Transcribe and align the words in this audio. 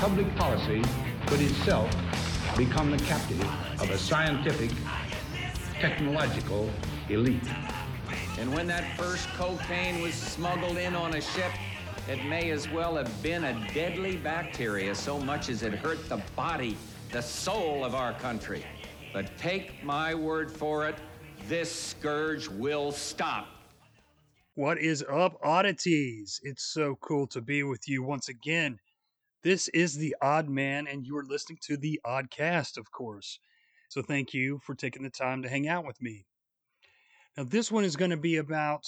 Public 0.00 0.34
policy 0.36 0.82
could 1.26 1.42
itself 1.42 1.94
become 2.56 2.90
the 2.90 2.96
captive 3.04 3.44
of 3.82 3.90
a 3.90 3.98
scientific, 3.98 4.70
technological 5.78 6.70
elite. 7.10 7.46
And 8.38 8.50
when 8.54 8.66
that 8.68 8.96
first 8.96 9.28
cocaine 9.34 10.00
was 10.00 10.14
smuggled 10.14 10.78
in 10.78 10.94
on 10.94 11.16
a 11.16 11.20
ship, 11.20 11.52
it 12.08 12.24
may 12.24 12.50
as 12.50 12.66
well 12.70 12.96
have 12.96 13.22
been 13.22 13.44
a 13.44 13.68
deadly 13.74 14.16
bacteria 14.16 14.94
so 14.94 15.18
much 15.18 15.50
as 15.50 15.62
it 15.62 15.74
hurt 15.74 16.08
the 16.08 16.22
body, 16.34 16.78
the 17.12 17.20
soul 17.20 17.84
of 17.84 17.94
our 17.94 18.14
country. 18.14 18.64
But 19.12 19.36
take 19.36 19.84
my 19.84 20.14
word 20.14 20.50
for 20.50 20.88
it, 20.88 20.96
this 21.46 21.70
scourge 21.70 22.48
will 22.48 22.90
stop. 22.90 23.48
What 24.54 24.78
is 24.78 25.04
up, 25.10 25.38
oddities? 25.44 26.40
It's 26.42 26.64
so 26.64 26.96
cool 27.02 27.26
to 27.26 27.42
be 27.42 27.62
with 27.64 27.86
you 27.86 28.02
once 28.02 28.30
again. 28.30 28.78
This 29.42 29.68
is 29.68 29.96
the 29.96 30.14
Odd 30.20 30.50
Man, 30.50 30.86
and 30.86 31.06
you 31.06 31.16
are 31.16 31.24
listening 31.24 31.58
to 31.62 31.78
the 31.78 31.98
Oddcast, 32.06 32.76
of 32.76 32.90
course. 32.90 33.38
So 33.88 34.02
thank 34.02 34.34
you 34.34 34.60
for 34.62 34.74
taking 34.74 35.02
the 35.02 35.08
time 35.08 35.40
to 35.42 35.48
hang 35.48 35.66
out 35.66 35.86
with 35.86 36.00
me. 36.02 36.26
Now, 37.38 37.44
this 37.44 37.72
one 37.72 37.84
is 37.84 37.96
going 37.96 38.10
to 38.10 38.18
be 38.18 38.36
about 38.36 38.84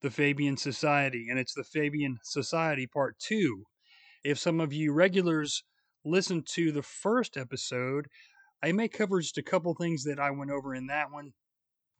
the 0.00 0.10
Fabian 0.10 0.56
Society, 0.56 1.26
and 1.28 1.38
it's 1.38 1.52
the 1.52 1.64
Fabian 1.64 2.18
Society 2.22 2.86
Part 2.86 3.18
2. 3.18 3.62
If 4.24 4.38
some 4.38 4.58
of 4.58 4.72
you 4.72 4.94
regulars 4.94 5.62
listened 6.02 6.46
to 6.54 6.72
the 6.72 6.82
first 6.82 7.36
episode, 7.36 8.06
I 8.62 8.72
may 8.72 8.88
cover 8.88 9.20
just 9.20 9.36
a 9.36 9.42
couple 9.42 9.74
things 9.74 10.04
that 10.04 10.18
I 10.18 10.30
went 10.30 10.50
over 10.50 10.74
in 10.74 10.86
that 10.86 11.12
one, 11.12 11.34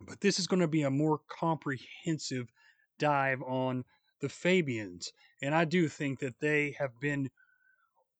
but 0.00 0.22
this 0.22 0.38
is 0.38 0.46
going 0.46 0.60
to 0.60 0.68
be 0.68 0.82
a 0.82 0.90
more 0.90 1.20
comprehensive 1.28 2.50
dive 2.98 3.42
on 3.42 3.84
the 4.22 4.30
Fabians. 4.30 5.12
And 5.42 5.54
I 5.54 5.66
do 5.66 5.86
think 5.86 6.20
that 6.20 6.40
they 6.40 6.74
have 6.78 6.98
been 6.98 7.28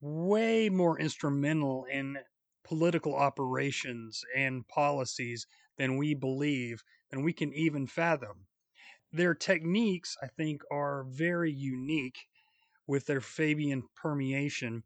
way 0.04 0.68
more 0.68 1.00
instrumental 1.00 1.86
in 1.90 2.18
political 2.62 3.14
operations 3.14 4.22
and 4.36 4.68
policies 4.68 5.46
than 5.78 5.96
we 5.96 6.14
believe, 6.14 6.82
than 7.10 7.22
we 7.22 7.32
can 7.32 7.52
even 7.54 7.86
fathom. 7.86 8.46
Their 9.12 9.34
techniques, 9.34 10.14
I 10.22 10.26
think, 10.26 10.60
are 10.70 11.06
very 11.08 11.50
unique 11.50 12.18
with 12.86 13.06
their 13.06 13.22
Fabian 13.22 13.84
permeation, 13.96 14.82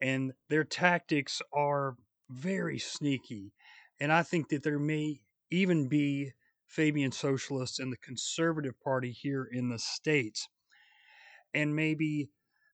and 0.00 0.32
their 0.48 0.64
tactics 0.64 1.42
are 1.52 1.96
very 2.30 2.78
sneaky. 2.78 3.52
And 4.00 4.10
I 4.10 4.22
think 4.22 4.48
that 4.48 4.62
there 4.62 4.78
may 4.78 5.20
even 5.50 5.88
be 5.88 6.32
Fabian 6.66 7.12
socialists 7.12 7.80
in 7.80 7.90
the 7.90 7.98
Conservative 7.98 8.80
Party 8.80 9.12
here 9.12 9.46
in 9.50 9.68
the 9.68 9.78
States. 9.78 10.48
And 11.52 11.76
maybe 11.76 12.30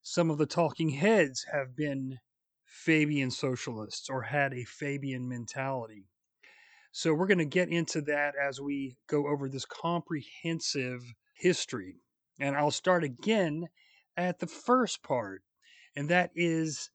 some 0.06 0.30
of 0.30 0.36
the 0.36 0.44
talking 0.44 0.90
heads 0.90 1.46
have 1.50 1.74
been 1.74 2.18
Fabian 2.66 3.30
socialists 3.30 4.10
or 4.10 4.20
had 4.20 4.52
a 4.52 4.64
Fabian 4.64 5.26
mentality. 5.26 6.04
So 6.92 7.14
we're 7.14 7.26
going 7.26 7.38
to 7.38 7.46
get 7.46 7.70
into 7.70 8.02
that 8.02 8.34
as 8.36 8.60
we 8.60 8.98
go 9.08 9.26
over 9.26 9.48
this 9.48 9.64
comprehensive 9.64 11.02
history. 11.32 12.02
And 12.38 12.54
I'll 12.54 12.70
start 12.70 13.02
again 13.02 13.68
at 14.14 14.40
the 14.40 14.46
first 14.46 15.02
part, 15.02 15.42
and 15.96 16.10
that 16.10 16.30
is 16.34 16.90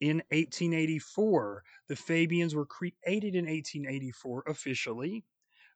in 0.00 0.22
1884. 0.30 1.62
The 1.88 1.96
Fabians 1.96 2.54
were 2.54 2.64
created 2.64 3.34
in 3.34 3.44
1884 3.44 4.44
officially 4.46 5.26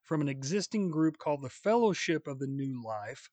from 0.03 0.23
an 0.23 0.31
existing 0.31 0.91
group 0.91 1.19
called 1.19 1.43
the 1.43 1.51
Fellowship 1.51 2.27
of 2.27 2.39
the 2.39 2.47
New 2.47 2.83
Life, 2.83 3.29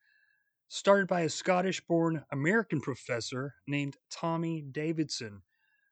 started 0.70 1.08
by 1.08 1.22
a 1.22 1.30
Scottish 1.30 1.82
born 1.82 2.26
American 2.32 2.82
professor 2.82 3.56
named 3.66 3.98
Tommy 4.10 4.62
Davidson, 4.62 5.42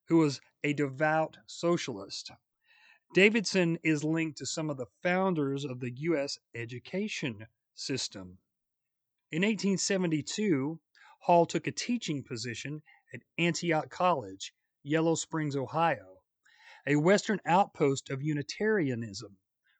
who 0.07 0.17
was 0.17 0.41
a 0.63 0.73
devout 0.73 1.37
socialist. 1.47 2.31
Davidson 3.13 3.77
is 3.83 4.03
linked 4.03 4.37
to 4.39 4.45
some 4.45 4.69
of 4.69 4.77
the 4.77 4.87
founders 5.01 5.63
of 5.63 5.79
the 5.79 5.91
U.S. 5.91 6.37
education 6.53 7.47
system. 7.73 8.39
In 9.31 9.41
1872, 9.41 10.79
Hall 11.19 11.45
took 11.45 11.67
a 11.67 11.71
teaching 11.71 12.23
position 12.23 12.81
at 13.13 13.21
Antioch 13.37 13.89
College, 13.89 14.53
Yellow 14.83 15.15
Springs, 15.15 15.55
Ohio, 15.55 16.19
a 16.85 16.97
western 16.97 17.39
outpost 17.45 18.09
of 18.09 18.21
Unitarianism, 18.21 19.37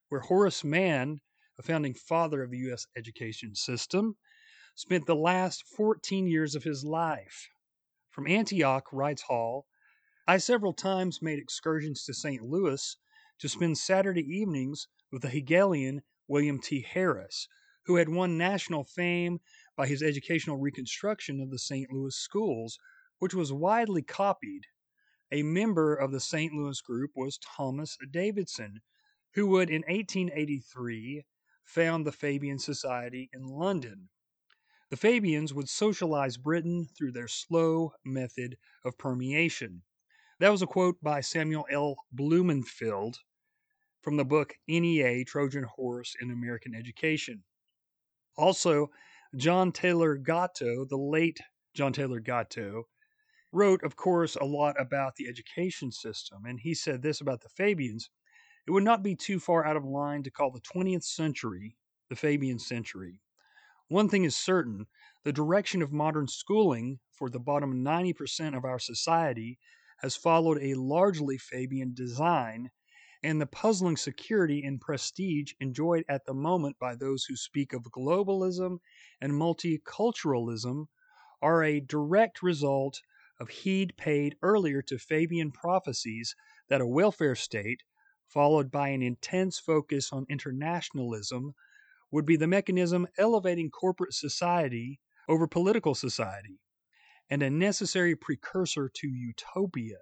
where 0.10 0.22
Horace 0.22 0.64
Mann, 0.64 1.20
a 1.60 1.62
founding 1.62 1.94
father 1.94 2.42
of 2.42 2.52
the 2.52 2.58
U.S. 2.60 2.88
education 2.96 3.54
system, 3.54 4.16
spent 4.76 5.06
the 5.06 5.16
last 5.16 5.64
14 5.64 6.28
years 6.28 6.54
of 6.54 6.64
his 6.64 6.84
life. 6.84 7.50
From 8.10 8.28
Antioch, 8.28 8.92
writes 8.92 9.24
Hall, 9.24 9.66
I 10.28 10.38
several 10.38 10.74
times 10.74 11.22
made 11.22 11.40
excursions 11.40 12.04
to 12.04 12.14
St. 12.14 12.42
Louis 12.42 12.98
to 13.40 13.48
spend 13.48 13.78
Saturday 13.78 14.24
evenings 14.24 14.88
with 15.12 15.22
the 15.22 15.30
Hegelian 15.30 16.02
William 16.28 16.60
T. 16.60 16.82
Harris, 16.82 17.48
who 17.86 17.96
had 17.96 18.10
won 18.10 18.38
national 18.38 18.84
fame 18.84 19.40
by 19.78 19.88
his 19.88 20.04
educational 20.04 20.58
reconstruction 20.58 21.40
of 21.40 21.52
the 21.52 21.60
St. 21.60 21.90
Louis 21.92 22.16
schools, 22.16 22.78
which 23.20 23.34
was 23.34 23.54
widely 23.54 24.02
copied. 24.02 24.64
A 25.32 25.44
member 25.44 25.96
of 25.96 26.12
the 26.12 26.20
St. 26.20 26.54
Louis 26.54 26.82
group 26.82 27.12
was 27.16 27.38
Thomas 27.38 27.98
Davidson, 28.12 28.82
who 29.36 29.48
would 29.48 29.70
in 29.70 29.84
1883 29.88 31.24
found 31.64 32.06
the 32.06 32.12
Fabian 32.12 32.60
Society 32.60 33.30
in 33.34 33.44
London. 33.44 34.10
The 34.92 34.98
Fabians 34.98 35.52
would 35.52 35.68
socialize 35.68 36.38
Britain 36.38 36.86
through 36.86 37.14
their 37.14 37.28
slow 37.28 37.94
method 38.04 38.58
of 38.84 39.00
permeation. 39.00 39.82
That 40.40 40.50
was 40.52 40.62
a 40.62 40.68
quote 40.68 41.02
by 41.02 41.22
Samuel 41.22 41.66
L. 41.72 41.96
Blumenfeld 42.12 43.18
from 44.02 44.18
the 44.18 44.26
book 44.26 44.54
NEA 44.68 45.26
Trojan 45.26 45.64
Horse 45.64 46.16
in 46.22 46.30
American 46.30 46.76
Education. 46.76 47.44
Also, 48.38 48.92
John 49.36 49.72
Taylor 49.72 50.18
Gatto, 50.18 50.86
the 50.86 50.98
late 50.98 51.40
John 51.74 51.92
Taylor 51.92 52.20
Gatto, 52.20 52.88
wrote, 53.52 53.82
of 53.84 53.96
course, 53.96 54.36
a 54.36 54.46
lot 54.46 54.80
about 54.80 55.16
the 55.16 55.28
education 55.28 55.92
system. 55.92 56.46
And 56.46 56.60
he 56.60 56.76
said 56.76 57.02
this 57.02 57.22
about 57.22 57.42
the 57.42 57.50
Fabians 57.50 58.12
it 58.68 58.72
would 58.72 58.84
not 58.84 59.02
be 59.02 59.16
too 59.16 59.40
far 59.40 59.66
out 59.66 59.78
of 59.78 59.84
line 59.84 60.22
to 60.24 60.32
call 60.32 60.52
the 60.52 60.62
20th 60.62 61.04
century 61.04 61.76
the 62.10 62.16
Fabian 62.16 62.60
century. 62.60 63.20
One 63.88 64.10
thing 64.10 64.24
is 64.24 64.36
certain 64.36 64.88
the 65.24 65.32
direction 65.32 65.84
of 65.84 65.92
modern 65.92 66.28
schooling 66.28 67.02
for 67.12 67.30
the 67.30 67.40
bottom 67.40 67.84
90% 67.84 68.58
of 68.58 68.66
our 68.66 68.80
society 68.80 69.60
has 70.00 70.16
followed 70.16 70.58
a 70.60 70.74
largely 70.74 71.38
Fabian 71.38 71.94
design, 71.94 72.72
and 73.22 73.40
the 73.40 73.46
puzzling 73.46 73.96
security 73.96 74.64
and 74.64 74.82
prestige 74.82 75.54
enjoyed 75.60 76.04
at 76.10 76.26
the 76.26 76.34
moment 76.34 76.80
by 76.80 76.96
those 76.96 77.26
who 77.26 77.36
speak 77.36 77.74
of 77.74 77.92
globalism 77.92 78.80
and 79.22 79.34
multiculturalism 79.34 80.88
are 81.40 81.64
a 81.64 81.80
direct 81.80 82.42
result 82.42 83.04
of 83.40 83.50
heed 83.50 83.96
paid 83.98 84.36
earlier 84.42 84.82
to 84.82 84.98
Fabian 84.98 85.52
prophecies 85.52 86.36
that 86.70 86.82
a 86.82 86.88
welfare 86.88 87.36
state, 87.36 87.84
followed 88.26 88.72
by 88.72 88.90
an 88.90 89.04
intense 89.04 89.60
focus 89.60 90.12
on 90.12 90.26
internationalism, 90.28 91.54
would 92.16 92.26
be 92.26 92.38
the 92.38 92.48
mechanism 92.48 93.06
elevating 93.18 93.70
corporate 93.70 94.14
society 94.14 95.02
over 95.28 95.48
political 95.48 95.94
society, 95.94 96.62
and 97.30 97.44
a 97.44 97.50
necessary 97.50 98.16
precursor 98.16 98.90
to 98.96 99.06
utopia. 99.06 99.98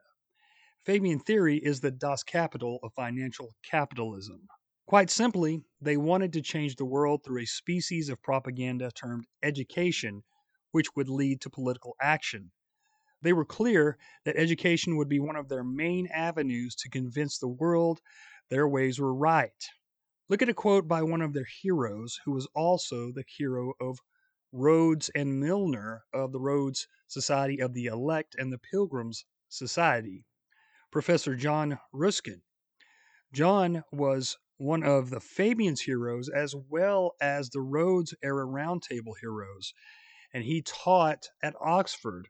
Fabian 0.86 1.18
theory 1.18 1.58
is 1.58 1.80
the 1.80 1.90
Das 1.90 2.22
Kapital 2.22 2.78
of 2.84 2.94
financial 2.94 3.56
capitalism. 3.64 4.48
Quite 4.86 5.10
simply, 5.10 5.64
they 5.82 5.98
wanted 5.98 6.32
to 6.34 6.44
change 6.44 6.76
the 6.76 6.86
world 6.86 7.24
through 7.24 7.42
a 7.42 7.46
species 7.46 8.10
of 8.10 8.22
propaganda 8.22 8.92
termed 8.92 9.26
education, 9.42 10.22
which 10.72 10.96
would 10.96 11.10
lead 11.10 11.42
to 11.42 11.50
political 11.50 11.96
action. 12.00 12.52
They 13.24 13.34
were 13.34 13.44
clear 13.44 13.98
that 14.26 14.36
education 14.36 14.98
would 14.98 15.10
be 15.10 15.20
one 15.20 15.36
of 15.36 15.50
their 15.50 15.64
main 15.64 16.08
avenues 16.14 16.76
to 16.76 16.90
convince 16.90 17.40
the 17.40 17.48
world 17.48 18.02
their 18.52 18.68
ways 18.68 19.00
were 19.00 19.16
right. 19.16 19.50
Look 20.34 20.42
at 20.42 20.50
a 20.50 20.54
quote 20.56 20.88
by 20.88 21.04
one 21.04 21.22
of 21.22 21.34
their 21.34 21.46
heroes, 21.46 22.20
who 22.26 22.32
was 22.32 22.48
also 22.56 23.12
the 23.12 23.24
hero 23.38 23.74
of 23.80 24.00
Rhodes 24.52 25.10
and 25.10 25.40
Milner 25.40 26.06
of 26.12 26.32
the 26.32 26.40
Rhodes 26.40 26.88
Society 27.08 27.62
of 27.62 27.76
the 27.76 27.86
Elect 27.86 28.34
and 28.40 28.52
the 28.52 28.58
Pilgrims 28.58 29.26
Society, 29.48 30.26
Professor 30.90 31.36
John 31.36 31.78
Ruskin. 31.92 32.42
John 33.32 33.84
was 33.92 34.40
one 34.58 34.82
of 34.82 35.12
the 35.12 35.20
Fabian's 35.20 35.82
heroes 35.82 36.30
as 36.30 36.56
well 36.56 37.12
as 37.22 37.52
the 37.52 37.62
Rhodes 37.62 38.16
era 38.24 38.48
Roundtable 38.48 39.14
heroes, 39.22 39.76
and 40.34 40.44
he 40.44 40.64
taught 40.64 41.28
at 41.44 41.54
Oxford 41.62 42.28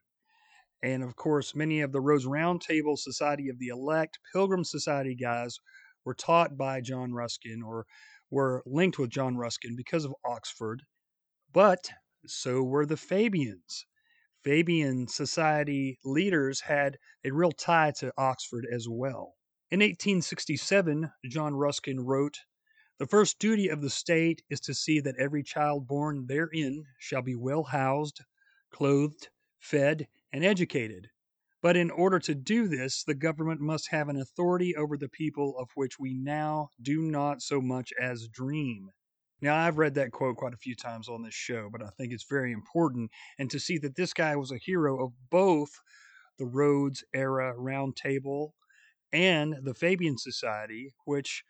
and 0.84 1.02
of 1.02 1.16
course, 1.16 1.56
many 1.56 1.80
of 1.80 1.94
the 1.94 2.02
Rhodes 2.02 2.26
Roundtable 2.26 2.98
Society 2.98 3.48
of 3.48 3.58
the 3.58 3.70
Elect, 3.70 4.20
Pilgrim 4.34 4.66
Society 4.66 5.16
guys 5.16 5.62
were 6.06 6.14
taught 6.14 6.58
by 6.58 6.82
John 6.82 7.14
Ruskin 7.14 7.62
or 7.62 7.86
were 8.30 8.64
linked 8.66 8.98
with 8.98 9.10
John 9.10 9.38
Ruskin 9.38 9.76
because 9.76 10.06
of 10.06 10.16
Oxford. 10.26 10.84
But 11.52 11.92
so 12.26 12.64
were 12.64 12.86
the 12.86 12.98
Fabians. 12.98 13.86
Fabian 14.44 15.08
Society 15.08 16.00
leaders 16.04 16.62
had 16.62 16.98
a 17.24 17.32
real 17.32 17.52
tie 17.52 17.92
to 18.00 18.12
Oxford 18.18 18.68
as 18.70 18.88
well. 18.90 19.36
In 19.72 19.80
1867, 19.80 21.12
John 21.26 21.56
Ruskin 21.56 22.02
wrote, 22.02 22.40
The 23.00 23.08
first 23.08 23.40
duty 23.40 23.70
of 23.70 23.82
the 23.82 23.90
state 23.90 24.44
is 24.50 24.60
to 24.62 24.74
see 24.74 25.00
that 25.00 25.16
every 25.18 25.44
child 25.44 25.88
born 25.88 26.26
therein 26.28 26.84
shall 27.00 27.22
be 27.22 27.36
well 27.36 27.64
housed, 27.64 28.22
clothed, 28.70 29.30
fed, 29.60 30.08
and 30.32 30.44
educated. 30.44 31.10
But 31.64 31.78
in 31.78 31.92
order 31.92 32.20
to 32.20 32.36
do 32.36 32.68
this, 32.68 33.06
the 33.06 33.14
government 33.16 33.62
must 33.62 33.90
have 33.90 34.10
an 34.10 34.18
authority 34.18 34.76
over 34.76 34.98
the 34.98 35.08
people 35.08 35.58
of 35.58 35.70
which 35.76 35.98
we 35.98 36.14
now 36.14 36.72
do 36.82 37.02
not 37.02 37.42
so 37.42 37.62
much 37.62 37.94
as 37.98 38.28
dream. 38.28 38.90
Now, 39.40 39.56
I've 39.56 39.78
read 39.78 39.94
that 39.94 40.12
quote 40.12 40.36
quite 40.36 40.54
a 40.54 40.58
few 40.58 40.76
times 40.76 41.08
on 41.08 41.24
this 41.24 41.34
show, 41.34 41.70
but 41.72 41.82
I 41.82 41.90
think 41.98 42.12
it's 42.12 42.26
very 42.30 42.52
important. 42.52 43.12
And 43.40 43.50
to 43.50 43.62
see 43.62 43.78
that 43.78 43.96
this 43.96 44.12
guy 44.12 44.36
was 44.36 44.52
a 44.52 44.58
hero 44.58 45.02
of 45.02 45.14
both 45.30 45.72
the 46.38 46.46
Rhodes 46.46 47.06
era 47.14 47.56
roundtable 47.58 48.52
and 49.14 49.56
the 49.64 49.74
Fabian 49.74 50.18
Society, 50.18 50.94
which 51.06 51.46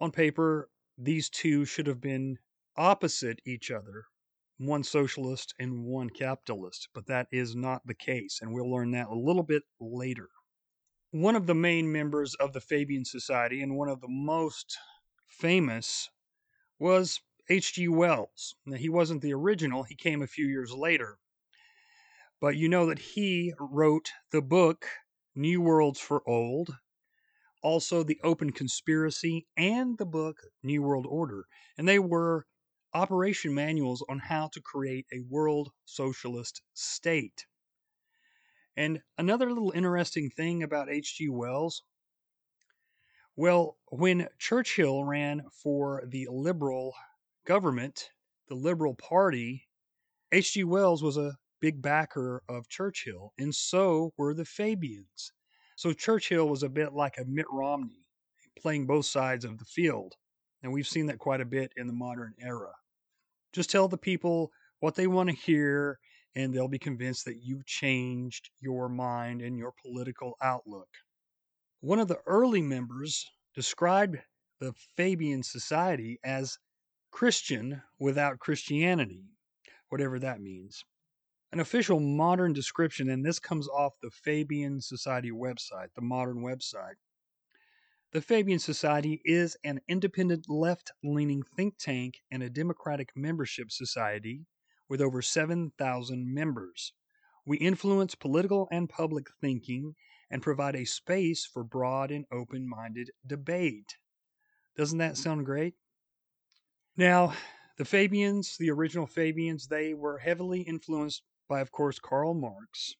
on 0.00 0.10
paper, 0.10 0.68
these 0.98 1.30
two 1.30 1.64
should 1.64 1.86
have 1.86 2.00
been 2.00 2.38
opposite 2.76 3.40
each 3.46 3.70
other 3.70 4.06
one 4.58 4.82
socialist 4.82 5.54
and 5.58 5.84
one 5.84 6.08
capitalist, 6.08 6.88
but 6.94 7.06
that 7.06 7.28
is 7.30 7.54
not 7.54 7.86
the 7.86 7.94
case, 7.94 8.40
and 8.40 8.52
we'll 8.52 8.70
learn 8.70 8.90
that 8.92 9.08
a 9.08 9.14
little 9.14 9.42
bit 9.42 9.62
later. 9.80 10.28
One 11.10 11.36
of 11.36 11.46
the 11.46 11.54
main 11.54 11.90
members 11.92 12.34
of 12.34 12.52
the 12.52 12.60
Fabian 12.60 13.04
Society 13.04 13.62
and 13.62 13.76
one 13.76 13.88
of 13.88 14.00
the 14.00 14.08
most 14.08 14.78
famous 15.28 16.10
was 16.78 17.20
H.G. 17.48 17.88
Wells. 17.88 18.54
Now, 18.64 18.76
he 18.76 18.88
wasn't 18.88 19.22
the 19.22 19.34
original, 19.34 19.82
he 19.82 19.94
came 19.94 20.22
a 20.22 20.26
few 20.26 20.46
years 20.46 20.72
later. 20.72 21.18
But 22.40 22.56
you 22.56 22.68
know 22.68 22.86
that 22.86 22.98
he 22.98 23.52
wrote 23.58 24.10
the 24.30 24.42
book 24.42 24.86
New 25.34 25.60
Worlds 25.60 26.00
for 26.00 26.22
Old, 26.28 26.76
also 27.62 28.02
The 28.02 28.20
Open 28.22 28.52
Conspiracy, 28.52 29.46
and 29.56 29.96
the 29.96 30.06
book 30.06 30.38
New 30.62 30.82
World 30.82 31.06
Order. 31.08 31.46
And 31.78 31.86
they 31.86 31.98
were 31.98 32.46
operation 32.96 33.54
manuals 33.54 34.02
on 34.08 34.18
how 34.18 34.48
to 34.48 34.60
create 34.60 35.06
a 35.12 35.20
world 35.28 35.70
socialist 35.84 36.62
state. 36.74 37.46
And 38.76 39.00
another 39.18 39.48
little 39.48 39.72
interesting 39.72 40.30
thing 40.30 40.62
about 40.62 40.90
H.G. 40.90 41.28
Wells 41.28 41.82
well, 43.38 43.76
when 43.90 44.28
Churchill 44.38 45.04
ran 45.04 45.42
for 45.52 46.02
the 46.06 46.26
Liberal 46.30 46.94
government, 47.44 48.08
the 48.48 48.54
Liberal 48.54 48.94
Party, 48.94 49.68
H.G. 50.32 50.64
Wells 50.64 51.02
was 51.02 51.18
a 51.18 51.36
big 51.60 51.82
backer 51.82 52.42
of 52.48 52.70
Churchill, 52.70 53.34
and 53.38 53.54
so 53.54 54.14
were 54.16 54.32
the 54.32 54.46
Fabians. 54.46 55.32
So 55.76 55.92
Churchill 55.92 56.48
was 56.48 56.62
a 56.62 56.70
bit 56.70 56.94
like 56.94 57.18
a 57.18 57.26
Mitt 57.26 57.44
Romney, 57.52 58.06
playing 58.58 58.86
both 58.86 59.04
sides 59.04 59.44
of 59.44 59.58
the 59.58 59.66
field. 59.66 60.14
And 60.62 60.72
we've 60.72 60.88
seen 60.88 61.04
that 61.06 61.18
quite 61.18 61.42
a 61.42 61.44
bit 61.44 61.72
in 61.76 61.86
the 61.86 61.92
modern 61.92 62.32
era. 62.40 62.72
Just 63.56 63.70
tell 63.70 63.88
the 63.88 63.96
people 63.96 64.52
what 64.80 64.96
they 64.96 65.06
want 65.06 65.30
to 65.30 65.34
hear, 65.34 65.98
and 66.34 66.52
they'll 66.52 66.68
be 66.68 66.78
convinced 66.78 67.24
that 67.24 67.42
you've 67.42 67.64
changed 67.64 68.50
your 68.60 68.86
mind 68.86 69.40
and 69.40 69.56
your 69.56 69.72
political 69.80 70.36
outlook. 70.42 70.90
One 71.80 71.98
of 71.98 72.06
the 72.06 72.20
early 72.26 72.60
members 72.60 73.24
described 73.54 74.18
the 74.60 74.74
Fabian 74.94 75.42
Society 75.42 76.18
as 76.22 76.58
Christian 77.10 77.80
without 77.98 78.40
Christianity, 78.40 79.24
whatever 79.88 80.18
that 80.18 80.42
means. 80.42 80.84
An 81.50 81.60
official 81.60 81.98
modern 81.98 82.52
description, 82.52 83.08
and 83.08 83.24
this 83.24 83.38
comes 83.38 83.68
off 83.68 83.94
the 84.02 84.10
Fabian 84.10 84.82
Society 84.82 85.30
website, 85.30 85.88
the 85.94 86.02
modern 86.02 86.42
website, 86.42 86.96
the 88.16 88.22
Fabian 88.22 88.58
Society 88.58 89.20
is 89.26 89.58
an 89.62 89.78
independent 89.88 90.48
left 90.48 90.90
leaning 91.04 91.42
think 91.54 91.76
tank 91.78 92.22
and 92.30 92.42
a 92.42 92.48
democratic 92.48 93.10
membership 93.14 93.70
society 93.70 94.46
with 94.88 95.02
over 95.02 95.20
7,000 95.20 96.34
members. 96.34 96.94
We 97.44 97.58
influence 97.58 98.14
political 98.14 98.68
and 98.72 98.88
public 98.88 99.26
thinking 99.42 99.96
and 100.30 100.40
provide 100.40 100.76
a 100.76 100.86
space 100.86 101.44
for 101.44 101.62
broad 101.62 102.10
and 102.10 102.24
open 102.32 102.66
minded 102.66 103.10
debate. 103.26 103.98
Doesn't 104.78 104.96
that 104.96 105.18
sound 105.18 105.44
great? 105.44 105.74
Now, 106.96 107.34
the 107.76 107.84
Fabians, 107.84 108.56
the 108.58 108.70
original 108.70 109.06
Fabians, 109.06 109.66
they 109.66 109.92
were 109.92 110.16
heavily 110.16 110.62
influenced 110.62 111.22
by, 111.50 111.60
of 111.60 111.70
course, 111.70 111.98
Karl 111.98 112.32
Marx, 112.32 112.94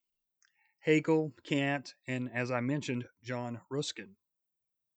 Hegel, 0.80 1.32
Kant, 1.42 1.94
and 2.06 2.28
as 2.34 2.50
I 2.50 2.60
mentioned, 2.60 3.06
John 3.24 3.62
Ruskin. 3.70 4.16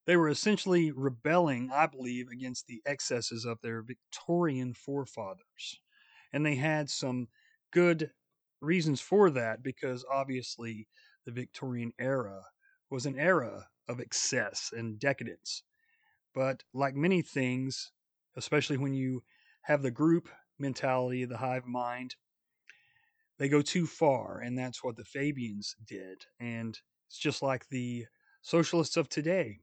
They 0.06 0.18
were 0.18 0.30
essentially 0.30 0.92
rebelling, 0.92 1.70
I 1.72 1.86
believe, 1.88 2.30
against 2.30 2.68
the 2.68 2.82
excesses 2.86 3.46
of 3.46 3.62
their 3.62 3.82
Victorian 3.82 4.74
forefathers. 4.74 5.80
And 6.34 6.46
they 6.46 6.56
had 6.56 6.90
some 6.90 7.28
good 7.72 8.12
reasons 8.62 9.02
for 9.02 9.30
that 9.32 9.64
because 9.64 10.06
obviously 10.12 10.88
the 11.26 11.32
Victorian 11.32 11.94
era 12.00 12.44
was 12.90 13.06
an 13.06 13.20
era 13.20 13.68
of 13.88 14.00
excess 14.00 14.72
and 14.76 15.00
decadence. 15.00 15.64
But 16.34 16.64
like 16.74 16.96
many 16.96 17.22
things, 17.22 17.92
especially 18.36 18.78
when 18.78 18.94
you 18.94 19.24
have 19.64 19.82
the 19.82 19.92
group 19.92 20.30
mentality, 20.58 21.26
the 21.26 21.38
hive 21.38 21.66
mind, 21.66 22.16
they 23.38 23.50
go 23.50 23.62
too 23.62 23.88
far. 23.88 24.40
And 24.40 24.58
that's 24.58 24.84
what 24.84 24.96
the 24.96 25.06
Fabians 25.06 25.76
did. 25.86 26.26
And 26.40 26.78
it's 27.08 27.18
just 27.18 27.42
like 27.42 27.68
the 27.70 28.06
socialists 28.42 28.98
of 28.98 29.10
today. 29.10 29.60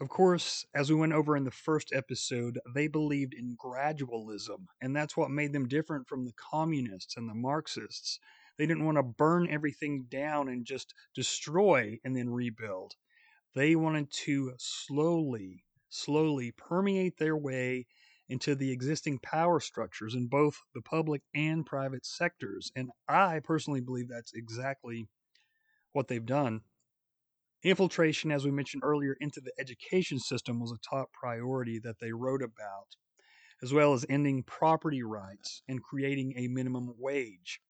Of 0.00 0.08
course, 0.08 0.66
as 0.74 0.90
we 0.90 0.96
went 0.96 1.12
over 1.12 1.36
in 1.36 1.44
the 1.44 1.52
first 1.52 1.92
episode, 1.92 2.58
they 2.74 2.88
believed 2.88 3.34
in 3.34 3.56
gradualism, 3.56 4.66
and 4.80 4.96
that's 4.96 5.16
what 5.16 5.30
made 5.30 5.52
them 5.52 5.68
different 5.68 6.08
from 6.08 6.24
the 6.24 6.32
communists 6.32 7.16
and 7.16 7.28
the 7.28 7.34
Marxists. 7.34 8.18
They 8.56 8.66
didn't 8.66 8.84
want 8.84 8.96
to 8.96 9.02
burn 9.04 9.48
everything 9.48 10.06
down 10.08 10.48
and 10.48 10.66
just 10.66 10.92
destroy 11.14 12.00
and 12.02 12.16
then 12.16 12.30
rebuild. 12.30 12.96
They 13.54 13.76
wanted 13.76 14.10
to 14.24 14.54
slowly, 14.58 15.64
slowly 15.90 16.52
permeate 16.52 17.18
their 17.18 17.36
way 17.36 17.86
into 18.28 18.54
the 18.54 18.72
existing 18.72 19.20
power 19.20 19.60
structures 19.60 20.14
in 20.14 20.28
both 20.28 20.62
the 20.74 20.82
public 20.82 21.22
and 21.34 21.66
private 21.66 22.06
sectors. 22.06 22.72
And 22.76 22.90
I 23.08 23.40
personally 23.40 23.80
believe 23.82 24.08
that's 24.08 24.32
exactly 24.34 25.08
what 25.92 26.08
they've 26.08 26.26
done. 26.26 26.62
Infiltration, 27.62 28.30
as 28.32 28.44
we 28.44 28.50
mentioned 28.50 28.82
earlier, 28.84 29.16
into 29.20 29.40
the 29.40 29.52
education 29.58 30.18
system 30.18 30.60
was 30.60 30.72
a 30.72 30.78
top 30.78 31.12
priority 31.12 31.78
that 31.80 31.98
they 32.00 32.12
wrote 32.12 32.42
about, 32.42 32.96
as 33.62 33.72
well 33.72 33.92
as 33.92 34.06
ending 34.08 34.42
property 34.42 35.02
rights 35.02 35.62
and 35.68 35.82
creating 35.82 36.32
a 36.36 36.48
minimum 36.48 36.94
wage. 36.98 37.60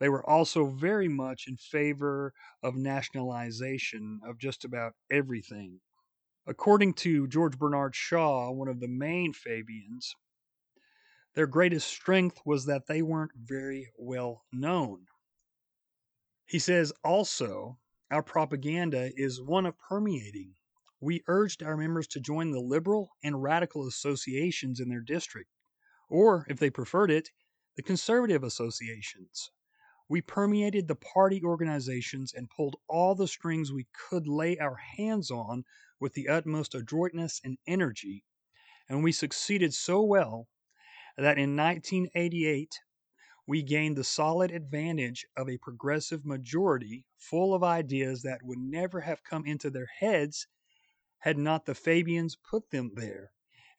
They 0.00 0.08
were 0.08 0.28
also 0.28 0.66
very 0.66 1.08
much 1.08 1.44
in 1.46 1.56
favor 1.56 2.34
of 2.62 2.74
nationalization 2.74 4.20
of 4.26 4.38
just 4.38 4.64
about 4.64 4.94
everything. 5.10 5.80
According 6.46 6.94
to 6.94 7.28
George 7.28 7.56
Bernard 7.56 7.94
Shaw, 7.94 8.50
one 8.50 8.68
of 8.68 8.80
the 8.80 8.88
main 8.88 9.32
Fabians, 9.32 10.14
their 11.34 11.46
greatest 11.46 11.88
strength 11.88 12.40
was 12.44 12.66
that 12.66 12.86
they 12.86 13.02
weren't 13.02 13.32
very 13.36 13.90
well 13.96 14.44
known. 14.52 15.06
He 16.46 16.58
says 16.58 16.92
also, 17.02 17.78
our 18.14 18.22
propaganda 18.22 19.10
is 19.16 19.42
one 19.42 19.66
of 19.66 19.76
permeating. 19.76 20.54
We 21.00 21.24
urged 21.26 21.64
our 21.64 21.76
members 21.76 22.06
to 22.08 22.20
join 22.20 22.52
the 22.52 22.60
liberal 22.60 23.10
and 23.24 23.42
radical 23.42 23.88
associations 23.88 24.78
in 24.78 24.88
their 24.88 25.00
district, 25.00 25.50
or, 26.08 26.46
if 26.48 26.60
they 26.60 26.70
preferred 26.70 27.10
it, 27.10 27.30
the 27.74 27.82
conservative 27.82 28.44
associations. 28.44 29.50
We 30.08 30.20
permeated 30.20 30.86
the 30.86 30.94
party 30.94 31.42
organizations 31.42 32.32
and 32.32 32.48
pulled 32.56 32.76
all 32.88 33.16
the 33.16 33.26
strings 33.26 33.72
we 33.72 33.88
could 34.08 34.28
lay 34.28 34.58
our 34.58 34.76
hands 34.96 35.32
on 35.32 35.64
with 35.98 36.12
the 36.12 36.28
utmost 36.28 36.76
adroitness 36.76 37.40
and 37.42 37.58
energy, 37.66 38.22
and 38.88 39.02
we 39.02 39.10
succeeded 39.10 39.74
so 39.74 40.00
well 40.00 40.46
that 41.16 41.36
in 41.36 41.56
1988 41.56 42.78
we 43.46 43.62
gained 43.62 43.96
the 43.96 44.04
solid 44.04 44.50
advantage 44.50 45.26
of 45.36 45.48
a 45.48 45.58
progressive 45.58 46.24
majority 46.24 47.04
full 47.18 47.54
of 47.54 47.62
ideas 47.62 48.22
that 48.22 48.42
would 48.42 48.58
never 48.58 49.00
have 49.00 49.22
come 49.24 49.44
into 49.44 49.70
their 49.70 49.88
heads 49.98 50.46
had 51.18 51.38
not 51.38 51.64
the 51.64 51.74
Fabians 51.74 52.36
put 52.36 52.70
them 52.70 52.90
there. 52.94 53.30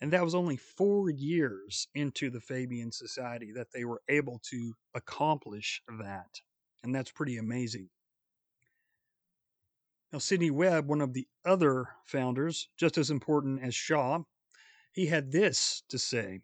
And 0.02 0.12
that 0.14 0.24
was 0.24 0.36
only 0.36 0.58
four 0.58 1.10
years 1.10 1.88
into 1.96 2.30
the 2.30 2.42
Fabian 2.42 2.92
Society 2.92 3.52
that 3.54 3.72
they 3.74 3.86
were 3.86 4.02
able 4.10 4.40
to 4.50 4.74
accomplish 4.94 5.82
that. 6.00 6.42
And 6.84 6.94
that's 6.94 7.12
pretty 7.12 7.38
amazing. 7.38 7.90
Now, 10.12 10.20
Sidney 10.20 10.52
Webb, 10.52 10.88
one 10.88 11.02
of 11.02 11.14
the 11.14 11.28
other 11.44 11.88
founders, 12.06 12.70
just 12.78 12.98
as 12.98 13.10
important 13.10 13.64
as 13.64 13.74
Shaw, 13.74 14.20
he 14.92 15.08
had 15.08 15.32
this 15.32 15.84
to 15.90 15.98
say 15.98 16.40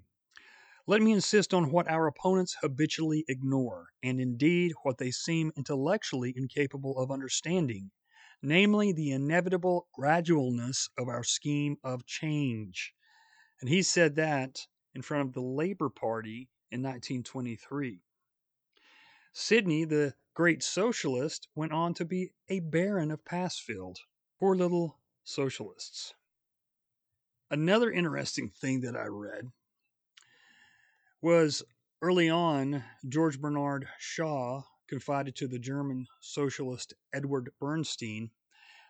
Let 0.92 1.02
me 1.02 1.14
insist 1.14 1.54
on 1.54 1.72
what 1.72 1.90
our 1.90 2.06
opponents 2.06 2.58
habitually 2.60 3.24
ignore, 3.30 3.94
and 4.04 4.20
indeed 4.20 4.74
what 4.84 4.98
they 4.98 5.10
seem 5.10 5.54
intellectually 5.56 6.34
incapable 6.36 7.00
of 7.00 7.12
understanding, 7.12 7.92
namely 8.42 8.92
the 8.92 9.12
inevitable 9.12 9.88
gradualness 9.98 10.90
of 10.98 11.08
our 11.08 11.24
scheme 11.24 11.78
of 11.82 12.06
change. 12.06 12.94
And 13.62 13.70
he 13.70 13.84
said 13.84 14.16
that 14.18 14.68
in 14.94 15.02
front 15.02 15.26
of 15.26 15.34
the 15.34 15.40
Labor 15.40 15.90
Party 15.90 16.50
in 16.72 16.82
1923. 16.82 18.02
Sidney, 19.32 19.86
the 19.86 20.16
great 20.34 20.62
socialist, 20.62 21.48
went 21.56 21.72
on 21.72 21.94
to 21.94 22.04
be 22.04 22.34
a 22.50 22.60
baron 22.60 23.12
of 23.12 23.24
Passfield. 23.24 24.00
Poor 24.42 24.58
little 24.58 25.00
socialists. 25.24 26.16
Another 27.50 27.90
interesting 27.90 28.50
thing 28.50 28.82
that 28.82 28.98
I 28.98 29.06
read 29.06 29.54
was 31.22 31.64
early 32.02 32.30
on, 32.30 32.84
George 33.08 33.40
Bernard 33.40 33.88
Shaw 34.00 34.64
confided 34.88 35.36
to 35.38 35.48
the 35.48 35.60
German 35.60 36.08
socialist 36.20 36.94
Edward 37.14 37.52
Bernstein 37.60 38.32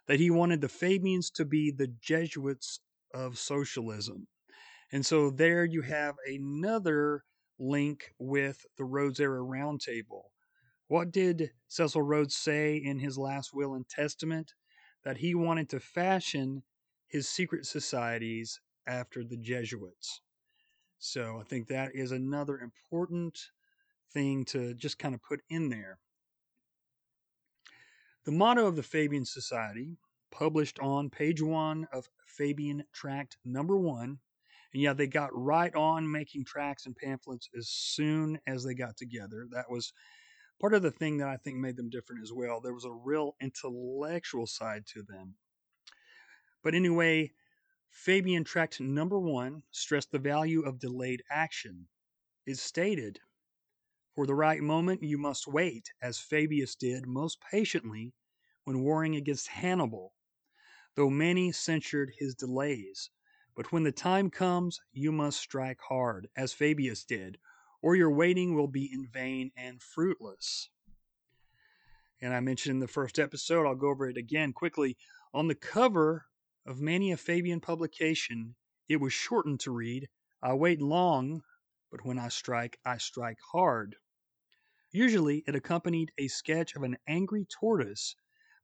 that 0.08 0.20
he 0.20 0.32
wanted 0.32 0.62
the 0.62 0.70
Fabians 0.70 1.30
to 1.32 1.46
be 1.46 1.72
the 1.72 1.88
Jesuits 1.88 2.80
of 3.14 3.38
socialism. 3.38 4.28
And 4.92 5.06
so 5.06 5.30
there 5.30 5.64
you 5.66 5.82
have 5.82 6.16
another 6.26 7.24
link 7.60 8.14
with 8.18 8.66
the 8.78 8.84
Rhodes 8.84 9.20
Era 9.20 9.42
Roundtable. 9.42 10.24
What 10.88 11.12
did 11.12 11.52
Cecil 11.68 12.02
Rhodes 12.02 12.36
say 12.36 12.76
in 12.76 13.00
his 13.00 13.18
last 13.18 13.54
will 13.54 13.74
and 13.74 13.88
testament? 13.88 14.54
That 15.04 15.18
he 15.18 15.34
wanted 15.34 15.70
to 15.70 15.80
fashion 15.80 16.64
his 17.08 17.28
secret 17.28 17.66
societies 17.66 18.60
after 18.88 19.24
the 19.24 19.38
Jesuits. 19.38 20.22
So 21.04 21.40
I 21.42 21.44
think 21.44 21.68
that 21.68 21.96
is 21.96 22.12
another 22.12 22.60
important 22.60 23.50
thing 24.14 24.46
to 24.46 24.76
just 24.76 25.00
kind 25.00 25.16
of 25.16 25.24
put 25.24 25.42
in 25.50 25.68
there. 25.70 25.98
The 28.24 28.32
motto 28.32 28.68
of 28.68 28.76
the 28.76 28.84
Fabian 28.84 29.26
Society, 29.26 29.98
published 30.30 30.78
on 30.78 31.10
page 31.10 31.42
one 31.42 31.88
of 31.92 32.08
Fabian 32.28 32.84
Tract 32.94 33.38
number 33.44 33.78
one, 33.78 34.20
and 34.74 34.84
yeah, 34.84 34.94
they 34.94 35.08
got 35.08 35.32
right 35.34 35.74
on 35.74 36.10
making 36.10 36.46
tracts 36.46 36.86
and 36.86 36.96
pamphlets 36.96 37.50
as 37.58 37.68
soon 37.68 38.40
as 38.46 38.64
they 38.64 38.76
got 38.76 38.96
together. 38.96 39.48
That 39.50 39.72
was 39.72 39.94
part 40.60 40.76
of 40.76 40.84
the 40.84 40.92
thing 40.92 41.18
that 41.18 41.28
I 41.28 41.38
think 41.38 41.58
made 41.58 41.78
them 41.78 41.90
different 41.90 42.22
as 42.22 42.32
well. 42.32 42.62
There 42.62 42.76
was 42.76 42.86
a 42.86 42.92
real 42.92 43.36
intellectual 43.42 44.46
side 44.46 44.86
to 44.94 45.02
them. 45.02 45.34
But 46.64 46.76
anyway, 46.76 47.32
Fabian 47.92 48.46
Tract 48.46 48.80
number 48.80 49.20
one 49.20 49.64
stressed 49.70 50.12
the 50.12 50.18
value 50.18 50.62
of 50.62 50.80
delayed 50.80 51.22
action. 51.30 51.90
It 52.46 52.58
stated, 52.58 53.20
For 54.16 54.26
the 54.26 54.34
right 54.34 54.62
moment 54.62 55.04
you 55.04 55.18
must 55.18 55.46
wait, 55.46 55.92
as 56.02 56.18
Fabius 56.18 56.76
did 56.76 57.06
most 57.06 57.40
patiently 57.42 58.14
when 58.64 58.82
warring 58.82 59.18
against 59.18 59.50
Hannibal, 59.50 60.14
though 60.96 61.10
many 61.10 61.52
censured 61.52 62.14
his 62.18 62.34
delays. 62.34 63.12
But 63.56 63.72
when 63.74 63.84
the 63.84 63.92
time 63.92 64.30
comes, 64.30 64.80
you 64.94 65.12
must 65.12 65.40
strike 65.40 65.82
hard, 65.82 66.30
as 66.36 66.54
Fabius 66.54 67.04
did, 67.04 67.38
or 67.82 67.96
your 67.96 68.12
waiting 68.12 68.56
will 68.56 68.70
be 68.70 68.92
in 68.92 69.06
vain 69.06 69.52
and 69.58 69.82
fruitless. 69.82 70.70
And 72.22 72.34
I 72.34 72.40
mentioned 72.40 72.76
in 72.76 72.80
the 72.80 72.88
first 72.88 73.20
episode, 73.20 73.68
I'll 73.68 73.76
go 73.76 73.90
over 73.90 74.08
it 74.08 74.18
again 74.18 74.54
quickly. 74.54 74.98
On 75.34 75.48
the 75.48 75.56
cover 75.56 76.26
of 76.66 76.80
many 76.80 77.12
a 77.12 77.18
Fabian 77.18 77.60
publication, 77.60 78.56
it 78.88 78.98
was 78.98 79.14
shortened 79.14 79.60
to 79.62 79.72
read, 79.72 80.10
I 80.42 80.54
wait 80.54 80.82
long, 80.82 81.42
but 81.90 82.06
when 82.06 82.20
I 82.20 82.30
strike, 82.30 82.78
I 82.86 82.98
strike 82.98 83.40
hard. 83.52 83.96
Usually, 84.92 85.44
it 85.48 85.56
accompanied 85.56 86.12
a 86.18 86.28
sketch 86.28 86.76
of 86.76 86.84
an 86.84 86.98
angry 87.08 87.46
tortoise 87.46 88.16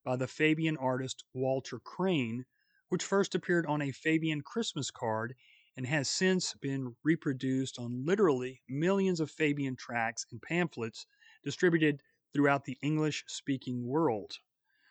by 0.04 0.16
the 0.16 0.28
Fabian 0.28 0.78
artist 0.78 1.24
Walter 1.34 1.80
Crane, 1.80 2.46
which 2.90 3.04
first 3.04 3.34
appeared 3.36 3.66
on 3.66 3.82
a 3.82 3.92
Fabian 3.92 4.42
Christmas 4.42 4.92
card 4.92 5.36
and 5.76 5.88
has 5.88 6.10
since 6.10 6.54
been 6.56 6.96
reproduced 7.04 7.80
on 7.80 8.06
literally 8.06 8.62
millions 8.68 9.20
of 9.20 9.32
Fabian 9.32 9.76
tracts 9.76 10.26
and 10.32 10.42
pamphlets 10.42 11.06
distributed 11.44 12.02
throughout 12.34 12.66
the 12.66 12.78
English 12.82 13.24
speaking 13.28 13.86
world. 13.86 14.40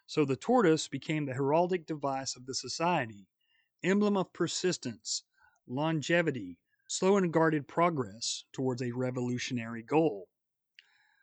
So 0.06 0.24
the 0.24 0.36
tortoise 0.36 0.88
became 0.88 1.26
the 1.26 1.34
heraldic 1.34 1.86
device 1.86 2.36
of 2.36 2.46
the 2.46 2.54
society, 2.54 3.26
emblem 3.82 4.16
of 4.16 4.32
persistence, 4.32 5.24
longevity, 5.66 6.58
slow 6.88 7.16
and 7.16 7.32
guarded 7.32 7.66
progress 7.66 8.44
towards 8.52 8.82
a 8.82 8.92
revolutionary 8.92 9.82
goal. 9.82 10.28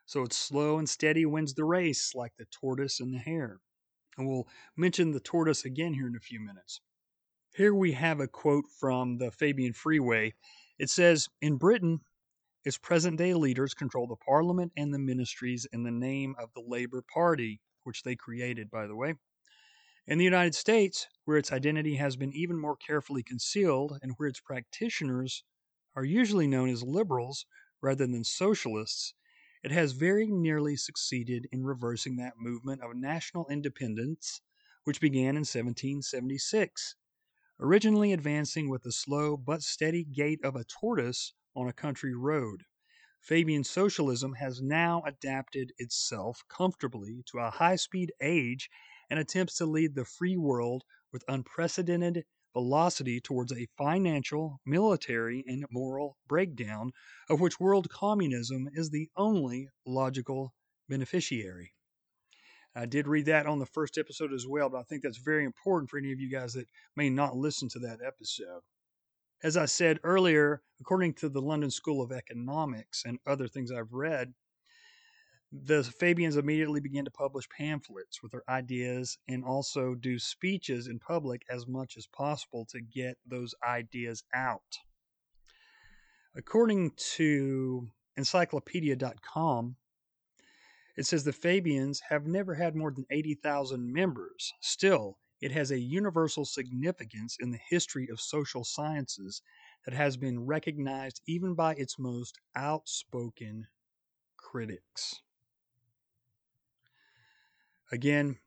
So 0.06 0.22
it's 0.22 0.36
slow 0.36 0.78
and 0.78 0.88
steady 0.88 1.24
wins 1.24 1.54
the 1.54 1.64
race, 1.64 2.14
like 2.14 2.36
the 2.36 2.44
tortoise 2.46 3.00
and 3.00 3.12
the 3.12 3.18
hare. 3.18 3.60
And 4.18 4.28
we'll 4.28 4.46
mention 4.76 5.12
the 5.12 5.20
tortoise 5.20 5.64
again 5.64 5.94
here 5.94 6.06
in 6.06 6.14
a 6.14 6.20
few 6.20 6.40
minutes. 6.40 6.80
Here 7.54 7.74
we 7.74 7.92
have 7.92 8.20
a 8.20 8.28
quote 8.28 8.66
from 8.78 9.16
the 9.16 9.30
Fabian 9.30 9.72
Freeway. 9.72 10.34
It 10.78 10.90
says 10.90 11.28
In 11.40 11.56
Britain, 11.56 12.00
its 12.64 12.76
present 12.76 13.16
day 13.16 13.32
leaders 13.32 13.72
control 13.72 14.06
the 14.06 14.16
parliament 14.16 14.72
and 14.76 14.92
the 14.92 14.98
ministries 14.98 15.66
in 15.72 15.84
the 15.84 15.90
name 15.90 16.34
of 16.38 16.52
the 16.52 16.64
Labor 16.66 17.02
Party, 17.02 17.60
which 17.84 18.02
they 18.02 18.16
created, 18.16 18.70
by 18.70 18.86
the 18.86 18.96
way. 18.96 19.14
In 20.06 20.18
the 20.18 20.24
United 20.24 20.54
States, 20.54 21.06
where 21.24 21.38
its 21.38 21.52
identity 21.52 21.96
has 21.96 22.16
been 22.16 22.32
even 22.32 22.58
more 22.58 22.76
carefully 22.76 23.22
concealed 23.22 23.98
and 24.02 24.12
where 24.16 24.28
its 24.28 24.40
practitioners 24.40 25.44
are 25.94 26.04
usually 26.04 26.46
known 26.46 26.68
as 26.68 26.82
liberals 26.82 27.46
rather 27.80 28.06
than 28.06 28.24
socialists, 28.24 29.14
it 29.62 29.70
has 29.70 29.92
very 29.92 30.26
nearly 30.26 30.76
succeeded 30.76 31.46
in 31.52 31.64
reversing 31.64 32.16
that 32.16 32.34
movement 32.38 32.82
of 32.82 32.96
national 32.96 33.46
independence 33.48 34.40
which 34.84 35.00
began 35.00 35.36
in 35.36 35.44
1776 35.44 36.96
originally 37.60 38.12
advancing 38.12 38.68
with 38.68 38.82
the 38.82 38.92
slow 38.92 39.36
but 39.36 39.62
steady 39.62 40.04
gait 40.04 40.44
of 40.44 40.56
a 40.56 40.64
tortoise 40.64 41.32
on 41.54 41.68
a 41.68 41.72
country 41.72 42.14
road. 42.14 42.64
Fabian 43.24 43.64
socialism 43.64 44.34
has 44.34 44.60
now 44.60 45.02
adapted 45.06 45.72
itself 45.78 46.44
comfortably 46.50 47.22
to 47.24 47.38
a 47.38 47.48
high 47.48 47.76
speed 47.76 48.12
age 48.20 48.68
and 49.08 49.18
attempts 49.18 49.56
to 49.56 49.64
lead 49.64 49.94
the 49.94 50.04
free 50.04 50.36
world 50.36 50.84
with 51.10 51.24
unprecedented 51.26 52.26
velocity 52.52 53.22
towards 53.22 53.50
a 53.50 53.66
financial, 53.78 54.60
military, 54.66 55.42
and 55.46 55.64
moral 55.70 56.18
breakdown 56.28 56.92
of 57.30 57.40
which 57.40 57.58
world 57.58 57.88
communism 57.88 58.68
is 58.74 58.90
the 58.90 59.08
only 59.16 59.70
logical 59.86 60.52
beneficiary. 60.86 61.72
I 62.74 62.84
did 62.84 63.08
read 63.08 63.24
that 63.24 63.46
on 63.46 63.58
the 63.58 63.64
first 63.64 63.96
episode 63.96 64.34
as 64.34 64.46
well, 64.46 64.68
but 64.68 64.80
I 64.80 64.82
think 64.82 65.02
that's 65.02 65.16
very 65.16 65.46
important 65.46 65.88
for 65.88 65.96
any 65.96 66.12
of 66.12 66.20
you 66.20 66.28
guys 66.28 66.52
that 66.52 66.68
may 66.94 67.08
not 67.08 67.34
listen 67.34 67.70
to 67.70 67.78
that 67.78 68.00
episode. 68.04 68.60
As 69.44 69.58
I 69.58 69.66
said 69.66 70.00
earlier, 70.04 70.62
according 70.80 71.12
to 71.16 71.28
the 71.28 71.42
London 71.42 71.70
School 71.70 72.00
of 72.00 72.10
Economics 72.10 73.02
and 73.04 73.18
other 73.26 73.46
things 73.46 73.70
I've 73.70 73.92
read, 73.92 74.32
the 75.52 75.84
Fabians 75.84 76.38
immediately 76.38 76.80
began 76.80 77.04
to 77.04 77.10
publish 77.10 77.46
pamphlets 77.50 78.22
with 78.22 78.32
their 78.32 78.42
ideas 78.48 79.18
and 79.28 79.44
also 79.44 79.94
do 79.94 80.18
speeches 80.18 80.88
in 80.88 80.98
public 80.98 81.42
as 81.50 81.66
much 81.66 81.98
as 81.98 82.06
possible 82.06 82.66
to 82.70 82.80
get 82.80 83.18
those 83.26 83.54
ideas 83.62 84.24
out. 84.34 84.78
According 86.34 86.92
to 87.16 87.90
encyclopedia.com, 88.16 89.76
it 90.96 91.04
says 91.04 91.22
the 91.22 91.34
Fabians 91.34 92.00
have 92.08 92.26
never 92.26 92.54
had 92.54 92.74
more 92.74 92.92
than 92.92 93.04
80,000 93.10 93.92
members. 93.92 94.54
Still, 94.62 95.18
it 95.40 95.52
has 95.52 95.70
a 95.70 95.78
universal 95.78 96.44
significance 96.44 97.36
in 97.40 97.50
the 97.50 97.60
history 97.68 98.08
of 98.10 98.20
social 98.20 98.64
sciences 98.64 99.42
that 99.84 99.94
has 99.94 100.16
been 100.16 100.46
recognized 100.46 101.20
even 101.26 101.54
by 101.54 101.74
its 101.74 101.98
most 101.98 102.38
outspoken 102.56 103.66
critics. 104.36 105.20
Again, 107.92 108.38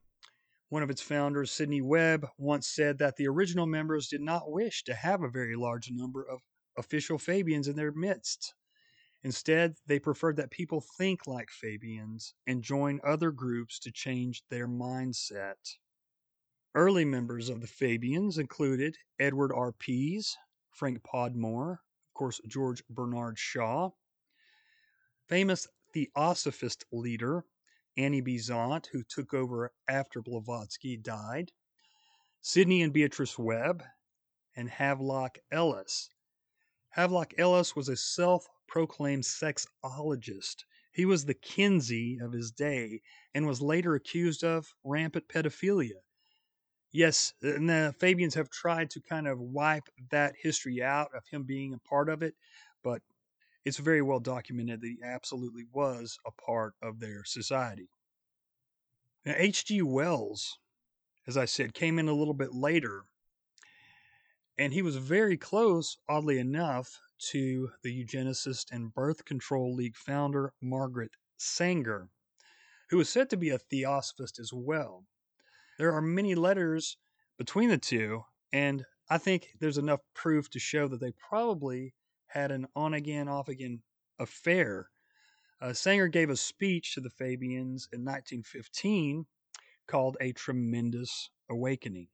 one 0.69 0.83
of 0.83 0.89
its 0.89 1.01
founders, 1.01 1.51
Sidney 1.51 1.81
Webb, 1.81 2.27
once 2.37 2.67
said 2.67 2.97
that 2.97 3.15
the 3.15 3.27
original 3.27 3.65
members 3.65 4.07
did 4.07 4.21
not 4.21 4.51
wish 4.51 4.83
to 4.83 4.93
have 4.93 5.21
a 5.21 5.29
very 5.29 5.55
large 5.55 5.89
number 5.91 6.23
of 6.23 6.41
official 6.77 7.17
Fabians 7.17 7.67
in 7.67 7.75
their 7.75 7.91
midst. 7.91 8.53
Instead, 9.23 9.75
they 9.87 9.99
preferred 9.99 10.35
that 10.37 10.51
people 10.51 10.83
think 10.97 11.25
like 11.25 11.49
Fabians 11.49 12.33
and 12.45 12.61
join 12.61 12.99
other 13.03 13.31
groups 13.31 13.79
to 13.79 13.91
change 13.91 14.43
their 14.49 14.67
mindset. 14.67 15.77
Early 16.75 17.05
members 17.05 17.49
of 17.49 17.61
the 17.61 17.67
Fabians 17.67 18.37
included 18.37 18.97
Edward 19.19 19.51
R. 19.53 19.71
Pease, 19.71 20.37
Frank 20.71 21.01
Podmore, 21.03 21.71
of 21.71 22.13
course, 22.13 22.39
George 22.47 22.83
Bernard 22.89 23.39
Shaw, 23.39 23.91
famous 25.27 25.67
Theosophist 25.93 26.85
leader 26.91 27.45
Annie 27.97 28.21
Besant, 28.21 28.87
who 28.91 29.03
took 29.03 29.33
over 29.33 29.73
after 29.87 30.21
Blavatsky 30.21 30.97
died, 30.97 31.51
Sidney 32.41 32.83
and 32.83 32.93
Beatrice 32.93 33.39
Webb, 33.39 33.83
and 34.55 34.69
Havelock 34.69 35.39
Ellis. 35.51 36.09
Havelock 36.89 37.33
Ellis 37.37 37.75
was 37.75 37.89
a 37.89 37.97
self 37.97 38.47
proclaimed 38.67 39.23
sexologist. 39.23 40.65
He 40.91 41.05
was 41.05 41.25
the 41.25 41.33
Kinsey 41.33 42.19
of 42.19 42.33
his 42.33 42.51
day 42.51 43.01
and 43.33 43.47
was 43.47 43.61
later 43.61 43.95
accused 43.95 44.43
of 44.43 44.75
rampant 44.83 45.27
pedophilia. 45.27 46.01
Yes, 46.91 47.33
and 47.41 47.69
the 47.69 47.93
Fabians 47.99 48.33
have 48.35 48.49
tried 48.49 48.89
to 48.91 49.01
kind 49.01 49.27
of 49.27 49.39
wipe 49.39 49.89
that 50.09 50.35
history 50.41 50.81
out 50.81 51.13
of 51.13 51.27
him 51.27 51.43
being 51.43 51.73
a 51.73 51.79
part 51.79 52.09
of 52.09 52.23
it, 52.23 52.35
but 52.83 53.01
it's 53.65 53.77
very 53.77 54.01
well 54.01 54.19
documented 54.19 54.81
that 54.81 54.87
he 54.87 54.97
absolutely 55.03 55.65
was 55.73 56.17
a 56.25 56.31
part 56.31 56.73
of 56.81 56.99
their 56.99 57.23
society. 57.25 57.89
Now, 59.25 59.35
H.G. 59.35 59.81
Wells, 59.81 60.57
as 61.27 61.35
I 61.35 61.45
said, 61.45 61.73
came 61.73 61.99
in 61.99 62.07
a 62.07 62.13
little 62.13 62.33
bit 62.33 62.53
later, 62.53 63.03
and 64.57 64.73
he 64.73 64.81
was 64.81 64.95
very 64.95 65.37
close, 65.37 65.97
oddly 66.07 66.39
enough, 66.39 66.97
to 67.31 67.71
the 67.83 67.91
eugenicist 67.91 68.71
and 68.71 68.93
birth 68.93 69.25
control 69.25 69.75
league 69.75 69.97
founder 69.97 70.53
Margaret 70.61 71.11
Sanger, 71.37 72.09
who 72.89 72.97
was 72.97 73.09
said 73.09 73.29
to 73.31 73.37
be 73.37 73.49
a 73.49 73.59
theosophist 73.59 74.39
as 74.39 74.53
well. 74.53 75.05
There 75.77 75.93
are 75.93 76.01
many 76.01 76.33
letters 76.33 76.97
between 77.37 77.69
the 77.69 77.77
two, 77.77 78.23
and 78.51 78.83
I 79.09 79.17
think 79.19 79.49
there's 79.59 79.77
enough 79.77 80.01
proof 80.13 80.49
to 80.51 80.59
show 80.59 80.87
that 80.87 80.99
they 80.99 81.11
probably 81.11 81.93
had 82.27 82.51
an 82.51 82.67
on 82.75 82.93
again, 82.93 83.27
off 83.27 83.47
again 83.47 83.83
affair. 84.19 84.89
Uh, 85.61 85.73
Sanger 85.73 86.07
gave 86.07 86.29
a 86.29 86.35
speech 86.35 86.93
to 86.93 87.01
the 87.01 87.09
Fabians 87.09 87.87
in 87.93 88.03
1915 88.03 89.25
called 89.87 90.17
A 90.19 90.31
Tremendous 90.33 91.29
Awakening. 91.49 92.07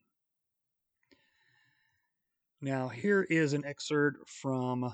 Now, 2.61 2.89
here 2.89 3.23
is 3.23 3.53
an 3.53 3.65
excerpt 3.65 4.29
from 4.29 4.93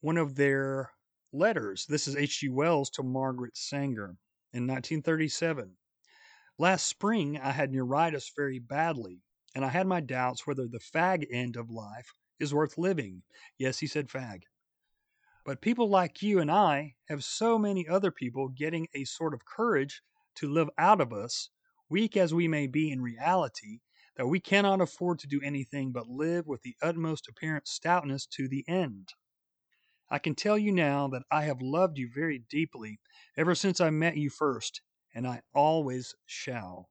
one 0.00 0.16
of 0.16 0.34
their 0.34 0.90
letters. 1.32 1.86
This 1.86 2.08
is 2.08 2.16
H.G. 2.16 2.48
Wells 2.48 2.90
to 2.90 3.02
Margaret 3.02 3.56
Sanger 3.56 4.16
in 4.52 4.66
1937. 4.66 5.76
Last 6.58 6.84
spring, 6.84 7.38
I 7.38 7.52
had 7.52 7.72
neuritis 7.72 8.30
very 8.36 8.58
badly, 8.58 9.22
and 9.54 9.64
I 9.64 9.68
had 9.68 9.86
my 9.86 10.00
doubts 10.00 10.46
whether 10.46 10.68
the 10.68 10.80
fag 10.80 11.26
end 11.30 11.56
of 11.56 11.70
life 11.70 12.12
is 12.38 12.52
worth 12.52 12.76
living. 12.76 13.22
Yes, 13.56 13.78
he 13.78 13.86
said 13.86 14.08
fag. 14.08 14.42
But 15.46 15.62
people 15.62 15.88
like 15.88 16.20
you 16.20 16.40
and 16.40 16.50
I 16.50 16.96
have 17.08 17.24
so 17.24 17.58
many 17.58 17.88
other 17.88 18.10
people 18.10 18.48
getting 18.50 18.86
a 18.92 19.04
sort 19.04 19.32
of 19.32 19.46
courage 19.46 20.02
to 20.34 20.46
live 20.46 20.68
out 20.76 21.00
of 21.00 21.10
us, 21.10 21.48
weak 21.88 22.18
as 22.18 22.34
we 22.34 22.48
may 22.48 22.66
be 22.66 22.90
in 22.90 23.00
reality, 23.00 23.80
that 24.16 24.26
we 24.26 24.40
cannot 24.40 24.82
afford 24.82 25.18
to 25.20 25.26
do 25.26 25.40
anything 25.40 25.90
but 25.90 26.06
live 26.08 26.46
with 26.46 26.60
the 26.60 26.76
utmost 26.82 27.28
apparent 27.28 27.66
stoutness 27.66 28.26
to 28.26 28.46
the 28.46 28.62
end. 28.68 29.14
I 30.10 30.18
can 30.18 30.34
tell 30.34 30.58
you 30.58 30.72
now 30.72 31.06
that 31.08 31.22
I 31.30 31.44
have 31.44 31.62
loved 31.62 31.96
you 31.96 32.10
very 32.12 32.40
deeply 32.40 33.00
ever 33.36 33.54
since 33.54 33.80
I 33.80 33.90
met 33.90 34.16
you 34.16 34.30
first, 34.30 34.82
and 35.16 35.26
I 35.26 35.40
always 35.54 36.14
shall. 36.26 36.90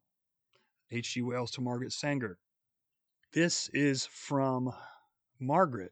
H.G. 0.92 1.22
Wells 1.22 1.52
to 1.52 1.62
Margaret 1.62 1.94
Sanger. 1.94 2.40
This 3.34 3.70
is 3.70 4.08
from 4.08 4.74
Margaret. 5.40 5.92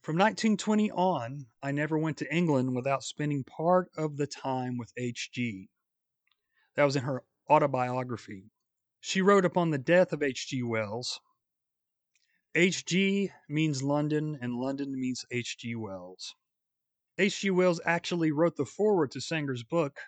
From 0.00 0.14
1920 0.14 0.92
on, 0.92 1.46
I 1.60 1.72
never 1.72 1.98
went 1.98 2.18
to 2.18 2.34
England 2.34 2.76
without 2.76 3.02
spending 3.02 3.42
part 3.42 3.90
of 3.96 4.16
the 4.16 4.28
time 4.28 4.78
with 4.78 4.92
H.G. 4.96 5.68
That 6.76 6.84
was 6.84 6.94
in 6.94 7.02
her 7.02 7.24
autobiography. 7.50 8.44
She 9.00 9.22
wrote 9.22 9.44
upon 9.44 9.70
the 9.70 9.78
death 9.78 10.12
of 10.12 10.22
H.G. 10.22 10.62
Wells 10.62 11.20
H.G. 12.54 13.32
means 13.48 13.82
London, 13.82 14.38
and 14.40 14.54
London 14.54 14.94
means 14.94 15.24
H.G. 15.32 15.74
Wells. 15.74 16.36
H.G. 17.18 17.50
Wells 17.50 17.80
actually 17.84 18.30
wrote 18.30 18.54
the 18.54 18.64
foreword 18.64 19.10
to 19.12 19.20
Sanger's 19.20 19.64
book, 19.64 19.98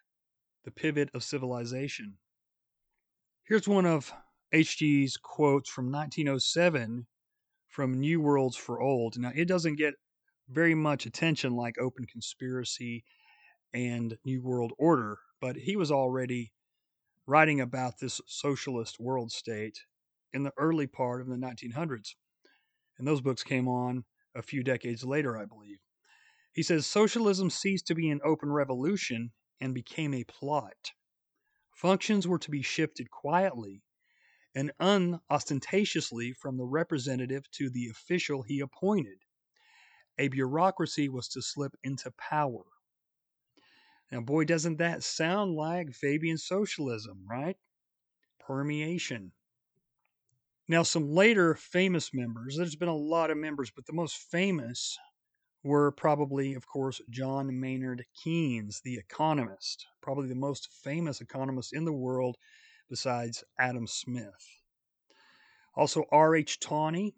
The 0.64 0.70
Pivot 0.70 1.10
of 1.12 1.24
Civilization. 1.24 2.18
Here's 3.48 3.66
one 3.66 3.84
of 3.84 4.12
H.G.'s 4.52 5.16
quotes 5.16 5.68
from 5.68 5.90
1907 5.90 7.06
from 7.68 7.98
New 7.98 8.20
Worlds 8.20 8.56
for 8.56 8.80
Old. 8.80 9.18
Now, 9.18 9.32
it 9.34 9.48
doesn't 9.48 9.76
get 9.76 9.94
very 10.48 10.74
much 10.74 11.06
attention 11.06 11.56
like 11.56 11.78
Open 11.78 12.06
Conspiracy 12.06 13.04
and 13.74 14.16
New 14.24 14.42
World 14.42 14.72
Order, 14.78 15.18
but 15.40 15.56
he 15.56 15.74
was 15.74 15.90
already 15.90 16.52
writing 17.26 17.60
about 17.60 17.98
this 17.98 18.20
socialist 18.26 19.00
world 19.00 19.32
state 19.32 19.78
in 20.32 20.44
the 20.44 20.52
early 20.56 20.86
part 20.86 21.20
of 21.20 21.26
the 21.26 21.36
1900s. 21.36 22.14
And 22.98 23.06
those 23.08 23.20
books 23.20 23.42
came 23.42 23.66
on 23.66 24.04
a 24.36 24.42
few 24.42 24.62
decades 24.62 25.02
later, 25.04 25.36
I 25.36 25.44
believe. 25.44 25.78
He 26.52 26.62
says 26.62 26.86
socialism 26.86 27.50
ceased 27.50 27.86
to 27.86 27.94
be 27.94 28.10
an 28.10 28.20
open 28.24 28.52
revolution 28.52 29.32
and 29.62 29.72
became 29.72 30.12
a 30.12 30.24
plot. 30.24 30.92
Functions 31.72 32.26
were 32.26 32.40
to 32.40 32.50
be 32.50 32.62
shifted 32.62 33.10
quietly 33.10 33.84
and 34.54 34.72
unostentatiously 34.80 36.32
from 36.32 36.56
the 36.56 36.66
representative 36.66 37.48
to 37.52 37.70
the 37.70 37.88
official 37.88 38.42
he 38.42 38.58
appointed. 38.58 39.18
A 40.18 40.28
bureaucracy 40.28 41.08
was 41.08 41.28
to 41.28 41.40
slip 41.40 41.76
into 41.84 42.10
power. 42.18 42.64
Now, 44.10 44.20
boy, 44.20 44.44
doesn't 44.44 44.78
that 44.78 45.04
sound 45.04 45.54
like 45.54 45.92
Fabian 45.92 46.38
socialism, 46.38 47.24
right? 47.30 47.56
Permeation. 48.40 49.30
Now, 50.68 50.82
some 50.82 51.08
later 51.08 51.54
famous 51.54 52.12
members, 52.12 52.56
there's 52.56 52.76
been 52.76 52.88
a 52.88 52.96
lot 52.96 53.30
of 53.30 53.38
members, 53.38 53.70
but 53.70 53.86
the 53.86 53.92
most 53.92 54.16
famous 54.16 54.98
were 55.62 55.92
probably, 55.92 56.54
of 56.54 56.66
course, 56.66 57.00
John 57.10 57.60
Maynard 57.60 58.04
Keynes, 58.14 58.80
the 58.80 58.96
economist, 58.96 59.86
probably 60.00 60.28
the 60.28 60.34
most 60.34 60.68
famous 60.82 61.20
economist 61.20 61.72
in 61.72 61.84
the 61.84 61.92
world 61.92 62.36
besides 62.88 63.44
Adam 63.58 63.86
Smith. 63.86 64.60
Also, 65.74 66.04
R.H. 66.10 66.60
Tawney, 66.60 67.14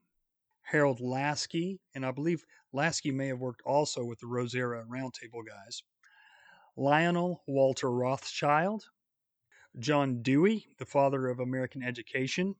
Harold 0.62 1.00
Laski, 1.00 1.80
and 1.94 2.06
I 2.06 2.10
believe 2.10 2.44
Laski 2.72 3.10
may 3.10 3.28
have 3.28 3.40
worked 3.40 3.62
also 3.62 4.04
with 4.04 4.20
the 4.20 4.26
Rhodes 4.26 4.54
era 4.54 4.84
Roundtable 4.88 5.44
guys. 5.46 5.82
Lionel 6.76 7.42
Walter 7.46 7.90
Rothschild, 7.90 8.84
John 9.78 10.22
Dewey, 10.22 10.68
the 10.78 10.86
father 10.86 11.28
of 11.28 11.40
American 11.40 11.82
education, 11.82 12.54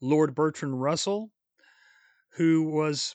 Lord 0.00 0.34
Bertrand 0.34 0.80
Russell, 0.80 1.30
who 2.30 2.62
was 2.64 3.14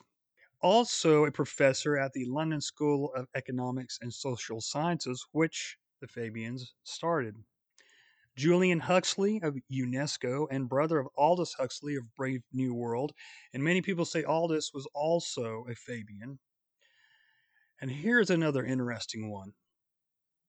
also 0.62 1.24
a 1.24 1.32
professor 1.32 1.96
at 1.96 2.12
the 2.12 2.24
London 2.26 2.60
School 2.60 3.12
of 3.14 3.26
Economics 3.34 3.98
and 4.00 4.12
Social 4.12 4.60
Sciences, 4.60 5.26
which 5.32 5.78
the 6.00 6.08
Fabians 6.08 6.74
started. 6.84 7.36
Julian 8.36 8.80
Huxley 8.80 9.40
of 9.42 9.56
UNESCO 9.72 10.46
and 10.50 10.68
brother 10.68 10.98
of 10.98 11.08
Aldous 11.16 11.54
Huxley 11.54 11.96
of 11.96 12.14
Brave 12.14 12.42
New 12.52 12.74
World. 12.74 13.12
And 13.54 13.64
many 13.64 13.80
people 13.80 14.04
say 14.04 14.24
Aldous 14.24 14.72
was 14.74 14.86
also 14.94 15.64
a 15.70 15.74
Fabian. 15.74 16.38
And 17.80 17.90
here's 17.90 18.30
another 18.30 18.64
interesting 18.64 19.30
one 19.30 19.52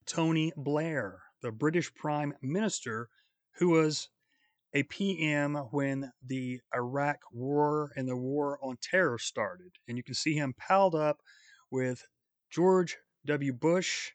Tony 0.06 0.52
Blair, 0.58 1.22
the 1.42 1.52
British 1.52 1.94
Prime 1.94 2.34
Minister, 2.42 3.10
who 3.56 3.70
was 3.70 4.10
a 4.78 4.84
PM 4.84 5.56
when 5.72 6.12
the 6.24 6.60
Iraq 6.76 7.18
War 7.32 7.92
and 7.96 8.08
the 8.08 8.16
War 8.16 8.60
on 8.62 8.78
Terror 8.80 9.18
started. 9.18 9.72
And 9.88 9.98
you 9.98 10.04
can 10.04 10.14
see 10.14 10.36
him 10.36 10.54
piled 10.54 10.94
up 10.94 11.18
with 11.72 12.06
George 12.52 12.96
W. 13.26 13.54
Bush 13.54 14.12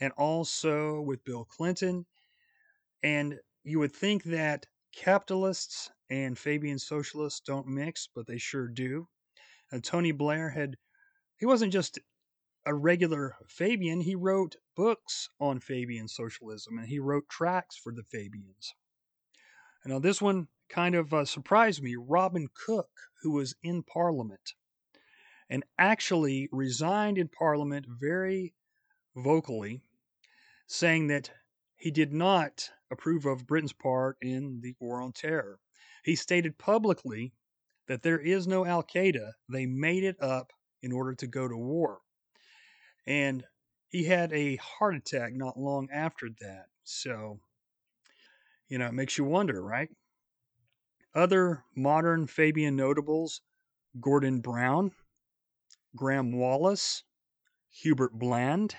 and 0.00 0.12
also 0.16 1.00
with 1.02 1.24
Bill 1.24 1.44
Clinton 1.44 2.04
and 3.02 3.38
you 3.64 3.78
would 3.78 3.92
think 3.92 4.24
that 4.24 4.66
capitalists 4.92 5.90
and 6.10 6.38
Fabian 6.38 6.78
socialists 6.78 7.40
don't 7.40 7.66
mix, 7.66 8.08
but 8.12 8.26
they 8.26 8.38
sure 8.38 8.68
do. 8.68 9.08
And 9.70 9.82
Tony 9.82 10.12
Blair 10.12 10.50
had, 10.50 10.76
he 11.36 11.46
wasn't 11.46 11.72
just 11.72 11.98
a 12.66 12.74
regular 12.74 13.36
Fabian, 13.46 14.00
he 14.00 14.14
wrote 14.14 14.56
books 14.76 15.28
on 15.40 15.60
Fabian 15.60 16.08
socialism 16.08 16.78
and 16.78 16.88
he 16.88 16.98
wrote 16.98 17.28
tracts 17.28 17.76
for 17.76 17.92
the 17.92 18.04
Fabians. 18.04 18.74
Now, 19.84 19.98
this 19.98 20.22
one 20.22 20.48
kind 20.68 20.94
of 20.94 21.12
uh, 21.12 21.24
surprised 21.24 21.82
me. 21.82 21.96
Robin 21.96 22.48
Cook, 22.54 22.90
who 23.22 23.32
was 23.32 23.54
in 23.62 23.82
Parliament 23.82 24.54
and 25.50 25.64
actually 25.78 26.48
resigned 26.52 27.18
in 27.18 27.28
Parliament 27.28 27.86
very 27.88 28.54
vocally, 29.16 29.82
saying 30.66 31.08
that 31.08 31.30
he 31.76 31.90
did 31.90 32.12
not 32.12 32.70
approve 32.90 33.26
of 33.26 33.46
Britain's 33.46 33.72
part 33.72 34.16
in 34.22 34.60
the 34.62 34.74
War 34.78 35.02
on 35.02 35.12
Terror. 35.12 35.58
He 36.04 36.16
stated 36.16 36.58
publicly 36.58 37.32
that 37.88 38.02
there 38.02 38.18
is 38.18 38.46
no 38.46 38.64
Al 38.64 38.82
Qaeda. 38.82 39.32
They 39.48 39.66
made 39.66 40.04
it 40.04 40.16
up 40.22 40.52
in 40.80 40.92
order 40.92 41.14
to 41.14 41.26
go 41.26 41.48
to 41.48 41.56
war. 41.56 41.98
And 43.06 43.44
he 43.88 44.04
had 44.04 44.32
a 44.32 44.56
heart 44.56 44.94
attack 44.94 45.34
not 45.34 45.58
long 45.58 45.88
after 45.92 46.28
that. 46.40 46.66
So, 46.84 47.40
you 48.72 48.78
know, 48.78 48.86
it 48.86 48.94
makes 48.94 49.18
you 49.18 49.24
wonder, 49.24 49.62
right? 49.62 49.90
Other 51.14 51.62
modern 51.76 52.26
Fabian 52.26 52.74
notables 52.74 53.42
Gordon 54.00 54.40
Brown, 54.40 54.92
Graham 55.94 56.32
Wallas, 56.32 57.04
Hubert 57.68 58.14
Bland, 58.14 58.74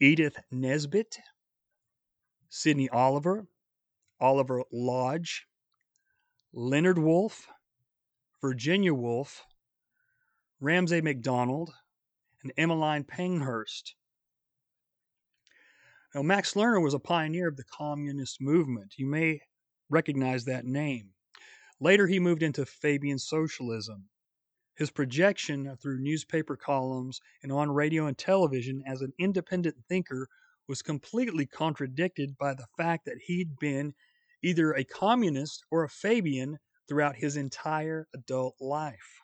Edith 0.00 0.38
Nesbit, 0.50 1.18
Sidney 2.48 2.88
Oliver, 2.88 3.46
Oliver 4.20 4.62
Lodge, 4.72 5.46
Leonard 6.54 6.98
Woolf, 6.98 7.48
Virginia 8.40 8.94
Woolf, 8.94 9.44
Ramsay 10.60 11.02
MacDonald, 11.02 11.74
and 12.42 12.54
Emmeline 12.56 13.04
Pankhurst. 13.04 13.95
Now, 16.16 16.22
Max 16.22 16.54
Lerner 16.54 16.82
was 16.82 16.94
a 16.94 16.98
pioneer 16.98 17.46
of 17.46 17.58
the 17.58 17.64
communist 17.64 18.40
movement. 18.40 18.94
You 18.96 19.04
may 19.04 19.38
recognize 19.90 20.46
that 20.46 20.64
name. 20.64 21.10
Later, 21.78 22.06
he 22.06 22.18
moved 22.18 22.42
into 22.42 22.64
Fabian 22.64 23.18
socialism. 23.18 24.08
His 24.76 24.90
projection 24.90 25.76
through 25.76 26.00
newspaper 26.00 26.56
columns 26.56 27.20
and 27.42 27.52
on 27.52 27.70
radio 27.70 28.06
and 28.06 28.16
television 28.16 28.82
as 28.86 29.02
an 29.02 29.12
independent 29.18 29.76
thinker 29.90 30.26
was 30.66 30.80
completely 30.80 31.44
contradicted 31.44 32.38
by 32.38 32.54
the 32.54 32.66
fact 32.78 33.04
that 33.04 33.18
he'd 33.26 33.58
been 33.58 33.92
either 34.42 34.72
a 34.72 34.84
communist 34.84 35.66
or 35.70 35.84
a 35.84 35.88
Fabian 35.90 36.58
throughout 36.88 37.16
his 37.16 37.36
entire 37.36 38.08
adult 38.14 38.54
life. 38.58 39.20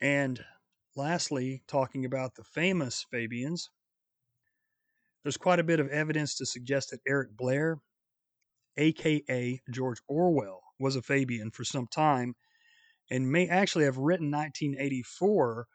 And 0.00 0.44
lastly, 0.94 1.64
talking 1.66 2.04
about 2.04 2.36
the 2.36 2.44
famous 2.44 3.04
Fabians, 3.10 3.68
there's 5.22 5.36
quite 5.36 5.58
a 5.58 5.64
bit 5.64 5.80
of 5.80 5.88
evidence 5.88 6.34
to 6.36 6.46
suggest 6.46 6.90
that 6.90 7.00
Eric 7.06 7.36
Blair, 7.36 7.78
aka 8.76 9.60
George 9.70 9.98
Orwell, 10.08 10.62
was 10.78 10.96
a 10.96 11.02
Fabian 11.02 11.50
for 11.50 11.64
some 11.64 11.86
time 11.86 12.34
and 13.10 13.30
may 13.30 13.48
actually 13.48 13.84
have 13.84 13.98
written 13.98 14.30
1984 14.30 15.66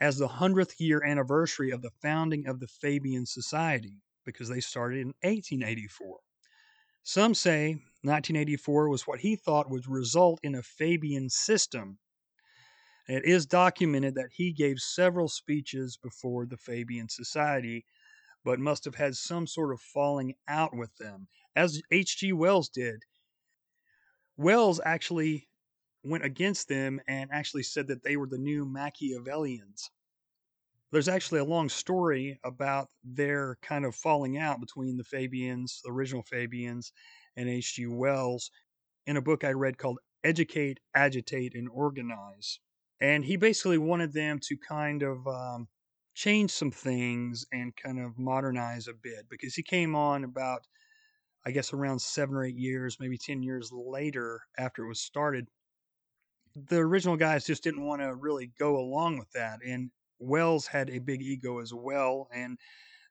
as 0.00 0.16
the 0.16 0.28
100th 0.28 0.74
year 0.78 1.04
anniversary 1.04 1.70
of 1.70 1.82
the 1.82 1.90
founding 2.02 2.46
of 2.46 2.58
the 2.58 2.66
Fabian 2.66 3.26
Society 3.26 4.00
because 4.24 4.48
they 4.48 4.60
started 4.60 5.00
in 5.00 5.08
1884. 5.22 6.18
Some 7.02 7.34
say 7.34 7.72
1984 8.02 8.88
was 8.88 9.06
what 9.06 9.20
he 9.20 9.36
thought 9.36 9.70
would 9.70 9.86
result 9.86 10.40
in 10.42 10.54
a 10.54 10.62
Fabian 10.62 11.28
system. 11.28 11.98
It 13.08 13.24
is 13.24 13.46
documented 13.46 14.14
that 14.14 14.30
he 14.32 14.52
gave 14.52 14.78
several 14.78 15.28
speeches 15.28 15.98
before 16.02 16.46
the 16.46 16.56
Fabian 16.56 17.08
Society, 17.08 17.84
but 18.44 18.58
must 18.58 18.84
have 18.84 18.94
had 18.94 19.14
some 19.14 19.46
sort 19.46 19.72
of 19.72 19.80
falling 19.80 20.34
out 20.48 20.74
with 20.74 20.94
them, 20.96 21.28
as 21.54 21.82
H.G. 21.90 22.32
Wells 22.32 22.68
did. 22.68 23.02
Wells 24.36 24.80
actually 24.84 25.48
went 26.02 26.24
against 26.24 26.68
them 26.68 27.00
and 27.06 27.30
actually 27.32 27.62
said 27.62 27.86
that 27.88 28.02
they 28.02 28.16
were 28.16 28.26
the 28.26 28.38
new 28.38 28.64
Machiavellians. 28.64 29.90
There's 30.92 31.08
actually 31.08 31.40
a 31.40 31.44
long 31.44 31.68
story 31.68 32.40
about 32.42 32.88
their 33.04 33.58
kind 33.62 33.84
of 33.84 33.94
falling 33.94 34.38
out 34.38 34.60
between 34.60 34.96
the 34.96 35.04
Fabians, 35.04 35.80
the 35.84 35.92
original 35.92 36.22
Fabians, 36.22 36.92
and 37.36 37.48
H.G. 37.48 37.86
Wells 37.86 38.50
in 39.06 39.16
a 39.16 39.22
book 39.22 39.44
I 39.44 39.52
read 39.52 39.78
called 39.78 39.98
Educate, 40.24 40.80
Agitate, 40.94 41.54
and 41.54 41.68
Organize. 41.68 42.58
And 43.00 43.24
he 43.24 43.36
basically 43.36 43.78
wanted 43.78 44.12
them 44.12 44.40
to 44.42 44.56
kind 44.56 45.02
of 45.02 45.26
um, 45.26 45.68
change 46.22 46.50
some 46.50 46.70
things 46.70 47.46
and 47.52 47.74
kind 47.76 47.98
of 47.98 48.18
modernize 48.18 48.88
a 48.88 48.92
bit 48.92 49.26
because 49.30 49.54
he 49.54 49.62
came 49.62 49.94
on 49.94 50.24
about, 50.24 50.66
I 51.46 51.50
guess, 51.50 51.72
around 51.72 52.00
seven 52.00 52.36
or 52.36 52.44
eight 52.44 52.56
years, 52.56 52.98
maybe 53.00 53.18
10 53.18 53.42
years 53.42 53.70
later 53.72 54.42
after 54.58 54.84
it 54.84 54.88
was 54.88 55.00
started 55.00 55.46
the 56.54 56.78
original 56.78 57.16
guys 57.16 57.46
just 57.46 57.62
didn't 57.62 57.86
want 57.86 58.02
to 58.02 58.14
really 58.14 58.52
go 58.58 58.76
along 58.76 59.18
with 59.18 59.30
that. 59.32 59.60
And 59.66 59.90
Wells 60.18 60.66
had 60.66 60.90
a 60.90 60.98
big 60.98 61.22
ego 61.22 61.60
as 61.60 61.72
well. 61.72 62.28
And 62.32 62.58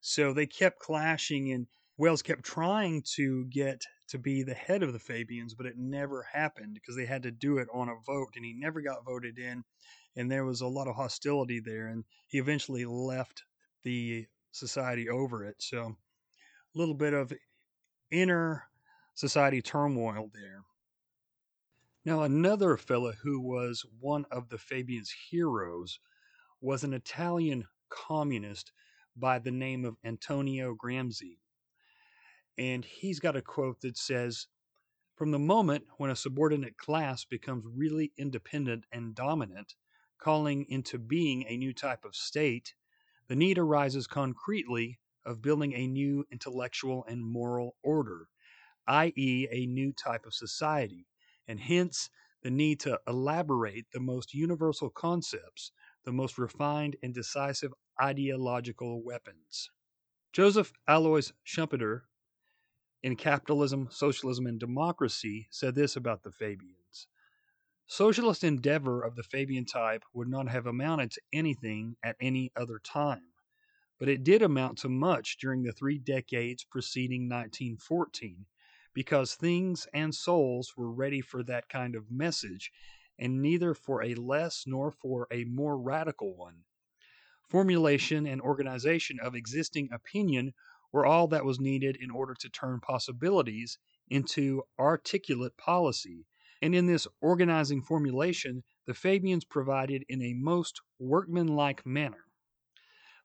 so 0.02 0.34
they 0.34 0.46
kept 0.46 0.80
clashing, 0.80 1.52
and 1.52 1.68
Wells 1.98 2.22
kept 2.22 2.44
trying 2.44 3.04
to 3.16 3.46
get 3.50 3.82
to 4.10 4.18
be 4.18 4.44
the 4.44 4.54
head 4.54 4.84
of 4.84 4.94
the 4.94 5.00
Fabians, 5.00 5.54
but 5.54 5.66
it 5.66 5.78
never 5.78 6.26
happened 6.32 6.74
because 6.74 6.96
they 6.96 7.06
had 7.06 7.24
to 7.24 7.32
do 7.32 7.58
it 7.58 7.68
on 7.74 7.90
a 7.90 7.96
vote, 8.06 8.30
and 8.36 8.46
he 8.46 8.54
never 8.54 8.82
got 8.82 9.06
voted 9.06 9.38
in. 9.38 9.64
And 10.20 10.30
there 10.30 10.44
was 10.44 10.60
a 10.60 10.68
lot 10.68 10.90
of 10.90 10.98
hostility 10.98 11.62
there, 11.62 11.88
and 11.88 12.04
he 12.28 12.40
eventually 12.40 12.84
left 12.84 13.46
the 13.84 14.28
society 14.52 15.08
over 15.08 15.46
it. 15.46 15.56
So 15.60 15.96
a 16.76 16.78
little 16.78 16.94
bit 16.94 17.14
of 17.14 17.32
inner 18.12 18.66
society 19.16 19.62
turmoil 19.62 20.30
there. 20.34 20.64
Now, 22.04 22.24
another 22.24 22.76
fellow 22.76 23.14
who 23.24 23.40
was 23.40 23.86
one 24.02 24.26
of 24.30 24.50
the 24.50 24.58
Fabians' 24.58 25.14
heroes 25.30 26.02
was 26.60 26.84
an 26.84 26.94
Italian 26.94 27.64
communist 27.88 28.74
by 29.16 29.40
the 29.40 29.52
name 29.52 29.86
of 29.86 29.96
Antonio 30.04 30.76
Gramsci. 30.76 31.38
And 32.58 32.84
he's 32.84 33.22
got 33.22 33.38
a 33.38 33.42
quote 33.42 33.80
that 33.84 33.96
says 33.96 34.48
From 35.16 35.32
the 35.32 35.40
moment 35.40 35.86
when 35.96 36.12
a 36.12 36.16
subordinate 36.18 36.78
class 36.78 37.24
becomes 37.24 37.64
really 37.74 38.12
independent 38.18 38.84
and 38.92 39.16
dominant, 39.16 39.76
calling 40.20 40.66
into 40.70 41.00
being 41.00 41.46
a 41.48 41.58
new 41.58 41.74
type 41.74 42.06
of 42.06 42.16
state, 42.16 42.74
the 43.28 43.36
need 43.36 43.58
arises 43.58 44.08
concretely 44.08 45.00
of 45.26 45.42
building 45.42 45.74
a 45.74 45.88
new 45.88 46.26
intellectual 46.32 47.06
and 47.08 47.24
moral 47.24 47.76
order, 47.84 48.28
i.e., 48.88 49.48
a 49.52 49.66
new 49.66 49.92
type 49.94 50.26
of 50.26 50.34
society 50.34 51.08
and 51.48 51.60
hence 51.60 52.10
the 52.44 52.52
need 52.52 52.80
to 52.80 53.00
elaborate 53.08 53.86
the 53.92 54.00
most 54.00 54.34
universal 54.34 54.90
concepts, 54.90 55.72
the 56.06 56.12
most 56.12 56.38
refined 56.38 56.96
and 57.04 57.14
decisive 57.14 57.74
ideological 58.02 59.04
weapons. 59.04 59.70
Joseph 60.32 60.72
Alois 60.88 61.32
Schumpeter, 61.46 62.02
in 63.04 63.16
Capitalism, 63.16 63.88
Socialism, 63.92 64.46
and 64.46 64.60
Democracy, 64.60 65.48
said 65.52 65.76
this 65.76 65.96
about 65.96 66.24
the 66.24 66.32
Fabians 66.32 66.79
Socialist 67.92 68.44
endeavor 68.44 69.02
of 69.02 69.16
the 69.16 69.24
Fabian 69.24 69.66
type 69.66 70.06
would 70.14 70.28
not 70.28 70.48
have 70.48 70.68
amounted 70.68 71.10
to 71.10 71.22
anything 71.34 71.96
at 72.04 72.16
any 72.22 72.52
other 72.56 72.78
time, 72.78 73.34
but 73.98 74.08
it 74.08 74.24
did 74.24 74.44
amount 74.44 74.78
to 74.78 74.90
much 74.90 75.40
during 75.40 75.64
the 75.64 75.72
three 75.72 75.98
decades 75.98 76.64
preceding 76.64 77.24
1914 77.24 78.46
because 78.94 79.34
things 79.34 79.88
and 79.92 80.14
souls 80.14 80.74
were 80.78 80.92
ready 80.92 81.20
for 81.20 81.42
that 81.42 81.68
kind 81.68 81.96
of 81.96 82.12
message, 82.12 82.72
and 83.18 83.42
neither 83.42 83.74
for 83.74 84.04
a 84.04 84.14
less 84.14 84.66
nor 84.68 84.92
for 84.92 85.28
a 85.32 85.46
more 85.46 85.76
radical 85.76 86.36
one. 86.36 86.66
Formulation 87.50 88.28
and 88.28 88.40
organization 88.40 89.18
of 89.20 89.34
existing 89.34 89.90
opinion 89.92 90.54
were 90.92 91.08
all 91.08 91.28
that 91.28 91.44
was 91.44 91.60
needed 91.60 91.98
in 92.00 92.12
order 92.12 92.36
to 92.36 92.50
turn 92.50 92.80
possibilities 92.82 93.80
into 94.12 94.62
articulate 94.78 95.58
policy. 95.58 96.28
And 96.62 96.76
in 96.76 96.88
this 96.88 97.08
organizing 97.22 97.82
formulation, 97.82 98.64
the 98.86 98.94
Fabians 98.94 99.46
provided 99.46 100.04
in 100.10 100.22
a 100.22 100.34
most 100.34 100.82
workmanlike 101.00 101.86
manner. 101.86 102.26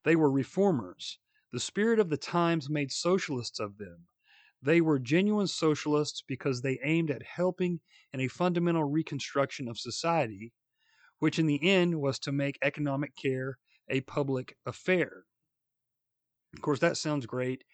They 0.05 0.17
were 0.17 0.31
reformers. 0.31 1.19
The 1.53 1.61
spirit 1.61 1.99
of 1.99 2.11
the 2.11 2.17
times 2.17 2.71
made 2.71 2.93
socialists 2.93 3.59
of 3.59 3.79
them. 3.79 4.07
They 4.63 4.81
were 4.81 4.99
genuine 4.99 5.47
socialists 5.47 6.23
because 6.27 6.63
they 6.63 6.79
aimed 6.83 7.11
at 7.11 7.23
helping 7.23 7.81
in 8.13 8.21
a 8.21 8.29
fundamental 8.29 8.85
reconstruction 8.85 9.69
of 9.69 9.79
society, 9.79 10.53
which 11.19 11.39
in 11.39 11.47
the 11.47 11.63
end 11.63 12.01
was 12.01 12.19
to 12.21 12.33
make 12.33 12.59
economic 12.63 13.15
care 13.17 13.59
a 13.89 14.01
public 14.03 14.57
affair. 14.65 15.25
Of 16.55 16.63
course, 16.63 16.79
that 16.81 16.97
sounds 16.97 17.27
great, 17.27 17.65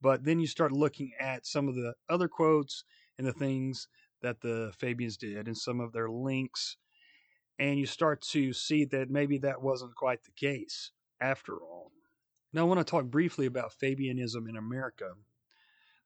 but 0.00 0.24
then 0.24 0.40
you 0.40 0.46
start 0.46 0.72
looking 0.72 1.12
at 1.18 1.46
some 1.46 1.68
of 1.68 1.74
the 1.74 1.94
other 2.08 2.28
quotes 2.28 2.84
and 3.18 3.26
the 3.26 3.32
things 3.32 3.88
that 4.22 4.40
the 4.40 4.72
Fabians 4.78 5.16
did 5.16 5.46
and 5.46 5.56
some 5.56 5.80
of 5.80 5.92
their 5.92 6.10
links, 6.10 6.76
and 7.58 7.78
you 7.78 7.86
start 7.86 8.22
to 8.22 8.52
see 8.52 8.84
that 8.86 9.10
maybe 9.10 9.38
that 9.38 9.62
wasn't 9.62 9.94
quite 9.94 10.24
the 10.24 10.30
case 10.32 10.92
after 11.20 11.56
all. 11.56 11.92
Now, 12.52 12.62
I 12.62 12.64
want 12.64 12.80
to 12.80 12.84
talk 12.84 13.04
briefly 13.04 13.46
about 13.46 13.72
Fabianism 13.78 14.48
in 14.48 14.56
America. 14.56 15.12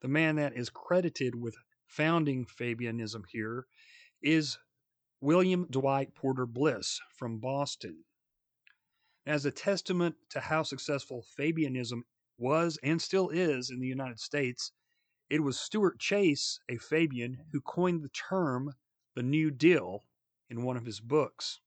The 0.03 0.09
man 0.09 0.37
that 0.37 0.57
is 0.57 0.69
credited 0.69 1.35
with 1.35 1.57
founding 1.87 2.45
Fabianism 2.45 3.23
here 3.31 3.67
is 4.23 4.59
William 5.21 5.67
Dwight 5.71 6.15
Porter 6.15 6.45
Bliss 6.45 7.01
from 7.17 7.39
Boston. 7.39 8.05
As 9.27 9.47
a 9.47 9.51
testament 9.51 10.17
to 10.31 10.41
how 10.41 10.63
successful 10.63 11.25
Fabianism 11.39 12.03
was 12.37 12.79
and 12.83 13.01
still 13.01 13.31
is 13.31 13.71
in 13.71 13.81
the 13.81 13.87
United 13.87 14.21
States, 14.21 14.73
it 15.31 15.43
was 15.43 15.59
Stuart 15.59 15.99
Chase, 15.99 16.61
a 16.69 16.77
Fabian, 16.77 17.45
who 17.53 17.61
coined 17.61 18.03
the 18.03 18.11
term 18.11 18.75
the 19.15 19.23
New 19.23 19.51
Deal 19.51 20.05
in 20.51 20.63
one 20.63 20.77
of 20.77 20.85
his 20.85 21.01
books. 21.01 21.61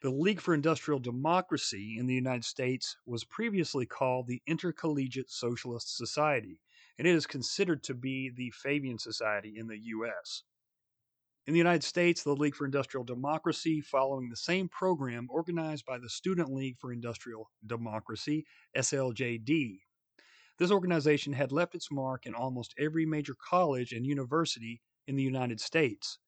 The 0.00 0.10
League 0.10 0.40
for 0.40 0.54
Industrial 0.54 1.00
Democracy 1.00 1.96
in 1.98 2.06
the 2.06 2.14
United 2.14 2.44
States 2.44 2.96
was 3.06 3.24
previously 3.24 3.86
called 3.86 4.26
the 4.26 4.42
Intercollegiate 4.46 5.30
Socialist 5.30 5.96
Society, 5.96 6.60
and 6.98 7.06
it 7.06 7.14
is 7.14 7.26
considered 7.26 7.82
to 7.84 7.94
be 7.94 8.30
the 8.30 8.50
Fabian 8.50 8.98
Society 8.98 9.54
in 9.56 9.66
the 9.66 9.78
U.S. 9.78 10.42
In 11.46 11.54
the 11.54 11.58
United 11.58 11.82
States, 11.82 12.22
the 12.22 12.36
League 12.36 12.54
for 12.54 12.66
Industrial 12.66 13.04
Democracy, 13.04 13.80
following 13.80 14.28
the 14.28 14.36
same 14.36 14.68
program 14.68 15.28
organized 15.30 15.86
by 15.86 15.98
the 15.98 16.10
Student 16.10 16.52
League 16.52 16.78
for 16.78 16.92
Industrial 16.92 17.50
Democracy, 17.66 18.46
SLJD. 18.76 19.80
This 20.58 20.72
organization 20.72 21.34
had 21.34 21.52
left 21.52 21.76
its 21.76 21.90
mark 21.90 22.26
in 22.26 22.34
almost 22.34 22.74
every 22.78 23.06
major 23.06 23.34
college 23.34 23.92
and 23.92 24.04
university 24.04 24.82
in 25.06 25.14
the 25.14 25.22
United 25.22 25.60
States. 25.60 26.18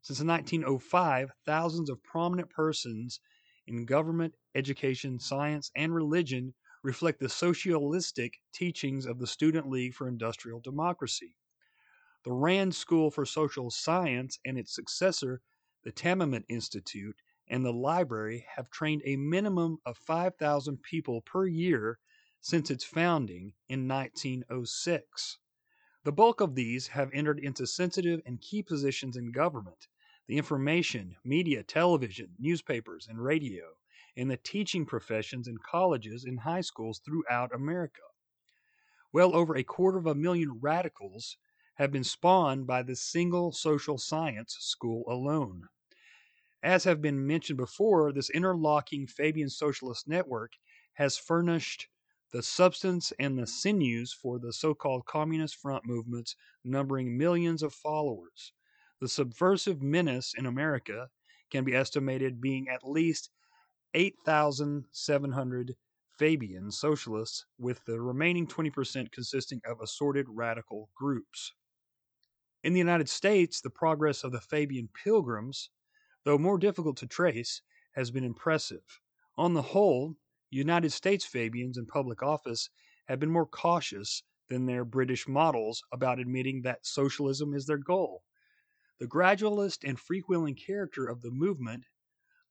Since 0.00 0.22
1905, 0.22 1.30
thousands 1.44 1.90
of 1.90 2.02
prominent 2.02 2.48
persons 2.48 3.20
in 3.66 3.84
government, 3.84 4.34
education, 4.54 5.18
science, 5.18 5.70
and 5.76 5.94
religion 5.94 6.54
reflect 6.82 7.20
the 7.20 7.28
socialistic 7.28 8.40
teachings 8.54 9.04
of 9.04 9.18
the 9.18 9.26
Student 9.26 9.68
League 9.68 9.92
for 9.92 10.08
Industrial 10.08 10.60
Democracy. 10.60 11.36
The 12.24 12.32
Rand 12.32 12.74
School 12.74 13.10
for 13.10 13.26
Social 13.26 13.70
Science 13.70 14.38
and 14.46 14.56
its 14.58 14.74
successor, 14.74 15.42
the 15.84 15.92
Tamiment 15.92 16.46
Institute, 16.48 17.16
and 17.48 17.64
the 17.64 17.72
library 17.72 18.46
have 18.56 18.70
trained 18.70 19.02
a 19.04 19.16
minimum 19.16 19.78
of 19.84 19.98
5,000 19.98 20.82
people 20.82 21.20
per 21.20 21.46
year 21.46 21.98
since 22.48 22.70
its 22.70 22.84
founding 22.84 23.52
in 23.68 23.88
1906. 23.88 25.38
The 26.04 26.12
bulk 26.12 26.40
of 26.40 26.54
these 26.54 26.86
have 26.86 27.10
entered 27.12 27.40
into 27.40 27.66
sensitive 27.66 28.20
and 28.24 28.40
key 28.40 28.62
positions 28.62 29.16
in 29.16 29.32
government, 29.32 29.88
the 30.28 30.38
information, 30.38 31.16
media, 31.24 31.64
television, 31.64 32.36
newspapers, 32.38 33.08
and 33.08 33.18
radio, 33.18 33.64
and 34.16 34.30
the 34.30 34.36
teaching 34.36 34.86
professions 34.86 35.48
in 35.48 35.58
colleges 35.58 36.22
and 36.22 36.38
high 36.38 36.60
schools 36.60 37.00
throughout 37.04 37.52
America. 37.52 38.02
Well 39.12 39.34
over 39.34 39.56
a 39.56 39.64
quarter 39.64 39.98
of 39.98 40.06
a 40.06 40.14
million 40.14 40.60
radicals 40.60 41.38
have 41.78 41.90
been 41.90 42.04
spawned 42.04 42.64
by 42.64 42.84
this 42.84 43.02
single 43.02 43.50
social 43.50 43.98
science 43.98 44.56
school 44.60 45.02
alone. 45.08 45.64
As 46.62 46.84
have 46.84 47.02
been 47.02 47.26
mentioned 47.26 47.56
before, 47.56 48.12
this 48.12 48.30
interlocking 48.30 49.08
Fabian 49.08 49.50
socialist 49.50 50.06
network 50.06 50.52
has 50.92 51.18
furnished 51.18 51.88
the 52.36 52.42
substance 52.42 53.14
and 53.18 53.38
the 53.38 53.46
sinews 53.46 54.12
for 54.12 54.38
the 54.38 54.52
so 54.52 54.74
called 54.74 55.06
Communist 55.06 55.56
Front 55.56 55.86
movements 55.86 56.36
numbering 56.64 57.16
millions 57.16 57.62
of 57.62 57.72
followers. 57.72 58.52
The 59.00 59.08
subversive 59.08 59.80
menace 59.80 60.34
in 60.36 60.44
America 60.44 61.08
can 61.50 61.64
be 61.64 61.74
estimated 61.74 62.42
being 62.42 62.68
at 62.68 62.86
least 62.86 63.30
8,700 63.94 65.76
Fabian 66.18 66.70
socialists, 66.70 67.46
with 67.56 67.82
the 67.86 68.02
remaining 68.02 68.46
20% 68.46 69.10
consisting 69.12 69.62
of 69.64 69.80
assorted 69.80 70.26
radical 70.28 70.90
groups. 70.94 71.54
In 72.62 72.74
the 72.74 72.78
United 72.78 73.08
States, 73.08 73.62
the 73.62 73.70
progress 73.70 74.24
of 74.24 74.32
the 74.32 74.42
Fabian 74.42 74.90
pilgrims, 75.02 75.70
though 76.24 76.36
more 76.36 76.58
difficult 76.58 76.98
to 76.98 77.06
trace, 77.06 77.62
has 77.92 78.10
been 78.10 78.24
impressive. 78.24 79.00
On 79.38 79.54
the 79.54 79.62
whole, 79.62 80.16
United 80.50 80.92
States 80.92 81.24
Fabians 81.24 81.76
in 81.76 81.86
public 81.86 82.22
office 82.22 82.70
have 83.06 83.18
been 83.18 83.30
more 83.30 83.46
cautious 83.46 84.22
than 84.48 84.66
their 84.66 84.84
British 84.84 85.26
models 85.26 85.82
about 85.92 86.20
admitting 86.20 86.62
that 86.62 86.86
socialism 86.86 87.52
is 87.52 87.66
their 87.66 87.78
goal. 87.78 88.22
The 88.98 89.06
gradualist 89.06 89.82
and 89.82 89.98
freewheeling 89.98 90.56
character 90.56 91.06
of 91.06 91.22
the 91.22 91.30
movement, 91.30 91.86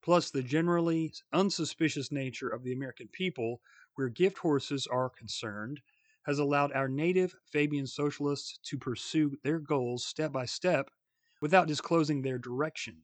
plus 0.04 0.30
the 0.30 0.44
generally 0.44 1.14
unsuspicious 1.32 2.12
nature 2.12 2.50
of 2.50 2.64
the 2.64 2.74
American 2.74 3.08
people 3.08 3.62
where 3.96 4.10
gift 4.10 4.40
horses 4.40 4.86
are 4.88 5.10
concerned, 5.10 5.82
has 6.24 6.38
allowed 6.38 6.74
our 6.74 6.88
native 6.88 7.36
Fabian 7.52 7.88
socialists 7.88 8.60
to 8.64 8.78
pursue 8.78 9.38
their 9.44 9.60
goals 9.60 10.06
step 10.06 10.32
by 10.32 10.46
step 10.46 10.90
without 11.40 11.68
disclosing 11.68 12.22
their 12.22 12.38
direction. 12.38 13.04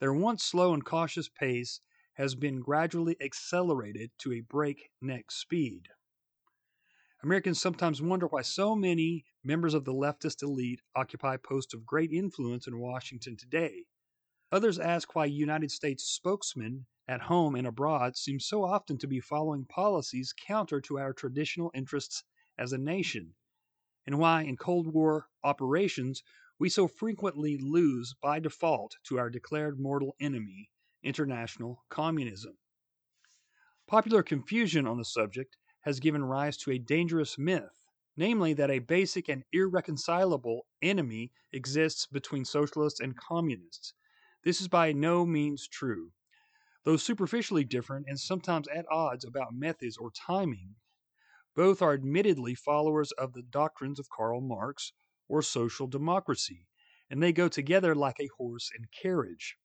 Their 0.00 0.14
once 0.14 0.42
slow 0.42 0.72
and 0.72 0.84
cautious 0.84 1.28
pace 1.28 1.80
has 2.14 2.34
been 2.34 2.60
gradually 2.60 3.16
accelerated 3.20 4.10
to 4.18 4.32
a 4.32 4.40
breakneck 4.40 5.30
speed. 5.30 5.88
Americans 7.22 7.60
sometimes 7.60 8.02
wonder 8.02 8.26
why 8.26 8.42
so 8.42 8.76
many 8.76 9.24
members 9.42 9.74
of 9.74 9.84
the 9.84 9.92
leftist 9.92 10.42
elite 10.42 10.80
occupy 10.94 11.36
posts 11.36 11.72
of 11.74 11.86
great 11.86 12.12
influence 12.12 12.66
in 12.66 12.78
Washington 12.78 13.36
today. 13.36 13.84
Others 14.52 14.78
ask 14.78 15.14
why 15.14 15.24
United 15.24 15.70
States 15.70 16.04
spokesmen 16.04 16.86
at 17.08 17.22
home 17.22 17.54
and 17.54 17.66
abroad 17.66 18.16
seem 18.16 18.38
so 18.38 18.64
often 18.64 18.98
to 18.98 19.06
be 19.06 19.20
following 19.20 19.64
policies 19.64 20.34
counter 20.46 20.80
to 20.82 20.98
our 20.98 21.12
traditional 21.12 21.70
interests 21.74 22.24
as 22.58 22.72
a 22.72 22.78
nation, 22.78 23.34
and 24.06 24.18
why 24.18 24.42
in 24.42 24.56
Cold 24.56 24.92
War 24.92 25.26
operations 25.42 26.22
we 26.58 26.68
so 26.68 26.86
frequently 26.86 27.58
lose 27.58 28.14
by 28.22 28.38
default 28.38 28.96
to 29.08 29.18
our 29.18 29.28
declared 29.28 29.80
mortal 29.80 30.14
enemy, 30.20 30.70
international 31.04 31.84
communism. 31.90 32.56
Popular 33.86 34.22
confusion 34.22 34.86
on 34.86 34.96
the 34.96 35.04
subject 35.04 35.56
has 35.82 36.00
given 36.00 36.24
rise 36.24 36.56
to 36.56 36.70
a 36.70 36.78
dangerous 36.78 37.36
myth, 37.36 37.86
namely 38.16 38.54
that 38.54 38.70
a 38.70 38.78
basic 38.78 39.28
and 39.28 39.44
irreconcilable 39.52 40.66
enemy 40.80 41.30
exists 41.52 42.06
between 42.06 42.44
socialists 42.44 43.00
and 43.00 43.16
communists. 43.16 43.92
This 44.42 44.60
is 44.60 44.68
by 44.68 44.92
no 44.92 45.26
means 45.26 45.68
true. 45.68 46.12
Though 46.84 46.96
superficially 46.96 47.64
different 47.64 48.06
and 48.08 48.18
sometimes 48.18 48.68
at 48.68 48.86
odds 48.90 49.24
about 49.24 49.54
methods 49.54 49.96
or 49.96 50.10
timing, 50.10 50.76
both 51.54 51.80
are 51.82 51.94
admittedly 51.94 52.54
followers 52.54 53.12
of 53.12 53.32
the 53.32 53.42
doctrines 53.42 53.98
of 53.98 54.08
Karl 54.10 54.40
Marx 54.40 54.92
or 55.28 55.42
social 55.42 55.86
democracy, 55.86 56.66
and 57.10 57.22
they 57.22 57.32
go 57.32 57.48
together 57.48 57.94
like 57.94 58.18
a 58.18 58.30
horse 58.38 58.70
and 58.76 58.90
carriage. 58.90 59.56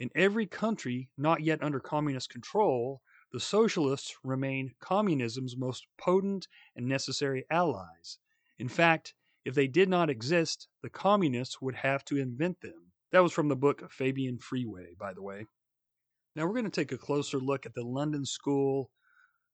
In 0.00 0.10
every 0.14 0.46
country 0.46 1.10
not 1.16 1.42
yet 1.42 1.62
under 1.62 1.80
communist 1.80 2.30
control, 2.30 3.02
the 3.32 3.40
socialists 3.40 4.16
remain 4.22 4.74
communism's 4.80 5.56
most 5.56 5.86
potent 5.98 6.46
and 6.76 6.86
necessary 6.86 7.44
allies. 7.50 8.18
In 8.58 8.68
fact, 8.68 9.14
if 9.44 9.54
they 9.54 9.66
did 9.66 9.88
not 9.88 10.10
exist, 10.10 10.68
the 10.82 10.90
communists 10.90 11.60
would 11.60 11.74
have 11.76 12.04
to 12.06 12.16
invent 12.16 12.60
them. 12.60 12.92
That 13.10 13.22
was 13.22 13.32
from 13.32 13.48
the 13.48 13.56
book 13.56 13.90
Fabian 13.90 14.38
Freeway, 14.38 14.94
by 14.98 15.14
the 15.14 15.22
way. 15.22 15.46
Now 16.36 16.46
we're 16.46 16.52
going 16.52 16.64
to 16.64 16.70
take 16.70 16.92
a 16.92 16.98
closer 16.98 17.38
look 17.38 17.66
at 17.66 17.74
the 17.74 17.82
London 17.82 18.24
School 18.24 18.90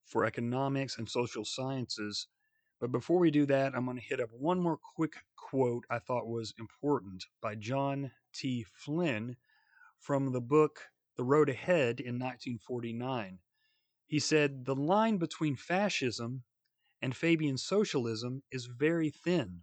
for 0.05 0.25
Economics 0.25 0.99
and 0.99 1.09
Social 1.09 1.45
Sciences. 1.45 2.29
But 2.81 2.93
before 2.93 3.19
we 3.19 3.31
do 3.31 3.47
that, 3.47 3.75
I'm 3.75 3.87
going 3.87 3.97
to 3.97 4.03
hit 4.03 4.21
up 4.21 4.31
one 4.33 4.61
more 4.61 4.79
quick 4.97 5.15
quote 5.37 5.85
I 5.89 5.99
thought 5.99 6.27
was 6.27 6.53
important 6.59 7.25
by 7.41 7.55
John 7.55 8.11
T. 8.35 8.67
Flynn 8.77 9.37
from 10.05 10.33
the 10.33 10.41
book 10.41 10.81
The 11.17 11.25
Road 11.25 11.49
Ahead 11.49 11.99
in 11.99 12.19
1949. 12.19 13.39
He 14.07 14.19
said, 14.19 14.67
The 14.67 14.77
line 14.77 15.17
between 15.17 15.57
fascism 15.57 16.43
and 17.01 17.17
Fabian 17.17 17.57
socialism 17.57 18.43
is 18.53 18.67
very 18.67 19.09
thin. 19.09 19.63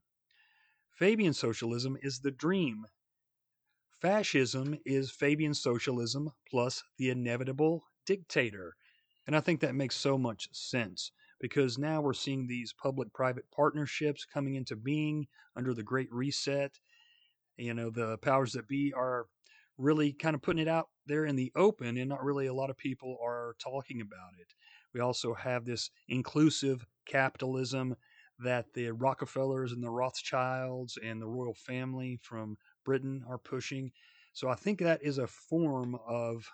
Fabian 0.90 1.34
socialism 1.34 1.96
is 2.02 2.22
the 2.22 2.32
dream. 2.32 2.86
Fascism 4.02 4.80
is 4.84 5.12
Fabian 5.12 5.54
socialism 5.54 6.32
plus 6.50 6.82
the 6.98 7.12
inevitable 7.12 7.84
dictator. 8.08 8.76
And 9.28 9.36
I 9.36 9.42
think 9.42 9.60
that 9.60 9.76
makes 9.76 9.96
so 9.96 10.18
much 10.18 10.50
sense 10.52 11.12
because 11.40 11.78
now 11.78 12.02
we're 12.02 12.14
seeing 12.14 12.48
these 12.48 12.74
public 12.74 13.14
private 13.14 13.46
partnerships 13.56 14.26
coming 14.26 14.56
into 14.56 14.76
being 14.76 15.28
under 15.56 15.76
the 15.76 15.84
Great 15.84 16.12
Reset. 16.12 16.80
You 17.58 17.76
know, 17.76 17.92
the 17.92 18.18
powers 18.18 18.54
that 18.54 18.68
be 18.68 18.92
are 18.92 19.28
really 19.82 20.14
kind 20.14 20.36
of 20.36 20.42
putting 20.42 20.62
it 20.62 20.68
out 20.68 20.90
there 21.08 21.26
in 21.26 21.36
the 21.36 21.52
open, 21.56 21.98
and 21.98 22.10
not 22.10 22.24
really 22.24 22.48
a 22.48 22.54
lot 22.54 22.70
of 22.70 22.78
people 22.78 23.18
are 23.24 23.56
talking 23.60 24.02
about 24.02 24.34
it. 24.40 24.54
We 24.94 25.00
also 25.00 25.34
have 25.34 25.66
this 25.66 25.90
inclusive 26.08 26.86
capitalism 27.06 27.96
that 28.40 28.74
the 28.74 28.92
Rockefellers 28.92 29.72
and 29.72 29.84
the 29.84 29.90
Rothschilds 29.90 30.98
and 31.04 31.22
the 31.22 31.28
royal 31.28 31.54
family 31.54 32.20
from 32.22 32.58
Britain 32.86 33.24
are 33.28 33.38
pushing. 33.38 33.92
So 34.34 34.50
I 34.50 34.56
think 34.56 34.80
that 34.80 35.04
is 35.04 35.18
a 35.18 35.28
form 35.28 35.98
of 36.08 36.50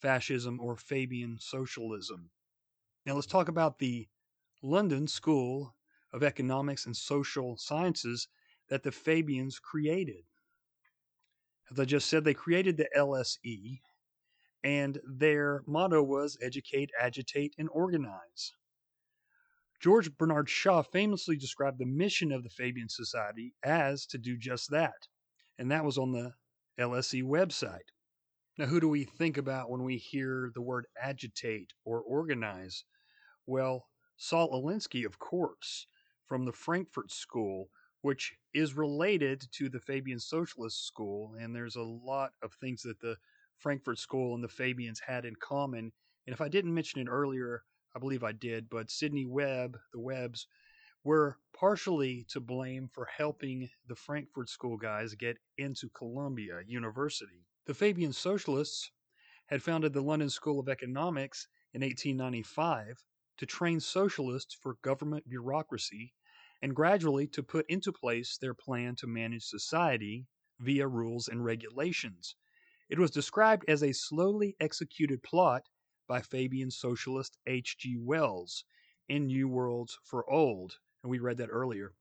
fascism 0.00 0.60
or 0.60 0.76
Fabian 0.76 1.38
socialism. 1.40 2.30
Now 3.04 3.14
let's 3.14 3.26
talk 3.26 3.48
about 3.48 3.78
the 3.78 4.08
London 4.62 5.06
School 5.06 5.74
of 6.12 6.22
Economics 6.22 6.86
and 6.86 6.96
Social 6.96 7.56
Sciences 7.56 8.28
that 8.68 8.82
the 8.82 8.92
Fabians 8.92 9.58
created. 9.58 10.24
As 11.70 11.80
I 11.80 11.84
just 11.84 12.08
said, 12.08 12.24
they 12.24 12.34
created 12.34 12.76
the 12.76 12.88
LSE, 12.96 13.80
and 14.62 15.00
their 15.04 15.62
motto 15.66 16.02
was 16.02 16.38
educate, 16.40 16.90
agitate, 16.98 17.54
and 17.58 17.68
organize. 17.70 18.52
George 19.80 20.16
Bernard 20.16 20.48
Shaw 20.48 20.82
famously 20.82 21.36
described 21.36 21.78
the 21.78 21.86
mission 21.86 22.32
of 22.32 22.42
the 22.42 22.50
Fabian 22.50 22.88
Society 22.88 23.54
as 23.62 24.06
to 24.06 24.18
do 24.18 24.36
just 24.36 24.70
that, 24.70 25.08
and 25.58 25.70
that 25.70 25.84
was 25.84 25.98
on 25.98 26.12
the 26.12 26.34
LSE 26.78 27.22
website. 27.22 27.90
Now, 28.58 28.66
who 28.66 28.80
do 28.80 28.88
we 28.88 29.04
think 29.04 29.36
about 29.36 29.70
when 29.70 29.82
we 29.82 29.98
hear 29.98 30.50
the 30.54 30.62
word 30.62 30.86
agitate 31.00 31.72
or 31.84 32.00
organize? 32.00 32.84
Well, 33.44 33.88
Saul 34.16 34.50
Alinsky, 34.50 35.04
of 35.04 35.18
course, 35.18 35.86
from 36.24 36.46
the 36.46 36.52
Frankfurt 36.52 37.10
School, 37.10 37.68
which 38.06 38.36
is 38.54 38.76
related 38.76 39.48
to 39.50 39.68
the 39.68 39.80
Fabian 39.80 40.20
Socialist 40.20 40.86
School. 40.86 41.34
And 41.40 41.52
there's 41.52 41.74
a 41.74 41.82
lot 41.82 42.30
of 42.40 42.52
things 42.52 42.82
that 42.82 43.00
the 43.00 43.16
Frankfurt 43.58 43.98
School 43.98 44.36
and 44.36 44.44
the 44.44 44.48
Fabians 44.48 45.00
had 45.04 45.24
in 45.24 45.34
common. 45.42 45.90
And 46.24 46.32
if 46.32 46.40
I 46.40 46.46
didn't 46.46 46.72
mention 46.72 47.00
it 47.00 47.10
earlier, 47.10 47.64
I 47.96 47.98
believe 47.98 48.22
I 48.22 48.30
did, 48.30 48.70
but 48.70 48.92
Sidney 48.92 49.26
Webb, 49.26 49.76
the 49.92 49.98
Webbs, 49.98 50.46
were 51.02 51.38
partially 51.52 52.24
to 52.28 52.38
blame 52.38 52.88
for 52.92 53.06
helping 53.06 53.68
the 53.88 53.96
Frankfurt 53.96 54.50
School 54.50 54.76
guys 54.76 55.16
get 55.16 55.38
into 55.58 55.88
Columbia 55.88 56.60
University. 56.64 57.44
The 57.66 57.74
Fabian 57.74 58.12
Socialists 58.12 58.92
had 59.46 59.64
founded 59.64 59.92
the 59.92 60.00
London 60.00 60.30
School 60.30 60.60
of 60.60 60.68
Economics 60.68 61.48
in 61.74 61.80
1895 61.80 63.02
to 63.38 63.46
train 63.46 63.80
socialists 63.80 64.54
for 64.54 64.78
government 64.82 65.28
bureaucracy 65.28 66.14
and 66.62 66.74
gradually 66.74 67.26
to 67.26 67.42
put 67.42 67.66
into 67.68 67.92
place 67.92 68.38
their 68.38 68.54
plan 68.54 68.96
to 68.96 69.06
manage 69.06 69.44
society 69.44 70.26
via 70.60 70.88
rules 70.88 71.28
and 71.28 71.44
regulations. 71.44 72.34
It 72.88 72.98
was 72.98 73.10
described 73.10 73.64
as 73.68 73.82
a 73.82 73.92
slowly 73.92 74.56
executed 74.60 75.22
plot 75.22 75.62
by 76.08 76.20
Fabian 76.20 76.70
socialist 76.70 77.36
H.G. 77.46 77.96
Wells 77.98 78.64
in 79.08 79.26
New 79.26 79.48
Worlds 79.48 79.98
for 80.04 80.28
Old, 80.30 80.78
and 81.02 81.10
we 81.10 81.18
read 81.18 81.36
that 81.38 81.50
earlier. 81.50 81.92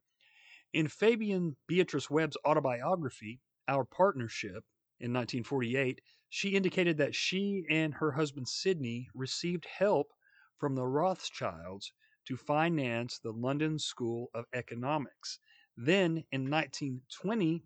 In 0.74 0.88
Fabian 0.88 1.56
Beatrice 1.68 2.10
Webb's 2.10 2.38
autobiography, 2.46 3.42
Our 3.68 3.84
Partnership, 3.84 4.64
in 5.00 5.12
1948, 5.12 6.02
she 6.30 6.50
indicated 6.50 6.98
that 6.98 7.16
she 7.16 7.66
and 7.70 7.94
her 7.96 8.12
husband 8.12 8.48
Sidney 8.48 9.10
received 9.14 9.66
help 9.66 10.14
from 10.58 10.76
the 10.76 10.86
Rothschilds 10.86 11.92
to 12.26 12.38
finance 12.38 13.20
the 13.20 13.32
London 13.32 13.78
School 13.78 14.30
of 14.34 14.46
Economics. 14.54 15.40
Then 15.78 16.24
in 16.32 16.50
1920, 16.50 17.64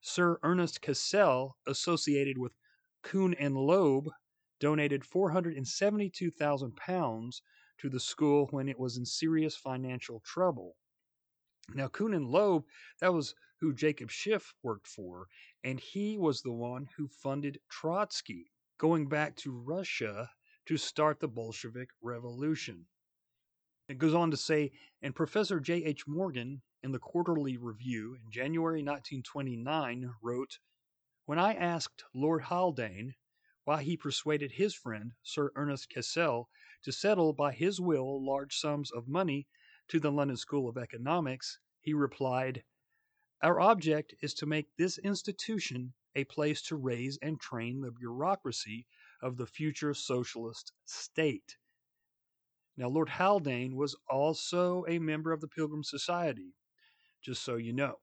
Sir 0.00 0.38
Ernest 0.42 0.80
Cassel, 0.80 1.56
associated 1.66 2.38
with 2.38 2.52
Kuhn 3.02 3.34
and 3.34 3.56
Loeb, 3.56 4.08
donated 4.58 5.04
472,000 5.04 6.76
pounds 6.76 7.42
to 7.78 7.88
the 7.88 8.00
school 8.00 8.46
when 8.50 8.68
it 8.68 8.78
was 8.78 8.96
in 8.96 9.06
serious 9.06 9.56
financial 9.56 10.20
trouble. 10.20 10.76
Now, 11.74 11.88
Kuhn 11.88 12.14
and 12.14 12.26
Loeb, 12.26 12.64
that 13.00 13.14
was 13.14 13.34
who 13.60 13.72
Jacob 13.72 14.10
Schiff 14.10 14.54
worked 14.62 14.86
for, 14.86 15.28
and 15.62 15.78
he 15.78 16.18
was 16.18 16.42
the 16.42 16.52
one 16.52 16.88
who 16.96 17.08
funded 17.08 17.60
Trotsky, 17.68 18.50
going 18.78 19.08
back 19.08 19.36
to 19.36 19.52
Russia 19.52 20.30
to 20.66 20.76
start 20.76 21.20
the 21.20 21.28
Bolshevik 21.28 21.90
Revolution. 22.02 22.86
It 23.90 23.98
goes 23.98 24.14
on 24.14 24.30
to 24.30 24.36
say, 24.36 24.70
and 25.02 25.16
Professor 25.16 25.58
J.H. 25.58 26.06
Morgan 26.06 26.62
in 26.80 26.92
the 26.92 27.00
Quarterly 27.00 27.56
Review 27.56 28.14
in 28.14 28.30
January 28.30 28.84
1929 28.84 30.14
wrote, 30.22 30.60
When 31.26 31.40
I 31.40 31.54
asked 31.54 32.04
Lord 32.14 32.42
Haldane 32.42 33.16
why 33.64 33.82
he 33.82 33.96
persuaded 33.96 34.52
his 34.52 34.76
friend, 34.76 35.14
Sir 35.24 35.50
Ernest 35.56 35.90
Cassel, 35.90 36.48
to 36.84 36.92
settle 36.92 37.32
by 37.32 37.52
his 37.52 37.80
will 37.80 38.24
large 38.24 38.56
sums 38.56 38.92
of 38.92 39.08
money 39.08 39.48
to 39.88 39.98
the 39.98 40.12
London 40.12 40.36
School 40.36 40.68
of 40.68 40.78
Economics, 40.78 41.58
he 41.80 41.92
replied, 41.92 42.62
Our 43.42 43.58
object 43.58 44.14
is 44.22 44.34
to 44.34 44.46
make 44.46 44.68
this 44.76 44.98
institution 44.98 45.94
a 46.14 46.22
place 46.26 46.62
to 46.68 46.76
raise 46.76 47.18
and 47.20 47.40
train 47.40 47.80
the 47.80 47.90
bureaucracy 47.90 48.86
of 49.20 49.36
the 49.36 49.48
future 49.48 49.94
socialist 49.94 50.74
state. 50.84 51.56
Now, 52.80 52.88
Lord 52.88 53.10
Haldane 53.10 53.76
was 53.76 53.94
also 54.08 54.86
a 54.88 54.98
member 54.98 55.32
of 55.32 55.42
the 55.42 55.48
Pilgrim 55.48 55.84
Society, 55.84 56.54
just 57.22 57.42
so 57.42 57.56
you 57.56 57.74
know. 57.74 57.96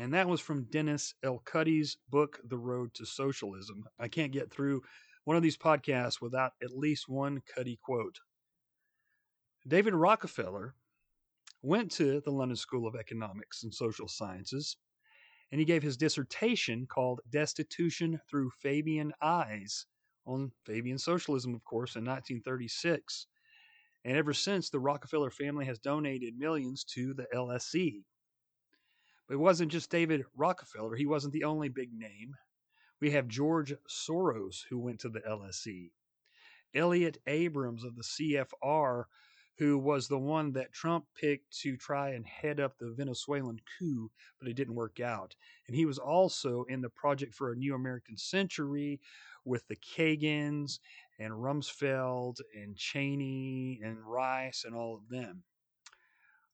And 0.00 0.12
that 0.14 0.26
was 0.26 0.40
from 0.40 0.64
Dennis 0.64 1.14
L. 1.22 1.38
Cuddy's 1.44 1.96
book, 2.10 2.40
The 2.48 2.58
Road 2.58 2.92
to 2.94 3.06
Socialism. 3.06 3.84
I 4.00 4.08
can't 4.08 4.32
get 4.32 4.50
through 4.50 4.82
one 5.26 5.36
of 5.36 5.44
these 5.44 5.56
podcasts 5.56 6.20
without 6.20 6.54
at 6.60 6.76
least 6.76 7.08
one 7.08 7.40
Cuddy 7.54 7.78
quote. 7.80 8.18
David 9.68 9.94
Rockefeller 9.94 10.74
went 11.62 11.92
to 11.92 12.20
the 12.20 12.32
London 12.32 12.56
School 12.56 12.88
of 12.88 12.96
Economics 12.96 13.62
and 13.62 13.72
Social 13.72 14.08
Sciences, 14.08 14.76
and 15.52 15.60
he 15.60 15.64
gave 15.64 15.84
his 15.84 15.96
dissertation 15.96 16.84
called 16.84 17.20
Destitution 17.30 18.18
Through 18.28 18.50
Fabian 18.60 19.12
Eyes 19.22 19.86
on 20.26 20.50
Fabian 20.66 20.98
Socialism, 20.98 21.54
of 21.54 21.62
course, 21.62 21.94
in 21.94 22.04
1936. 22.04 23.28
And 24.04 24.16
ever 24.16 24.32
since, 24.32 24.68
the 24.68 24.80
Rockefeller 24.80 25.30
family 25.30 25.64
has 25.66 25.78
donated 25.78 26.38
millions 26.38 26.84
to 26.84 27.14
the 27.14 27.26
LSE. 27.34 28.04
But 29.28 29.34
it 29.34 29.40
wasn't 29.40 29.72
just 29.72 29.90
David 29.90 30.24
Rockefeller, 30.36 30.96
he 30.96 31.06
wasn't 31.06 31.32
the 31.32 31.44
only 31.44 31.68
big 31.68 31.92
name. 31.92 32.34
We 33.00 33.10
have 33.12 33.28
George 33.28 33.74
Soros, 33.88 34.62
who 34.68 34.78
went 34.78 35.00
to 35.00 35.08
the 35.08 35.20
LSE, 35.20 35.90
Elliott 36.74 37.18
Abrams 37.26 37.84
of 37.84 37.96
the 37.96 38.02
CFR, 38.02 39.04
who 39.58 39.78
was 39.78 40.08
the 40.08 40.18
one 40.18 40.52
that 40.52 40.72
Trump 40.72 41.04
picked 41.14 41.56
to 41.60 41.76
try 41.76 42.10
and 42.10 42.26
head 42.26 42.58
up 42.58 42.78
the 42.78 42.94
Venezuelan 42.96 43.60
coup, 43.78 44.10
but 44.38 44.48
it 44.48 44.54
didn't 44.54 44.74
work 44.74 44.98
out. 44.98 45.36
And 45.66 45.76
he 45.76 45.84
was 45.84 45.98
also 45.98 46.64
in 46.68 46.80
the 46.80 46.88
Project 46.88 47.34
for 47.34 47.52
a 47.52 47.56
New 47.56 47.74
American 47.74 48.16
Century 48.16 49.00
with 49.44 49.66
the 49.68 49.76
Kagans 49.76 50.78
and 51.18 51.32
Rumsfeld 51.32 52.40
and 52.54 52.76
Cheney 52.76 53.80
and 53.82 53.98
Rice 54.04 54.64
and 54.64 54.74
all 54.74 54.94
of 54.94 55.08
them. 55.08 55.42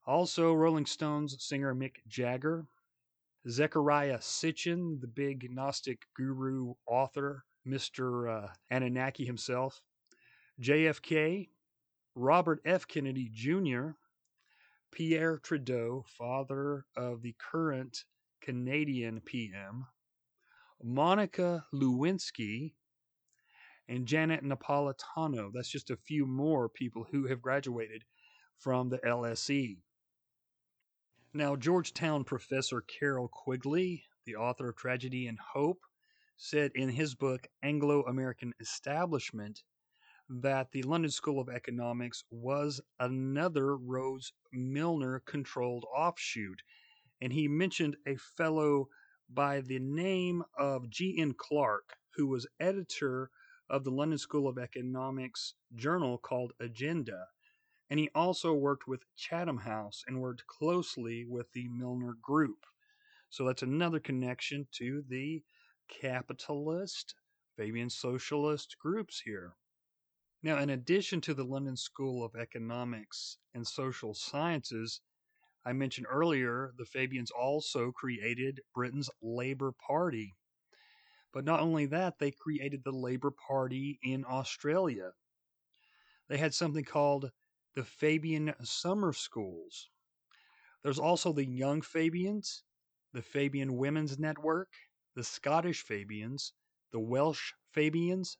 Also, 0.05 0.53
Rolling 0.53 0.85
Stones 0.85 1.35
singer 1.39 1.75
Mick 1.75 1.97
Jagger, 2.07 2.65
Zechariah 3.47 4.19
Sitchin, 4.19 4.99
the 4.99 5.07
big 5.07 5.51
Gnostic 5.51 6.01
guru 6.15 6.73
author, 6.85 7.45
Mr. 7.67 8.45
Uh, 8.45 8.47
Anunnaki 8.69 9.25
himself, 9.25 9.81
JFK, 10.61 11.49
Robert 12.15 12.59
F. 12.65 12.87
Kennedy 12.87 13.29
Jr., 13.31 13.91
Pierre 14.91 15.37
Trudeau, 15.37 16.03
father 16.07 16.85
of 16.97 17.21
the 17.21 17.35
current 17.39 18.03
Canadian 18.41 19.21
PM, 19.21 19.85
Monica 20.81 21.65
Lewinsky, 21.73 22.73
and 23.89 24.05
Janet 24.05 24.43
Napolitano. 24.43 25.51
That's 25.51 25.69
just 25.69 25.89
a 25.89 25.97
few 25.97 26.25
more 26.25 26.69
people 26.69 27.07
who 27.11 27.27
have 27.27 27.41
graduated 27.41 28.03
from 28.59 28.89
the 28.89 28.99
LSE. 28.99 29.77
Now, 31.33 31.55
Georgetown 31.55 32.23
professor 32.23 32.81
Carroll 32.81 33.27
Quigley, 33.27 34.03
the 34.25 34.35
author 34.35 34.69
of 34.69 34.75
Tragedy 34.75 35.27
and 35.27 35.39
Hope, 35.39 35.81
said 36.37 36.71
in 36.75 36.89
his 36.89 37.15
book 37.15 37.47
Anglo 37.63 38.03
American 38.03 38.53
Establishment 38.59 39.63
that 40.29 40.71
the 40.71 40.83
London 40.83 41.09
School 41.09 41.41
of 41.41 41.49
Economics 41.49 42.23
was 42.29 42.79
another 42.99 43.75
Rhodes 43.75 44.31
Milner 44.53 45.21
controlled 45.25 45.85
offshoot. 45.95 46.61
And 47.21 47.33
he 47.33 47.47
mentioned 47.47 47.97
a 48.07 48.15
fellow 48.15 48.87
by 49.27 49.61
the 49.61 49.79
name 49.79 50.43
of 50.57 50.89
G.N. 50.89 51.33
Clark, 51.37 51.97
who 52.15 52.27
was 52.27 52.47
editor 52.59 53.31
of 53.69 53.83
the 53.83 53.91
London 53.91 54.17
School 54.17 54.47
of 54.47 54.57
Economics 54.57 55.53
journal 55.75 56.17
called 56.17 56.53
Agenda. 56.59 57.27
And 57.89 57.99
he 57.99 58.09
also 58.13 58.53
worked 58.53 58.87
with 58.87 59.05
Chatham 59.15 59.57
House 59.57 60.03
and 60.07 60.21
worked 60.21 60.45
closely 60.47 61.25
with 61.27 61.51
the 61.53 61.67
Milner 61.67 62.15
Group. 62.21 62.65
So 63.29 63.45
that's 63.45 63.63
another 63.63 63.99
connection 63.99 64.67
to 64.73 65.03
the 65.07 65.43
capitalist, 65.87 67.15
Fabian 67.57 67.89
socialist 67.89 68.77
groups 68.79 69.21
here. 69.23 69.53
Now, 70.41 70.59
in 70.59 70.69
addition 70.69 71.19
to 71.21 71.33
the 71.33 71.43
London 71.43 71.75
School 71.75 72.23
of 72.23 72.35
Economics 72.35 73.37
and 73.53 73.67
Social 73.67 74.13
Sciences, 74.13 75.01
I 75.65 75.73
mentioned 75.73 76.07
earlier 76.09 76.73
the 76.77 76.85
Fabians 76.85 77.31
also 77.31 77.91
created 77.91 78.61
Britain's 78.73 79.09
Labour 79.21 79.73
Party. 79.85 80.33
But 81.33 81.45
not 81.45 81.59
only 81.59 81.85
that, 81.87 82.19
they 82.19 82.31
created 82.31 82.83
the 82.83 82.91
Labour 82.91 83.31
Party 83.31 83.99
in 84.01 84.25
Australia. 84.25 85.11
They 86.27 86.37
had 86.37 86.53
something 86.53 86.83
called 86.83 87.31
the 87.75 87.83
Fabian 87.83 88.53
Summer 88.63 89.13
Schools. 89.13 89.89
There's 90.83 90.99
also 90.99 91.33
the 91.33 91.45
Young 91.45 91.81
Fabians, 91.81 92.63
the 93.13 93.21
Fabian 93.21 93.77
Women's 93.77 94.17
Network, 94.17 94.69
the 95.15 95.23
Scottish 95.23 95.83
Fabians, 95.83 96.53
the 96.91 96.99
Welsh 96.99 97.53
Fabians, 97.73 98.37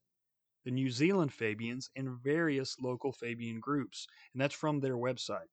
the 0.66 0.72
New 0.72 0.90
Zealand 0.90 1.34
Fabians, 1.34 1.90
and 1.96 2.20
various 2.24 2.76
local 2.80 3.12
Fabian 3.12 3.60
groups. 3.60 4.08
And 4.34 4.42
that's 4.42 4.56
from 4.56 4.80
their 4.80 4.98
website. 4.98 5.50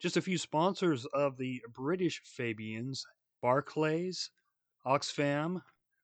Just 0.00 0.16
a 0.16 0.22
few 0.22 0.38
sponsors 0.38 1.06
of 1.06 1.36
the 1.36 1.62
British 1.74 2.22
Fabians 2.24 3.04
Barclays, 3.42 4.30
Oxfam, 4.86 5.62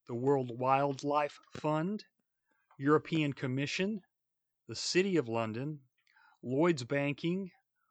the 0.09 0.15
World 0.15 0.59
Wildlife 0.59 1.39
Fund, 1.55 2.05
European 2.79 3.33
Commission, 3.33 4.03
the 4.69 4.75
City 4.75 5.17
of 5.17 5.29
London, 5.29 5.81
Lloyd's 6.43 6.85
Banking, 6.85 7.51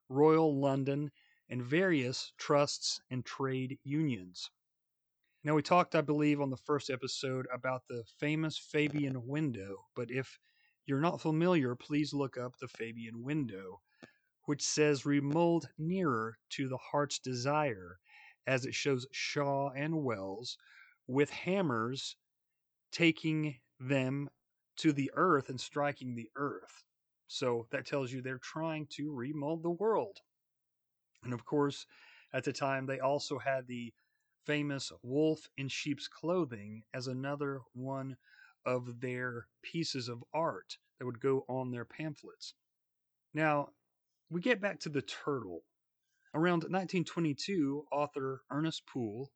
Royal 0.09 0.59
London, 0.59 1.11
and 1.49 1.63
various 1.63 2.31
trusts 2.37 3.01
and 3.11 3.25
trade 3.25 3.79
unions. 3.83 4.49
Now, 5.43 5.55
we 5.55 5.61
talked, 5.61 5.95
I 5.95 6.01
believe, 6.01 6.41
on 6.41 6.49
the 6.49 6.57
first 6.57 6.89
episode 6.89 7.47
about 7.53 7.83
the 7.87 8.03
famous 8.19 8.57
Fabian 8.57 9.27
window, 9.27 9.85
but 9.95 10.09
if 10.09 10.39
you're 10.85 11.01
not 11.01 11.21
familiar, 11.21 11.75
please 11.75 12.13
look 12.13 12.37
up 12.37 12.57
the 12.57 12.67
Fabian 12.67 13.23
window 13.23 13.81
which 14.45 14.61
says 14.61 15.05
remold 15.05 15.67
nearer 15.77 16.37
to 16.51 16.67
the 16.67 16.77
heart's 16.77 17.19
desire, 17.19 17.97
as 18.45 18.65
it 18.65 18.75
shows 18.75 19.07
Shaw 19.11 19.71
and 19.71 20.03
Wells 20.03 20.57
with 21.07 21.29
hammers 21.29 22.15
taking 22.91 23.55
them 23.79 24.29
to 24.77 24.91
the 24.91 25.11
earth 25.15 25.49
and 25.49 25.59
striking 25.59 26.15
the 26.15 26.29
earth. 26.35 26.83
So 27.27 27.67
that 27.71 27.85
tells 27.85 28.11
you 28.11 28.21
they're 28.21 28.37
trying 28.37 28.87
to 28.91 29.11
remold 29.11 29.63
the 29.63 29.71
world. 29.71 30.17
And 31.23 31.33
of 31.33 31.45
course, 31.45 31.85
at 32.33 32.43
the 32.43 32.53
time, 32.53 32.85
they 32.85 32.99
also 32.99 33.39
had 33.39 33.67
the 33.67 33.93
famous 34.45 34.91
wolf 35.01 35.47
in 35.57 35.67
sheep's 35.67 36.07
clothing 36.07 36.83
as 36.93 37.07
another 37.07 37.61
one 37.73 38.15
of 38.65 38.99
their 38.99 39.47
pieces 39.63 40.07
of 40.07 40.23
art 40.33 40.77
that 40.99 41.05
would 41.05 41.19
go 41.19 41.45
on 41.47 41.71
their 41.71 41.85
pamphlets. 41.85 42.53
Now, 43.33 43.69
we 44.29 44.41
get 44.41 44.61
back 44.61 44.79
to 44.81 44.89
the 44.89 45.01
turtle. 45.01 45.61
Around 46.33 46.63
1922, 46.63 47.85
author 47.91 48.41
Ernest 48.51 48.85
Poole 48.85 49.31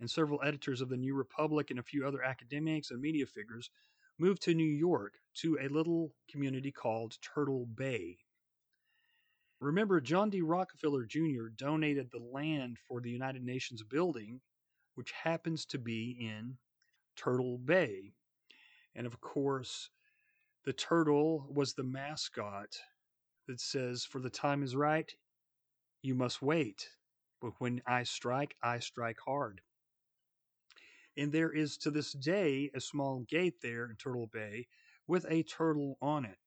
and 0.00 0.10
several 0.10 0.40
editors 0.42 0.80
of 0.80 0.88
the 0.88 0.96
New 0.96 1.14
Republic 1.14 1.70
and 1.70 1.78
a 1.78 1.84
few 1.84 2.06
other 2.06 2.22
academics 2.22 2.90
and 2.90 3.00
media 3.00 3.26
figures 3.26 3.70
moved 4.18 4.42
to 4.42 4.54
New 4.54 4.64
York 4.64 5.14
to 5.34 5.58
a 5.60 5.68
little 5.68 6.12
community 6.30 6.72
called 6.72 7.16
Turtle 7.22 7.66
Bay. 7.66 8.18
Remember, 9.60 10.00
John 10.00 10.30
D. 10.30 10.40
Rockefeller 10.40 11.04
Jr. 11.04 11.48
donated 11.54 12.10
the 12.10 12.18
land 12.32 12.78
for 12.88 13.00
the 13.00 13.10
United 13.10 13.44
Nations 13.44 13.82
building, 13.82 14.40
which 14.94 15.12
happens 15.12 15.66
to 15.66 15.78
be 15.78 16.16
in 16.18 16.56
Turtle 17.16 17.58
Bay. 17.58 18.14
And 18.94 19.06
of 19.06 19.20
course, 19.20 19.90
the 20.64 20.72
turtle 20.72 21.46
was 21.50 21.74
the 21.74 21.82
mascot 21.82 22.78
that 23.48 23.60
says, 23.60 24.04
For 24.04 24.20
the 24.20 24.30
time 24.30 24.62
is 24.62 24.76
right, 24.76 25.10
you 26.02 26.14
must 26.14 26.40
wait. 26.40 26.88
But 27.40 27.52
when 27.58 27.82
I 27.86 28.02
strike, 28.02 28.56
I 28.62 28.78
strike 28.78 29.18
hard. 29.24 29.60
And 31.20 31.30
there 31.30 31.52
is 31.52 31.76
to 31.78 31.90
this 31.90 32.12
day 32.12 32.70
a 32.74 32.80
small 32.80 33.26
gate 33.28 33.60
there 33.60 33.84
in 33.84 33.96
Turtle 33.96 34.30
Bay 34.32 34.68
with 35.06 35.26
a 35.28 35.42
turtle 35.42 35.98
on 36.00 36.24
it. 36.24 36.38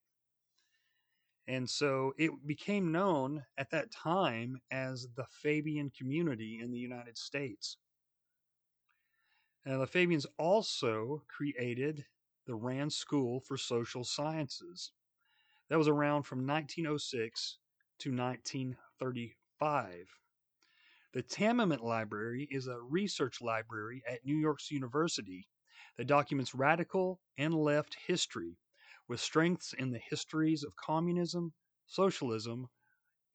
And 1.46 1.70
so 1.70 2.12
it 2.18 2.32
became 2.44 2.90
known 2.90 3.44
at 3.56 3.70
that 3.70 3.92
time 3.92 4.60
as 4.72 5.06
the 5.14 5.26
Fabian 5.30 5.92
community 5.96 6.58
in 6.60 6.72
the 6.72 6.78
United 6.78 7.16
States. 7.16 7.76
Now, 9.64 9.78
the 9.78 9.86
Fabians 9.86 10.26
also 10.38 11.22
created 11.28 12.04
the 12.44 12.56
Rand 12.56 12.92
School 12.92 13.38
for 13.38 13.56
Social 13.56 14.02
Sciences 14.02 14.90
that 15.70 15.78
was 15.78 15.86
around 15.86 16.24
from 16.24 16.44
1906 16.44 17.58
to 18.00 18.10
1935. 18.10 20.08
The 21.14 21.22
Tamiment 21.22 21.84
Library 21.84 22.48
is 22.50 22.66
a 22.66 22.82
research 22.82 23.40
library 23.40 24.02
at 24.04 24.24
New 24.24 24.34
York's 24.34 24.72
University 24.72 25.46
that 25.96 26.08
documents 26.08 26.56
radical 26.56 27.20
and 27.38 27.54
left 27.54 27.96
history 28.08 28.58
with 29.06 29.20
strengths 29.20 29.72
in 29.74 29.92
the 29.92 30.00
histories 30.00 30.64
of 30.64 30.74
communism, 30.74 31.52
socialism, 31.86 32.68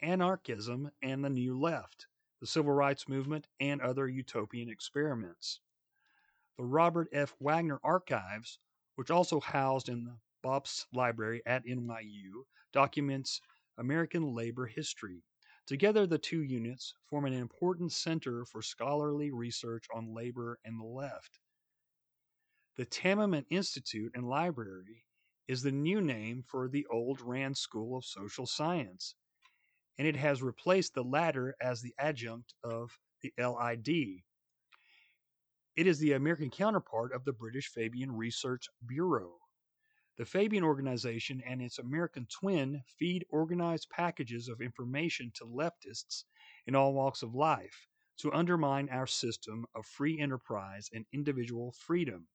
anarchism, 0.02 0.92
and 1.02 1.24
the 1.24 1.30
New 1.30 1.58
Left, 1.58 2.06
the 2.42 2.48
Civil 2.48 2.74
Rights 2.74 3.08
Movement, 3.08 3.48
and 3.62 3.80
other 3.80 4.10
utopian 4.10 4.68
experiments. 4.68 5.62
The 6.58 6.66
Robert 6.66 7.08
F. 7.14 7.34
Wagner 7.40 7.80
Archives, 7.82 8.60
which 8.96 9.10
also 9.10 9.40
housed 9.40 9.88
in 9.88 10.04
the 10.04 10.18
Bobst 10.44 10.86
Library 10.92 11.42
at 11.46 11.66
NYU 11.66 12.44
documents 12.74 13.40
American 13.78 14.36
labor 14.36 14.66
history. 14.66 15.24
Together, 15.70 16.08
the 16.08 16.18
two 16.18 16.42
units 16.42 16.96
form 17.06 17.26
an 17.26 17.34
important 17.34 17.92
center 17.92 18.44
for 18.44 18.60
scholarly 18.60 19.30
research 19.30 19.86
on 19.94 20.16
labor 20.16 20.58
and 20.66 20.80
the 20.80 20.84
left. 20.84 21.38
The 22.76 22.86
Tamiment 22.86 23.46
Institute 23.52 24.12
and 24.16 24.28
Library 24.28 25.06
is 25.48 25.62
the 25.62 25.72
new 25.72 26.02
name 26.02 26.44
for 26.48 26.70
the 26.70 26.88
old 26.92 27.22
Rand 27.22 27.56
School 27.56 27.96
of 27.96 28.04
Social 28.04 28.48
Science, 28.48 29.14
and 30.00 30.08
it 30.08 30.16
has 30.16 30.42
replaced 30.42 30.96
the 30.96 31.04
latter 31.04 31.54
as 31.62 31.82
the 31.82 31.94
adjunct 32.00 32.56
of 32.64 32.98
the 33.22 33.32
LID. 33.38 34.24
It 35.76 35.86
is 35.86 36.00
the 36.00 36.14
American 36.14 36.50
counterpart 36.50 37.14
of 37.14 37.26
the 37.26 37.34
British 37.34 37.68
Fabian 37.68 38.12
Research 38.12 38.68
Bureau. 38.88 39.38
The 40.20 40.26
Fabian 40.26 40.66
organization 40.66 41.42
and 41.48 41.62
its 41.62 41.80
American 41.80 42.28
twin 42.30 42.84
feed 42.86 43.26
organized 43.30 43.90
packages 43.90 44.50
of 44.50 44.60
information 44.60 45.32
to 45.36 45.46
leftists 45.46 46.26
in 46.68 46.76
all 46.76 46.94
walks 46.94 47.24
of 47.24 47.34
life 47.34 47.88
to 48.18 48.34
undermine 48.34 48.90
our 48.90 49.08
system 49.08 49.66
of 49.74 49.86
free 49.86 50.20
enterprise 50.20 50.90
and 50.94 51.06
individual 51.14 51.72
freedom. 51.72 52.28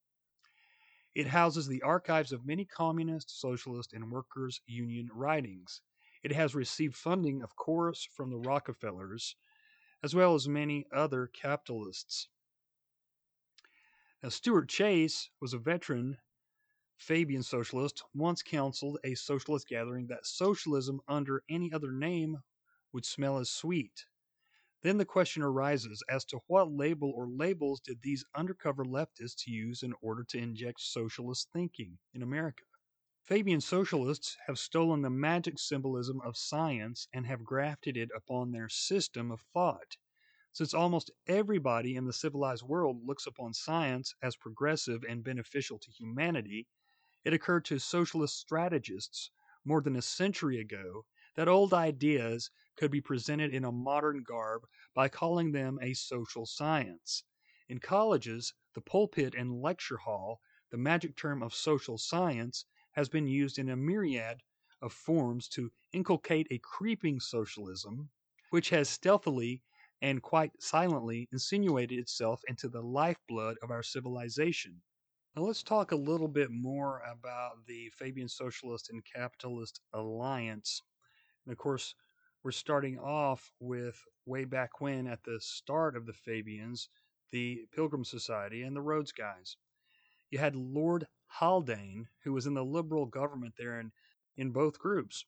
It 1.15 1.27
houses 1.27 1.69
the 1.69 1.83
archives 1.83 2.33
of 2.33 2.47
many 2.47 2.65
communist, 2.65 3.39
socialist, 3.39 3.93
and 3.93 4.11
workers' 4.11 4.63
union 4.65 5.11
writings. 5.13 5.83
It 6.23 6.33
has 6.33 6.55
received 6.55 6.97
funding, 6.97 7.43
of 7.43 7.55
course, 7.55 8.09
from 8.17 8.31
the 8.31 8.39
Rockefellers, 8.39 9.37
as 10.03 10.15
well 10.15 10.35
as 10.35 10.49
many 10.49 10.87
other 10.91 11.27
capitalists. 11.27 12.29
Now, 14.23 14.31
Stuart 14.31 14.71
Chase 14.71 15.29
was 15.39 15.53
a 15.53 15.59
veteran 15.59 16.17
Fabian 17.07 17.43
socialist 17.43 18.03
once 18.15 18.43
counseled 18.43 18.99
a 19.05 19.15
socialist 19.15 19.69
gathering 19.69 20.07
that 20.07 20.25
socialism 20.25 21.03
under 21.07 21.45
any 21.51 21.71
other 21.71 21.93
name 21.93 22.39
would 22.95 23.05
smell 23.05 23.37
as 23.37 23.51
sweet. 23.51 24.07
Then 24.81 24.97
the 24.97 25.05
question 25.05 25.43
arises 25.43 26.03
as 26.09 26.25
to 26.25 26.41
what 26.47 26.73
label 26.73 27.13
or 27.15 27.29
labels 27.29 27.81
did 27.81 28.01
these 28.01 28.25
undercover 28.35 28.87
leftists 28.87 29.47
use 29.47 29.83
in 29.83 29.93
order 30.01 30.25
to 30.31 30.39
inject 30.39 30.81
socialist 30.81 31.51
thinking 31.53 31.99
in 32.15 32.23
America? 32.23 32.65
Fabian 33.23 33.61
socialists 33.61 34.39
have 34.47 34.59
stolen 34.59 35.03
the 35.03 35.11
magic 35.11 35.59
symbolism 35.59 36.23
of 36.23 36.39
science 36.39 37.07
and 37.13 37.27
have 37.27 37.45
grafted 37.45 37.99
it 37.99 38.09
upon 38.17 38.51
their 38.51 38.71
system 38.71 39.31
of 39.31 39.43
thought. 39.53 39.99
Since 40.55 40.73
almost 40.73 41.11
everybody 41.27 41.97
in 41.97 42.07
the 42.07 42.15
civilized 42.15 42.63
world 42.63 43.07
looks 43.07 43.27
upon 43.27 43.53
science 43.53 44.15
as 44.23 44.37
progressive 44.37 45.05
and 45.07 45.23
beneficial 45.23 45.79
to 45.81 45.91
humanity, 45.91 46.67
It 47.25 47.33
occurred 47.33 47.65
to 47.67 47.79
socialist 47.79 48.39
strategists 48.39 49.31
more 49.65 49.81
than 49.81 49.97
a 49.97 50.03
century 50.03 50.61
ago 50.61 51.07
that 51.37 51.49
old 51.49 51.73
ideas 51.73 52.51
could 52.77 52.91
be 52.91 53.01
presented 53.01 53.55
in 53.55 53.65
a 53.65 53.73
modern 53.73 54.23
garb 54.23 54.67
by 54.95 55.09
calling 55.09 55.53
them 55.53 55.79
a 55.81 55.95
social 55.95 56.45
science. 56.45 57.25
In 57.69 57.79
colleges, 57.79 58.53
the 58.75 58.83
pulpit 58.83 59.35
and 59.35 59.63
lecture 59.63 59.97
hall, 59.97 60.41
the 60.71 60.77
magic 60.77 61.17
term 61.17 61.43
of 61.43 61.55
social 61.55 61.97
science 61.97 62.67
has 62.93 63.09
been 63.09 63.27
used 63.27 63.59
in 63.59 63.71
a 63.71 63.77
myriad 63.77 64.43
of 64.83 64.93
forms 64.93 65.49
to 65.49 65.73
inculcate 65.93 66.47
a 66.51 66.59
creeping 66.59 67.21
socialism, 67.21 68.11
which 68.51 68.69
has 68.69 68.89
stealthily 68.89 69.63
and 70.03 70.23
quite 70.23 70.63
silently 70.63 71.29
insinuated 71.33 71.99
itself 71.99 72.43
into 72.49 72.69
the 72.69 72.83
lifeblood 72.83 73.57
of 73.63 73.71
our 73.71 73.83
civilization. 73.83 74.83
Now, 75.37 75.43
let's 75.43 75.65
talk 75.65 75.91
a 75.91 75.97
little 75.97 76.29
bit 76.29 76.53
more 76.53 77.03
about 77.11 77.67
the 77.67 77.91
Fabian 77.91 78.29
Socialist 78.29 78.91
and 78.91 79.03
Capitalist 79.05 79.81
Alliance. 79.93 80.81
And 81.45 81.51
of 81.53 81.59
course, 81.59 81.97
we're 82.45 82.53
starting 82.53 83.01
off 83.01 83.51
with 83.59 84.01
way 84.27 84.45
back 84.45 84.81
when, 84.81 85.09
at 85.09 85.25
the 85.25 85.41
start 85.41 85.97
of 85.97 86.07
the 86.07 86.13
Fabians, 86.13 86.89
the 87.33 87.67
Pilgrim 87.75 88.05
Society 88.05 88.63
and 88.63 88.77
the 88.77 88.81
Rhodes 88.81 89.11
guys. 89.11 89.57
You 90.31 90.39
had 90.39 90.55
Lord 90.55 91.09
Haldane, 91.27 92.07
who 92.23 92.33
was 92.33 92.47
in 92.47 92.55
the 92.55 92.65
liberal 92.65 93.07
government 93.07 93.55
there 93.59 93.81
in, 93.81 93.91
in 94.37 94.53
both 94.53 94.79
groups. 94.79 95.25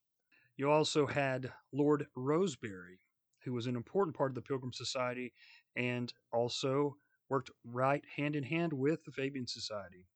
You 0.56 0.70
also 0.70 1.06
had 1.06 1.52
Lord 1.72 2.06
Rosebery, 2.16 3.00
who 3.44 3.52
was 3.52 3.66
an 3.66 3.74
important 3.74 4.16
part 4.16 4.30
of 4.30 4.36
the 4.36 4.42
Pilgrim 4.42 4.72
Society 4.72 5.32
and 5.74 6.14
also 6.32 6.96
worked 7.28 7.50
right 7.64 8.04
hand 8.16 8.36
in 8.36 8.44
hand 8.44 8.72
with 8.72 9.04
the 9.04 9.12
Fabian 9.12 9.46
Society. 9.46 10.06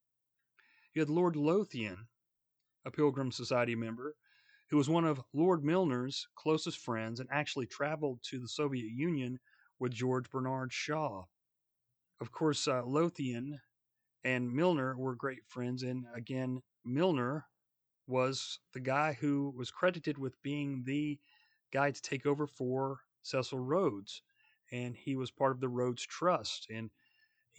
You 0.94 1.00
had 1.00 1.10
Lord 1.10 1.36
Lothian, 1.36 2.08
a 2.84 2.90
Pilgrim 2.90 3.32
Society 3.32 3.74
member, 3.74 4.14
who 4.70 4.76
was 4.76 4.88
one 4.88 5.04
of 5.04 5.20
Lord 5.32 5.64
Milner's 5.64 6.28
closest 6.36 6.78
friends 6.78 7.20
and 7.20 7.28
actually 7.32 7.66
traveled 7.66 8.20
to 8.24 8.38
the 8.38 8.48
Soviet 8.48 8.90
Union 8.90 9.38
with 9.78 9.92
George 9.92 10.30
Bernard 10.30 10.72
Shaw. 10.72 11.24
Of 12.20 12.30
course, 12.30 12.68
uh, 12.68 12.84
Lothian 12.84 13.60
and 14.24 14.52
Milner 14.52 14.96
were 14.96 15.14
great 15.14 15.44
friends, 15.46 15.82
and 15.82 16.04
again, 16.14 16.62
Milner 16.84 17.46
was 18.06 18.58
the 18.72 18.80
guy 18.80 19.12
who 19.14 19.52
was 19.56 19.70
credited 19.70 20.18
with 20.18 20.40
being 20.42 20.82
the 20.84 21.18
guy 21.72 21.90
to 21.90 22.02
take 22.02 22.26
over 22.26 22.46
for 22.46 23.00
Cecil 23.22 23.58
Rhodes, 23.58 24.22
and 24.72 24.96
he 24.96 25.16
was 25.16 25.30
part 25.30 25.52
of 25.52 25.60
the 25.60 25.68
Rhodes 25.68 26.04
Trust, 26.04 26.66
and 26.70 26.90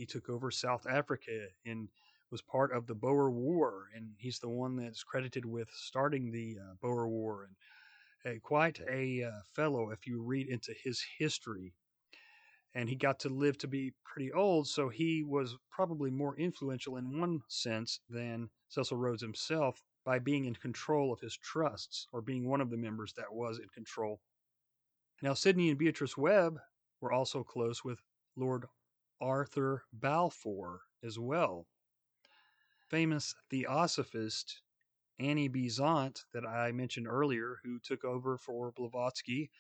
he 0.02 0.06
took 0.08 0.30
over 0.30 0.50
South 0.50 0.88
Africa 0.90 1.46
and 1.64 1.88
was 2.32 2.42
part 2.42 2.72
of 2.72 2.88
the 2.88 2.96
Boer 2.96 3.30
War, 3.30 3.84
and 3.96 4.10
he's 4.18 4.40
the 4.40 4.50
one 4.50 4.76
that's 4.76 5.04
credited 5.04 5.46
with 5.46 5.70
starting 5.76 6.32
the 6.32 6.58
uh, 6.60 6.74
Boer 6.82 7.08
War, 7.08 7.48
and 8.26 8.36
uh, 8.36 8.40
quite 8.40 8.80
a 8.92 9.26
uh, 9.26 9.42
fellow 9.54 9.92
if 9.92 10.08
you 10.08 10.20
read 10.20 10.48
into 10.48 10.74
his 10.84 11.06
history. 11.20 11.72
And 12.74 12.90
he 12.90 12.96
got 12.96 13.20
to 13.20 13.30
live 13.30 13.60
to 13.60 13.68
be 13.68 13.94
pretty 14.04 14.34
old, 14.34 14.68
so 14.68 14.90
he 14.90 15.24
was 15.24 15.56
probably 15.70 16.10
more 16.10 16.36
influential 16.36 16.98
in 16.98 17.20
one 17.20 17.42
sense 17.48 18.00
than 18.10 18.50
Cecil 18.70 18.98
Rhodes 18.98 19.22
himself 19.22 19.84
by 20.04 20.18
being 20.18 20.46
in 20.46 20.56
control 20.56 21.14
of 21.14 21.20
his 21.20 21.38
trusts 21.38 22.08
or 22.12 22.24
being 22.24 22.50
one 22.50 22.62
of 22.62 22.72
the 22.72 22.78
members 22.78 23.14
that 23.18 23.32
was 23.32 23.60
in 23.60 23.68
control. 23.68 24.20
Now, 25.22 25.36
Sidney 25.36 25.70
and 25.70 25.78
Beatrice 25.78 26.18
Webb 26.18 26.58
were 27.02 27.12
also 27.12 27.44
close 27.44 27.84
with 27.84 28.00
Lord 28.36 28.66
Arthur 29.22 29.84
Balfour 29.94 30.82
as 31.04 31.20
well. 31.20 31.68
Famous 32.90 33.36
theosophist 33.50 34.62
Annie 35.20 35.48
Besant, 35.48 36.26
that 36.34 36.46
I 36.46 36.72
mentioned 36.72 37.08
earlier, 37.08 37.60
who 37.64 37.80
took 37.80 38.04
over 38.04 38.38
for 38.38 38.72
Blavatsky, 38.72 39.52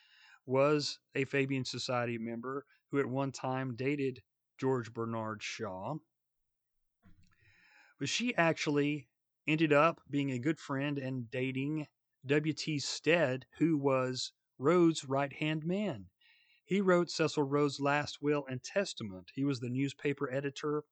was 0.45 0.99
a 1.13 1.23
Fabian 1.25 1.63
Society 1.63 2.17
member 2.17 2.65
who 2.89 2.99
at 2.99 3.05
one 3.05 3.31
time 3.31 3.75
dated 3.75 4.23
George 4.57 4.91
Bernard 4.91 5.43
Shaw. 5.43 5.97
But 7.99 8.09
she 8.09 8.35
actually 8.35 9.07
ended 9.47 9.71
up 9.71 10.01
being 10.09 10.31
a 10.31 10.39
good 10.39 10.59
friend 10.59 10.97
and 10.97 11.29
dating 11.29 11.87
W.T. 12.25 12.79
Stead, 12.79 13.45
who 13.59 13.77
was 13.77 14.31
Rhodes' 14.57 15.05
right 15.05 15.33
hand 15.33 15.63
man. 15.63 16.07
He 16.71 16.79
wrote 16.79 17.11
Cecil 17.11 17.43
Rhodes' 17.43 17.81
last 17.81 18.21
will 18.21 18.45
and 18.49 18.63
testament. 18.63 19.29
He 19.35 19.43
was 19.43 19.59
the 19.59 19.67
newspaper 19.67 20.31
editor 20.31 20.85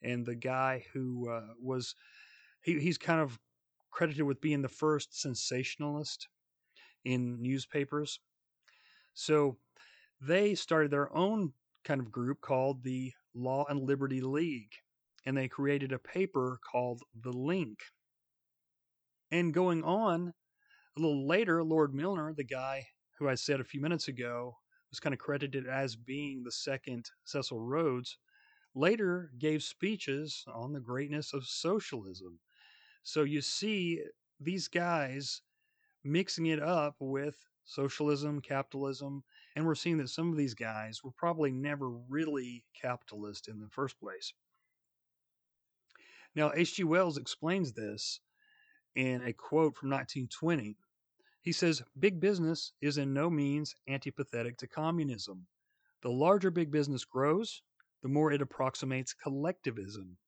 and 0.00 0.24
the 0.24 0.36
guy 0.36 0.84
who 0.92 1.28
uh, 1.28 1.54
was, 1.60 1.96
he, 2.62 2.78
he's 2.78 2.98
kind 2.98 3.20
of 3.20 3.36
credited 3.90 4.22
with 4.22 4.40
being 4.40 4.62
the 4.62 4.68
first 4.68 5.20
sensationalist 5.20 6.28
in 7.04 7.42
newspapers. 7.42 8.20
So 9.12 9.56
they 10.20 10.54
started 10.54 10.92
their 10.92 11.12
own 11.12 11.52
kind 11.82 12.00
of 12.00 12.12
group 12.12 12.40
called 12.40 12.84
the 12.84 13.12
Law 13.34 13.64
and 13.68 13.80
Liberty 13.80 14.20
League, 14.20 14.70
and 15.26 15.36
they 15.36 15.48
created 15.48 15.90
a 15.90 15.98
paper 15.98 16.60
called 16.70 17.02
The 17.20 17.32
Link. 17.32 17.80
And 19.32 19.52
going 19.52 19.82
on, 19.82 20.32
a 20.96 21.00
little 21.00 21.26
later, 21.26 21.64
Lord 21.64 21.92
Milner, 21.92 22.32
the 22.36 22.44
guy 22.44 22.86
who 23.18 23.28
I 23.28 23.34
said 23.34 23.58
a 23.58 23.64
few 23.64 23.80
minutes 23.80 24.06
ago 24.06 24.54
was 24.90 25.00
kind 25.00 25.12
of 25.12 25.18
credited 25.18 25.66
as 25.66 25.96
being 25.96 26.42
the 26.42 26.52
second 26.52 27.10
Cecil 27.24 27.60
Rhodes, 27.60 28.18
later 28.74 29.30
gave 29.38 29.62
speeches 29.62 30.44
on 30.46 30.72
the 30.72 30.80
greatness 30.80 31.32
of 31.32 31.46
socialism. 31.46 32.38
So 33.02 33.22
you 33.22 33.40
see 33.40 34.02
these 34.40 34.68
guys 34.68 35.42
mixing 36.04 36.46
it 36.46 36.62
up 36.62 36.96
with 37.00 37.36
socialism, 37.64 38.40
capitalism, 38.40 39.24
and 39.54 39.66
we're 39.66 39.74
seeing 39.74 39.98
that 39.98 40.08
some 40.08 40.30
of 40.30 40.38
these 40.38 40.54
guys 40.54 41.04
were 41.04 41.10
probably 41.10 41.50
never 41.50 41.90
really 41.90 42.64
capitalist 42.80 43.48
in 43.48 43.58
the 43.58 43.68
first 43.68 43.98
place. 44.00 44.32
Now, 46.34 46.52
H.G. 46.54 46.84
Wells 46.84 47.18
explains 47.18 47.72
this 47.72 48.20
in 48.94 49.22
a 49.22 49.32
quote 49.32 49.76
from 49.76 49.90
1920 49.90 50.76
he 51.48 51.52
says 51.52 51.82
big 51.98 52.20
business 52.20 52.74
is 52.82 52.98
in 52.98 53.14
no 53.14 53.30
means 53.30 53.74
antipathetic 53.88 54.58
to 54.58 54.66
communism. 54.66 55.46
The 56.02 56.10
larger 56.10 56.50
big 56.50 56.70
business 56.70 57.06
grows, 57.06 57.62
the 58.02 58.08
more 58.10 58.30
it 58.30 58.42
approximates 58.42 59.14
collectivism. 59.14 60.18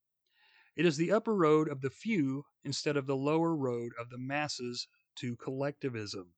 It 0.77 0.87
is 0.87 0.97
the 0.97 1.13
upper 1.13 1.37
road 1.37 1.69
of 1.69 1.83
the 1.83 1.91
few 1.91 2.47
instead 2.65 2.97
of 2.97 3.05
the 3.05 3.19
lower 3.19 3.55
road 3.55 3.93
of 4.01 4.09
the 4.09 4.17
masses 4.17 4.89
to 5.17 5.37
collectivism. 5.37 6.33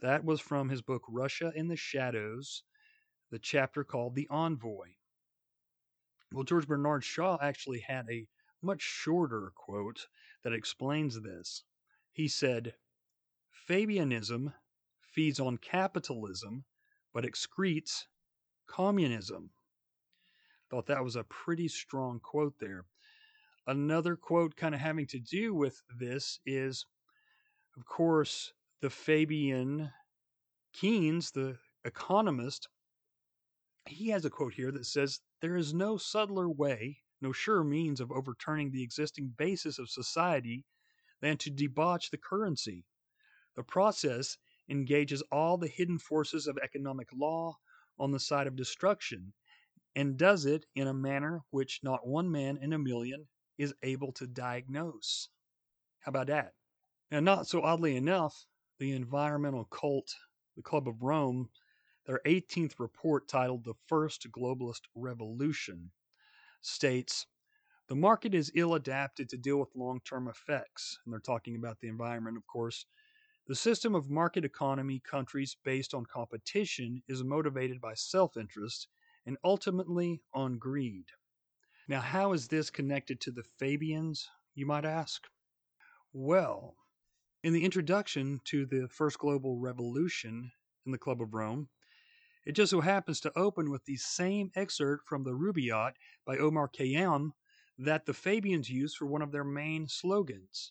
That 0.00 0.22
was 0.22 0.38
from 0.38 0.68
his 0.68 0.82
book 0.82 1.04
Russia 1.08 1.50
in 1.56 1.68
the 1.68 1.76
Shadows, 1.76 2.62
the 3.30 3.38
chapter 3.38 3.84
called 3.84 4.14
The 4.14 4.28
Envoy. 4.28 4.96
Well, 6.30 6.44
George 6.44 6.68
Bernard 6.68 7.04
Shaw 7.04 7.38
actually 7.40 7.80
had 7.80 8.04
a 8.10 8.26
much 8.60 8.82
shorter 8.82 9.50
quote 9.56 10.08
that 10.44 10.52
explains 10.52 11.22
this. 11.22 11.64
He 12.12 12.28
said, 12.28 12.74
Fabianism 13.70 14.52
feeds 15.00 15.38
on 15.38 15.56
capitalism 15.56 16.64
but 17.14 17.24
excretes 17.24 18.06
communism. 18.66 19.50
Thought 20.68 20.86
that 20.86 21.04
was 21.04 21.14
a 21.14 21.22
pretty 21.22 21.68
strong 21.68 22.18
quote 22.18 22.54
there. 22.58 22.86
Another 23.68 24.16
quote 24.16 24.56
kind 24.56 24.74
of 24.74 24.80
having 24.80 25.06
to 25.06 25.20
do 25.20 25.54
with 25.54 25.80
this 26.00 26.40
is, 26.44 26.84
of 27.76 27.84
course, 27.84 28.52
the 28.80 28.90
Fabian 28.90 29.92
Keynes, 30.72 31.30
the 31.30 31.56
economist. 31.84 32.66
He 33.86 34.08
has 34.08 34.24
a 34.24 34.30
quote 34.30 34.54
here 34.54 34.72
that 34.72 34.86
says, 34.86 35.20
There 35.40 35.54
is 35.54 35.72
no 35.72 35.96
subtler 35.96 36.48
way, 36.48 36.98
no 37.22 37.30
surer 37.30 37.62
means 37.62 38.00
of 38.00 38.10
overturning 38.10 38.72
the 38.72 38.82
existing 38.82 39.34
basis 39.38 39.78
of 39.78 39.88
society 39.88 40.64
than 41.20 41.36
to 41.36 41.50
debauch 41.50 42.10
the 42.10 42.18
currency. 42.18 42.84
The 43.60 43.64
process 43.64 44.38
engages 44.70 45.20
all 45.30 45.58
the 45.58 45.68
hidden 45.68 45.98
forces 45.98 46.46
of 46.46 46.56
economic 46.56 47.08
law 47.12 47.58
on 47.98 48.10
the 48.10 48.18
side 48.18 48.46
of 48.46 48.56
destruction 48.56 49.34
and 49.94 50.16
does 50.16 50.46
it 50.46 50.64
in 50.74 50.86
a 50.86 50.94
manner 50.94 51.42
which 51.50 51.80
not 51.82 52.06
one 52.06 52.30
man 52.30 52.56
in 52.56 52.72
a 52.72 52.78
million 52.78 53.28
is 53.58 53.74
able 53.82 54.12
to 54.12 54.26
diagnose. 54.26 55.28
How 55.98 56.08
about 56.08 56.28
that? 56.28 56.54
And 57.10 57.22
not 57.26 57.48
so 57.48 57.60
oddly 57.60 57.96
enough, 57.96 58.46
the 58.78 58.92
environmental 58.92 59.66
cult, 59.66 60.10
the 60.56 60.62
Club 60.62 60.88
of 60.88 61.02
Rome, 61.02 61.50
their 62.06 62.22
18th 62.24 62.78
report 62.78 63.28
titled 63.28 63.64
The 63.64 63.74
First 63.88 64.26
Globalist 64.32 64.86
Revolution 64.94 65.90
states 66.62 67.26
the 67.88 67.94
market 67.94 68.34
is 68.34 68.52
ill 68.54 68.72
adapted 68.72 69.28
to 69.28 69.36
deal 69.36 69.58
with 69.58 69.76
long 69.76 70.00
term 70.00 70.28
effects. 70.28 70.98
And 71.04 71.12
they're 71.12 71.20
talking 71.20 71.56
about 71.56 71.78
the 71.80 71.88
environment, 71.88 72.38
of 72.38 72.46
course. 72.46 72.86
The 73.50 73.56
system 73.56 73.96
of 73.96 74.08
market 74.08 74.44
economy 74.44 75.00
countries 75.00 75.56
based 75.64 75.92
on 75.92 76.06
competition 76.06 77.02
is 77.08 77.24
motivated 77.24 77.80
by 77.80 77.94
self 77.94 78.36
interest 78.36 78.86
and 79.26 79.36
ultimately 79.42 80.22
on 80.32 80.56
greed. 80.56 81.06
Now, 81.88 82.00
how 82.00 82.32
is 82.32 82.46
this 82.46 82.70
connected 82.70 83.20
to 83.22 83.32
the 83.32 83.42
Fabians, 83.58 84.30
you 84.54 84.66
might 84.66 84.84
ask? 84.84 85.26
Well, 86.12 86.76
in 87.42 87.52
the 87.52 87.64
introduction 87.64 88.40
to 88.44 88.66
the 88.66 88.86
First 88.86 89.18
Global 89.18 89.58
Revolution 89.58 90.52
in 90.86 90.92
the 90.92 90.98
Club 90.98 91.20
of 91.20 91.34
Rome, 91.34 91.70
it 92.46 92.52
just 92.52 92.70
so 92.70 92.80
happens 92.80 93.18
to 93.22 93.36
open 93.36 93.68
with 93.68 93.84
the 93.84 93.96
same 93.96 94.52
excerpt 94.54 95.08
from 95.08 95.24
the 95.24 95.34
Rubaiyat 95.34 95.94
by 96.24 96.38
Omar 96.38 96.68
Khayyam 96.68 97.32
that 97.78 98.06
the 98.06 98.14
Fabians 98.14 98.70
used 98.70 98.96
for 98.96 99.06
one 99.06 99.22
of 99.22 99.32
their 99.32 99.42
main 99.42 99.88
slogans. 99.88 100.70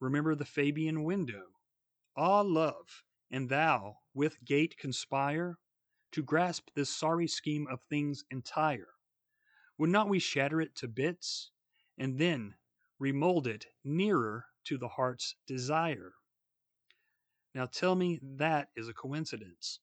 Remember 0.00 0.34
the 0.34 0.46
Fabian 0.46 1.04
window. 1.04 1.53
Ah, 2.16 2.42
love, 2.42 3.02
and 3.30 3.48
thou 3.48 3.98
with 4.14 4.44
gate 4.44 4.76
conspire 4.78 5.58
to 6.12 6.22
grasp 6.22 6.68
this 6.74 6.88
sorry 6.88 7.26
scheme 7.26 7.66
of 7.66 7.82
things 7.82 8.24
entire. 8.30 8.94
Would 9.78 9.90
not 9.90 10.08
we 10.08 10.20
shatter 10.20 10.60
it 10.60 10.76
to 10.76 10.88
bits, 10.88 11.50
and 11.98 12.18
then 12.18 12.54
remold 12.98 13.46
it 13.46 13.66
nearer 13.82 14.46
to 14.64 14.78
the 14.78 14.88
heart's 14.88 15.34
desire? 15.46 16.14
Now 17.54 17.66
tell 17.66 17.96
me 17.96 18.20
that 18.22 18.70
is 18.76 18.88
a 18.88 18.94
coincidence. 18.94 19.80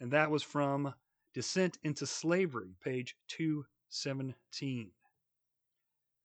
And 0.00 0.12
that 0.12 0.30
was 0.30 0.42
from 0.42 0.94
Descent 1.34 1.78
into 1.82 2.06
Slavery, 2.06 2.76
page 2.82 3.16
217. 3.28 4.92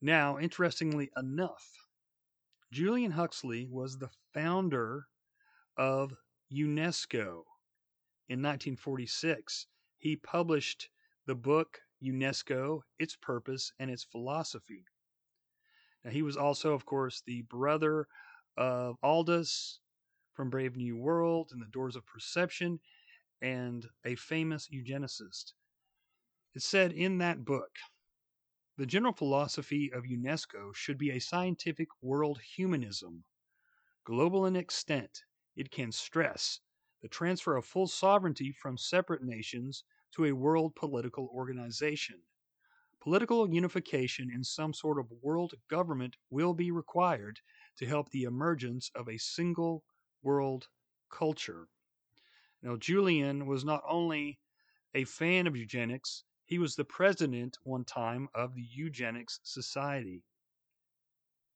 Now, 0.02 0.38
interestingly 0.38 1.12
enough, 1.16 1.83
Julian 2.74 3.12
Huxley 3.12 3.68
was 3.70 4.00
the 4.00 4.10
founder 4.34 5.06
of 5.78 6.12
UNESCO 6.52 7.44
in 8.28 8.42
1946. 8.42 9.68
He 10.00 10.16
published 10.16 10.90
the 11.28 11.36
book 11.36 11.78
UNESCO, 12.04 12.82
Its 12.98 13.16
Purpose, 13.16 13.72
and 13.78 13.92
Its 13.92 14.04
Philosophy. 14.04 14.86
Now, 16.04 16.10
he 16.10 16.24
was 16.24 16.36
also, 16.36 16.74
of 16.74 16.84
course, 16.84 17.22
the 17.28 17.44
brother 17.44 18.08
of 18.58 18.98
Aldous 19.04 19.80
from 20.34 20.50
Brave 20.50 20.76
New 20.76 20.98
World 20.98 21.50
and 21.52 21.62
the 21.62 21.68
Doors 21.68 21.96
of 21.96 22.08
Perception, 22.08 22.80
and 23.40 23.88
a 24.04 24.16
famous 24.16 24.68
eugenicist. 24.74 25.54
It 26.56 26.64
said 26.64 26.92
in 26.92 27.20
that 27.20 27.46
book 27.46 27.70
the 28.78 28.86
general 28.86 29.14
philosophy 29.14 29.92
of 29.92 30.06
UNESCO 30.06 30.74
should 30.76 30.98
be 30.98 31.12
a 31.12 31.20
scientific 31.20 31.90
world 32.02 32.42
humanism. 32.42 33.26
Global 34.06 34.46
in 34.46 34.56
extent, 34.56 35.26
it 35.56 35.72
can 35.72 35.92
stress 35.92 36.62
the 37.02 37.10
transfer 37.10 37.56
of 37.58 37.66
full 37.66 37.88
sovereignty 37.88 38.52
from 38.52 38.78
separate 38.78 39.24
nations 39.24 39.84
to 40.12 40.26
a 40.26 40.34
world 40.34 40.76
political 40.76 41.28
organization. 41.34 42.24
Political 43.02 43.54
unification 43.54 44.32
in 44.32 44.44
some 44.44 44.74
sort 44.74 45.00
of 45.00 45.12
world 45.22 45.54
government 45.68 46.18
will 46.32 46.54
be 46.56 46.72
required 46.72 47.42
to 47.78 47.86
help 47.86 48.10
the 48.10 48.24
emergence 48.24 48.90
of 48.96 49.08
a 49.08 49.18
single 49.20 49.86
world 50.24 50.70
culture. 51.10 51.70
Now, 52.64 52.78
Julian 52.78 53.46
was 53.46 53.64
not 53.64 53.84
only 53.88 54.40
a 54.94 55.06
fan 55.06 55.48
of 55.48 55.56
eugenics, 55.56 56.24
he 56.54 56.60
was 56.60 56.76
the 56.76 56.86
president 56.86 57.58
one 57.64 57.84
time 57.84 58.30
of 58.36 58.54
the 58.54 58.62
Eugenics 58.62 59.40
Society. 59.42 60.22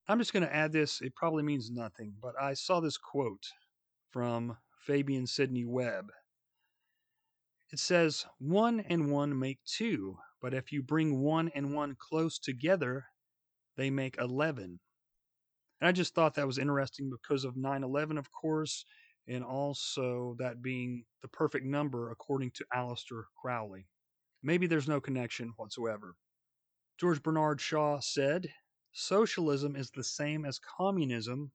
I'm 0.08 0.18
just 0.18 0.34
going 0.34 0.42
to 0.42 0.56
add 0.56 0.72
this, 0.72 1.02
it 1.02 1.16
probably 1.16 1.44
means 1.44 1.70
nothing, 1.70 2.16
but 2.20 2.34
I 2.42 2.56
saw 2.56 2.80
this 2.80 2.98
quote 2.98 3.46
from 4.10 4.58
Fabian 4.88 5.28
Sidney 5.28 5.66
Webb. 5.66 6.12
It 7.72 7.78
says, 7.78 8.26
One 8.40 8.80
and 8.80 9.12
one 9.12 9.38
make 9.38 9.60
two, 9.66 10.18
but 10.42 10.56
if 10.56 10.72
you 10.72 10.82
bring 10.82 11.20
one 11.22 11.52
and 11.54 11.76
one 11.76 11.96
close 12.00 12.40
together, 12.40 13.06
they 13.76 13.92
make 13.92 14.18
11. 14.18 14.80
And 15.80 15.88
I 15.88 15.92
just 15.92 16.16
thought 16.16 16.34
that 16.34 16.48
was 16.48 16.58
interesting 16.58 17.12
because 17.12 17.44
of 17.46 17.56
9 17.56 17.84
11, 17.84 18.18
of 18.18 18.32
course, 18.32 18.84
and 19.28 19.44
also 19.44 20.36
that 20.40 20.64
being 20.64 21.06
the 21.22 21.28
perfect 21.28 21.68
number 21.68 22.10
according 22.10 22.50
to 22.56 22.66
Aleister 22.76 23.26
Crowley. 23.40 23.86
Maybe 24.48 24.66
there's 24.66 24.88
no 24.88 25.02
connection 25.02 25.52
whatsoever. 25.58 26.16
George 26.98 27.22
Bernard 27.22 27.60
Shaw 27.60 28.00
said, 28.00 28.48
Socialism 28.94 29.76
is 29.76 29.92
the 29.92 30.06
same 30.06 30.46
as 30.46 30.58
communism, 30.58 31.52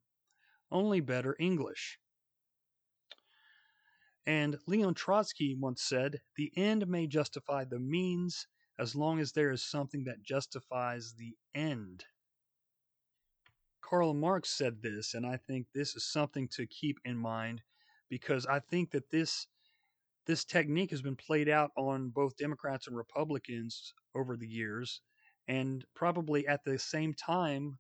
only 0.71 1.01
better 1.01 1.35
English. 1.41 1.99
And 4.27 4.59
Leon 4.67 4.93
Trotsky 4.93 5.57
once 5.59 5.83
said, 5.83 6.21
The 6.37 6.53
end 6.55 6.87
may 6.87 7.07
justify 7.07 7.65
the 7.65 7.79
means 7.79 8.47
as 8.79 8.95
long 8.95 9.21
as 9.21 9.33
there 9.33 9.51
is 9.51 9.65
something 9.65 10.05
that 10.05 10.23
justifies 10.23 11.15
the 11.15 11.35
end. 11.55 12.05
Karl 13.81 14.13
Marx 14.13 14.51
said 14.51 14.83
this, 14.83 15.15
and 15.15 15.25
I 15.25 15.39
think 15.39 15.67
this 15.73 15.97
is 15.97 16.05
something 16.05 16.47
to 16.49 16.67
keep 16.67 16.99
in 17.07 17.17
mind 17.17 17.63
because 18.11 18.45
I 18.45 18.59
think 18.59 18.91
that 18.91 19.09
this 19.09 19.47
this 20.27 20.45
technique 20.45 20.91
has 20.91 21.03
been 21.03 21.17
played 21.17 21.49
out 21.49 21.71
on 21.77 22.11
both 22.11 22.37
Democrats 22.37 22.87
and 22.87 22.97
Republicans 22.97 23.93
over 24.15 24.37
the 24.37 24.47
years, 24.47 25.01
and 25.49 25.85
probably 25.95 26.47
at 26.47 26.65
the 26.65 26.79
same 26.79 27.13
time 27.15 27.79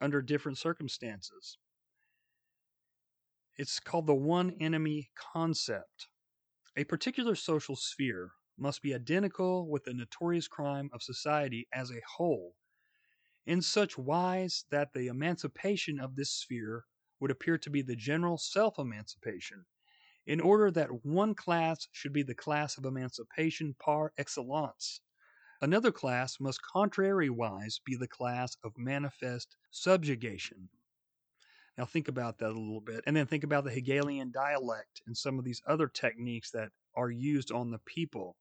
under 0.00 0.20
different 0.20 0.58
circumstances. 0.58 1.58
It's 3.56 3.80
called 3.80 4.06
the 4.06 4.14
one 4.14 4.54
enemy 4.60 5.10
concept. 5.14 6.08
A 6.76 6.84
particular 6.84 7.34
social 7.34 7.74
sphere 7.74 8.32
must 8.58 8.82
be 8.82 8.94
identical 8.94 9.66
with 9.68 9.84
the 9.84 9.94
notorious 9.94 10.48
crime 10.48 10.90
of 10.92 11.02
society 11.02 11.66
as 11.72 11.90
a 11.90 12.02
whole, 12.16 12.54
in 13.46 13.62
such 13.62 13.96
wise 13.96 14.64
that 14.70 14.92
the 14.92 15.06
emancipation 15.06 15.98
of 15.98 16.16
this 16.16 16.30
sphere 16.30 16.84
would 17.18 17.30
appear 17.30 17.56
to 17.56 17.70
be 17.70 17.80
the 17.80 17.96
general 17.96 18.36
self 18.36 18.78
emancipation, 18.78 19.64
in 20.26 20.40
order 20.40 20.70
that 20.70 21.04
one 21.04 21.34
class 21.34 21.86
should 21.92 22.12
be 22.12 22.22
the 22.22 22.34
class 22.34 22.76
of 22.76 22.84
emancipation 22.84 23.74
par 23.78 24.12
excellence. 24.18 25.00
Another 25.62 25.92
class 25.92 26.38
must 26.40 26.60
contrariwise 26.74 27.80
be 27.84 27.96
the 27.96 28.08
class 28.08 28.56
of 28.62 28.72
manifest 28.76 29.56
subjugation. 29.70 30.68
Now, 31.78 31.84
think 31.84 32.08
about 32.08 32.38
that 32.38 32.50
a 32.50 32.58
little 32.58 32.80
bit. 32.80 33.02
And 33.06 33.16
then 33.16 33.26
think 33.26 33.44
about 33.44 33.64
the 33.64 33.70
Hegelian 33.70 34.30
dialect 34.32 35.02
and 35.06 35.16
some 35.16 35.38
of 35.38 35.44
these 35.44 35.62
other 35.66 35.88
techniques 35.88 36.50
that 36.52 36.70
are 36.94 37.10
used 37.10 37.52
on 37.52 37.70
the 37.70 37.80
people. 37.86 38.36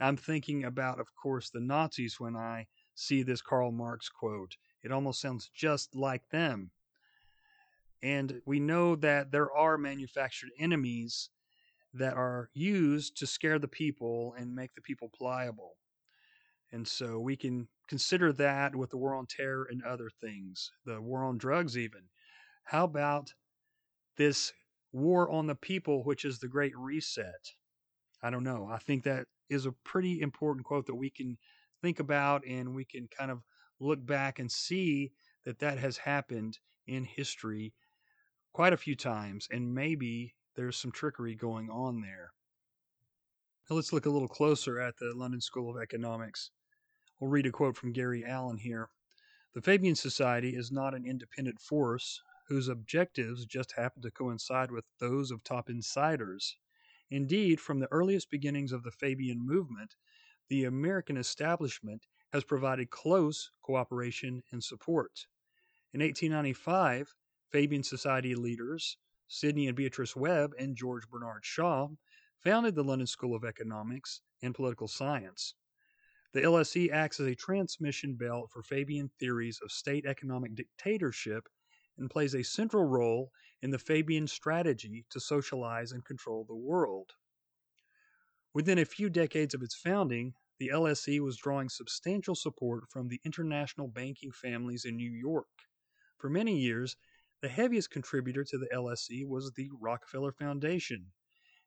I'm 0.00 0.16
thinking 0.16 0.64
about, 0.64 0.98
of 0.98 1.14
course, 1.14 1.50
the 1.50 1.60
Nazis 1.60 2.18
when 2.18 2.36
I 2.36 2.66
see 2.94 3.22
this 3.22 3.42
Karl 3.42 3.70
Marx 3.70 4.08
quote. 4.08 4.56
It 4.82 4.92
almost 4.92 5.20
sounds 5.20 5.50
just 5.54 5.94
like 5.94 6.22
them. 6.30 6.70
And 8.02 8.40
we 8.46 8.60
know 8.60 8.96
that 8.96 9.30
there 9.30 9.52
are 9.52 9.76
manufactured 9.76 10.50
enemies 10.58 11.28
that 11.92 12.14
are 12.14 12.48
used 12.54 13.16
to 13.18 13.26
scare 13.26 13.58
the 13.58 13.68
people 13.68 14.34
and 14.38 14.54
make 14.54 14.74
the 14.74 14.80
people 14.80 15.10
pliable. 15.14 15.76
And 16.72 16.86
so 16.86 17.18
we 17.18 17.36
can 17.36 17.68
consider 17.88 18.32
that 18.34 18.76
with 18.76 18.90
the 18.90 18.96
war 18.96 19.14
on 19.14 19.26
terror 19.26 19.66
and 19.70 19.82
other 19.82 20.08
things, 20.20 20.70
the 20.84 21.00
war 21.00 21.24
on 21.24 21.36
drugs, 21.36 21.76
even. 21.76 22.02
How 22.64 22.84
about 22.84 23.34
this 24.16 24.52
war 24.92 25.28
on 25.30 25.46
the 25.46 25.56
people, 25.56 26.04
which 26.04 26.24
is 26.24 26.38
the 26.38 26.48
Great 26.48 26.76
Reset? 26.76 27.54
I 28.22 28.30
don't 28.30 28.44
know. 28.44 28.68
I 28.70 28.78
think 28.78 29.04
that 29.04 29.26
is 29.48 29.66
a 29.66 29.72
pretty 29.84 30.20
important 30.20 30.64
quote 30.64 30.86
that 30.86 30.94
we 30.94 31.10
can 31.10 31.36
think 31.82 31.98
about 31.98 32.46
and 32.46 32.74
we 32.74 32.84
can 32.84 33.08
kind 33.08 33.30
of 33.30 33.42
look 33.80 34.04
back 34.06 34.38
and 34.38 34.50
see 34.50 35.10
that 35.44 35.58
that 35.58 35.78
has 35.78 35.96
happened 35.96 36.58
in 36.86 37.04
history 37.04 37.72
quite 38.52 38.72
a 38.72 38.78
few 38.78 38.96
times, 38.96 39.48
and 39.50 39.74
maybe 39.74 40.34
there's 40.56 40.76
some 40.76 40.92
trickery 40.92 41.34
going 41.34 41.70
on 41.70 42.00
there. 42.00 42.32
Now 43.68 43.76
let's 43.76 43.92
look 43.92 44.06
a 44.06 44.10
little 44.10 44.28
closer 44.28 44.80
at 44.80 44.96
the 44.96 45.12
London 45.14 45.40
School 45.40 45.70
of 45.70 45.80
Economics. 45.80 46.50
We'll 47.18 47.30
read 47.30 47.46
a 47.46 47.52
quote 47.52 47.76
from 47.76 47.92
Gary 47.92 48.24
Allen 48.24 48.58
here. 48.58 48.88
The 49.54 49.62
Fabian 49.62 49.94
Society 49.94 50.56
is 50.56 50.72
not 50.72 50.94
an 50.94 51.06
independent 51.06 51.60
force, 51.60 52.22
whose 52.48 52.68
objectives 52.68 53.46
just 53.46 53.72
happen 53.72 54.02
to 54.02 54.10
coincide 54.10 54.72
with 54.72 54.84
those 54.98 55.30
of 55.30 55.44
top 55.44 55.70
insiders. 55.70 56.56
Indeed, 57.10 57.60
from 57.60 57.78
the 57.78 57.90
earliest 57.92 58.30
beginnings 58.30 58.72
of 58.72 58.82
the 58.82 58.90
Fabian 58.90 59.44
movement, 59.44 59.94
the 60.48 60.64
American 60.64 61.16
establishment 61.16 62.06
has 62.32 62.42
provided 62.44 62.90
close 62.90 63.52
cooperation 63.62 64.42
and 64.50 64.62
support. 64.62 65.26
In 65.92 66.00
1895, 66.00 67.14
Fabian 67.50 67.82
Society 67.82 68.34
leaders, 68.34 68.96
Sidney 69.26 69.66
and 69.66 69.76
Beatrice 69.76 70.14
Webb 70.14 70.52
and 70.58 70.76
George 70.76 71.08
Bernard 71.08 71.44
Shaw, 71.44 71.88
founded 72.38 72.74
the 72.74 72.84
London 72.84 73.06
School 73.06 73.34
of 73.34 73.44
Economics 73.44 74.20
and 74.40 74.54
Political 74.54 74.88
Science. 74.88 75.54
The 76.32 76.42
LSE 76.42 76.92
acts 76.92 77.18
as 77.18 77.26
a 77.26 77.34
transmission 77.34 78.14
belt 78.14 78.50
for 78.52 78.62
Fabian 78.62 79.10
theories 79.18 79.60
of 79.62 79.72
state 79.72 80.06
economic 80.06 80.54
dictatorship 80.54 81.48
and 81.98 82.08
plays 82.08 82.34
a 82.34 82.44
central 82.44 82.84
role 82.84 83.32
in 83.62 83.70
the 83.70 83.78
Fabian 83.78 84.28
strategy 84.28 85.04
to 85.10 85.18
socialize 85.18 85.90
and 85.90 86.04
control 86.04 86.44
the 86.44 86.54
world. 86.54 87.10
Within 88.54 88.78
a 88.78 88.84
few 88.84 89.10
decades 89.10 89.54
of 89.54 89.62
its 89.62 89.74
founding, 89.74 90.34
the 90.58 90.68
LSE 90.68 91.18
was 91.20 91.36
drawing 91.36 91.68
substantial 91.68 92.34
support 92.34 92.88
from 92.90 93.08
the 93.08 93.20
international 93.24 93.88
banking 93.88 94.30
families 94.30 94.84
in 94.84 94.96
New 94.96 95.10
York, 95.10 95.48
For 96.16 96.28
many 96.30 96.58
years, 96.58 96.96
the 97.42 97.48
heaviest 97.48 97.90
contributor 97.90 98.44
to 98.44 98.58
the 98.58 98.68
LSE 98.74 99.26
was 99.26 99.50
the 99.52 99.70
Rockefeller 99.80 100.32
Foundation. 100.32 101.06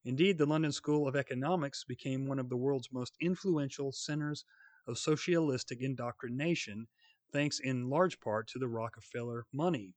Indeed, 0.06 0.38
the 0.38 0.46
London 0.46 0.72
School 0.72 1.08
of 1.08 1.16
Economics 1.16 1.84
became 1.84 2.28
one 2.28 2.38
of 2.38 2.50
the 2.50 2.58
world's 2.58 2.92
most 2.92 3.16
influential 3.20 3.92
centers 3.92 4.46
of 4.88 5.00
socialistic 5.00 5.82
indoctrination, 5.82 6.88
thanks 7.32 7.60
in 7.60 7.90
large 7.90 8.20
part 8.20 8.48
to 8.50 8.60
the 8.60 8.68
Rockefeller 8.68 9.46
money. 9.52 9.96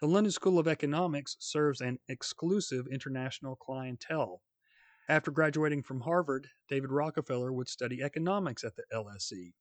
The 0.00 0.06
London 0.06 0.30
School 0.30 0.60
of 0.60 0.68
Economics 0.68 1.36
serves 1.40 1.80
an 1.80 1.98
exclusive 2.08 2.86
international 2.86 3.56
clientele. 3.56 4.42
After 5.08 5.32
graduating 5.32 5.82
from 5.82 6.02
Harvard, 6.02 6.48
David 6.68 6.92
Rockefeller 6.92 7.52
would 7.52 7.68
study 7.68 8.02
economics 8.02 8.62
at 8.62 8.76
the 8.76 8.84
LSE. 8.92 9.54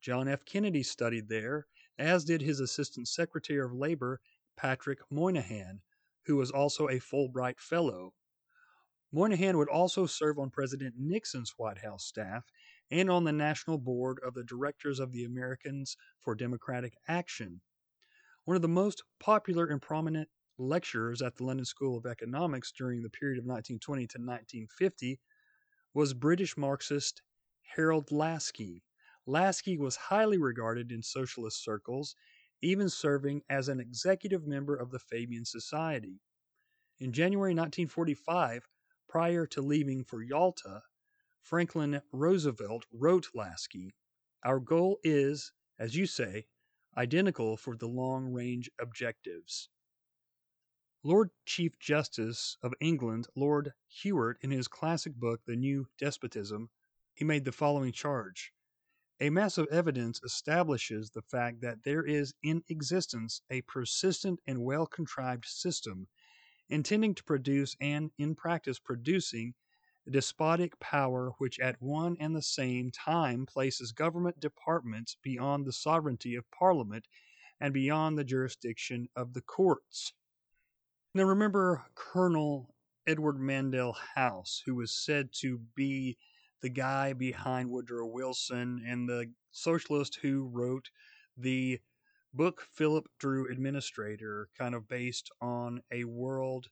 John 0.00 0.26
F. 0.26 0.44
Kennedy 0.44 0.82
studied 0.82 1.28
there, 1.28 1.66
as 1.98 2.24
did 2.24 2.40
his 2.40 2.58
Assistant 2.58 3.06
Secretary 3.06 3.60
of 3.64 3.72
Labor, 3.72 4.20
Patrick 4.56 5.00
Moynihan, 5.10 5.80
who 6.26 6.36
was 6.36 6.50
also 6.50 6.88
a 6.88 7.00
Fulbright 7.00 7.60
Fellow. 7.60 8.14
Moynihan 9.12 9.56
would 9.56 9.68
also 9.68 10.06
serve 10.06 10.38
on 10.38 10.50
President 10.50 10.94
Nixon's 10.98 11.54
White 11.56 11.78
House 11.78 12.04
staff 12.04 12.44
and 12.90 13.10
on 13.10 13.24
the 13.24 13.32
National 13.32 13.78
Board 13.78 14.18
of 14.24 14.34
the 14.34 14.44
Directors 14.44 15.00
of 15.00 15.12
the 15.12 15.24
Americans 15.24 15.96
for 16.20 16.34
Democratic 16.34 16.94
Action. 17.08 17.60
One 18.44 18.56
of 18.56 18.62
the 18.62 18.68
most 18.68 19.02
popular 19.18 19.66
and 19.66 19.80
prominent 19.82 20.28
lecturers 20.58 21.20
at 21.20 21.36
the 21.36 21.44
London 21.44 21.66
School 21.66 21.96
of 21.96 22.06
Economics 22.06 22.72
during 22.72 23.02
the 23.02 23.10
period 23.10 23.38
of 23.38 23.44
1920 23.44 24.02
to 24.02 24.18
1950 24.18 25.20
was 25.94 26.14
British 26.14 26.56
Marxist 26.56 27.22
Harold 27.74 28.10
Laski. 28.10 28.82
Laski 29.26 29.76
was 29.78 29.96
highly 29.96 30.38
regarded 30.38 30.92
in 30.92 31.02
socialist 31.02 31.62
circles, 31.64 32.14
even 32.66 32.88
serving 32.88 33.40
as 33.48 33.68
an 33.68 33.78
executive 33.78 34.44
member 34.44 34.74
of 34.74 34.90
the 34.90 34.98
Fabian 34.98 35.44
Society. 35.44 36.20
In 36.98 37.12
January 37.12 37.52
1945, 37.52 38.66
prior 39.08 39.46
to 39.46 39.62
leaving 39.62 40.02
for 40.02 40.20
Yalta, 40.20 40.82
Franklin 41.40 42.02
Roosevelt 42.10 42.84
wrote 42.90 43.28
Laski, 43.32 43.94
Our 44.42 44.58
goal 44.58 44.98
is, 45.04 45.52
as 45.78 45.94
you 45.94 46.06
say, 46.06 46.48
identical 46.96 47.56
for 47.56 47.76
the 47.76 47.86
long 47.86 48.32
range 48.32 48.68
objectives. 48.80 49.68
Lord 51.04 51.30
Chief 51.44 51.78
Justice 51.78 52.56
of 52.64 52.74
England, 52.80 53.28
Lord 53.36 53.74
Hewart, 53.86 54.38
in 54.40 54.50
his 54.50 54.66
classic 54.66 55.14
book, 55.14 55.40
The 55.46 55.54
New 55.54 55.86
Despotism, 56.00 56.70
he 57.14 57.24
made 57.24 57.44
the 57.44 57.52
following 57.52 57.92
charge. 57.92 58.52
A 59.18 59.30
mass 59.30 59.56
of 59.56 59.66
evidence 59.68 60.20
establishes 60.22 61.10
the 61.10 61.22
fact 61.22 61.62
that 61.62 61.84
there 61.84 62.04
is 62.04 62.34
in 62.42 62.62
existence 62.68 63.40
a 63.48 63.62
persistent 63.62 64.40
and 64.46 64.62
well 64.62 64.86
contrived 64.86 65.46
system 65.46 66.08
intending 66.68 67.14
to 67.14 67.24
produce 67.24 67.76
and 67.80 68.10
in 68.18 68.34
practice 68.34 68.78
producing 68.78 69.54
a 70.06 70.10
despotic 70.10 70.78
power 70.80 71.30
which 71.38 71.58
at 71.60 71.80
one 71.80 72.18
and 72.20 72.36
the 72.36 72.42
same 72.42 72.90
time 72.90 73.46
places 73.46 73.92
government 73.92 74.38
departments 74.38 75.16
beyond 75.22 75.64
the 75.64 75.72
sovereignty 75.72 76.34
of 76.34 76.50
Parliament 76.50 77.08
and 77.58 77.72
beyond 77.72 78.18
the 78.18 78.24
jurisdiction 78.24 79.08
of 79.16 79.32
the 79.32 79.40
courts. 79.40 80.12
Now, 81.14 81.24
remember 81.24 81.86
Colonel 81.94 82.74
Edward 83.06 83.38
Mandell 83.38 83.96
House, 84.14 84.62
who 84.66 84.74
was 84.74 84.92
said 84.92 85.30
to 85.40 85.58
be 85.74 86.18
the 86.62 86.68
guy 86.68 87.12
behind 87.12 87.70
Woodrow 87.70 88.06
Wilson 88.06 88.82
and 88.86 89.08
the 89.08 89.32
socialist 89.50 90.18
who 90.22 90.48
wrote 90.52 90.90
the 91.36 91.80
book 92.32 92.66
Philip 92.74 93.08
Dru 93.18 93.50
Administrator, 93.50 94.48
kind 94.58 94.74
of 94.74 94.88
based 94.88 95.30
on 95.40 95.80
a 95.92 96.04
world 96.04 96.68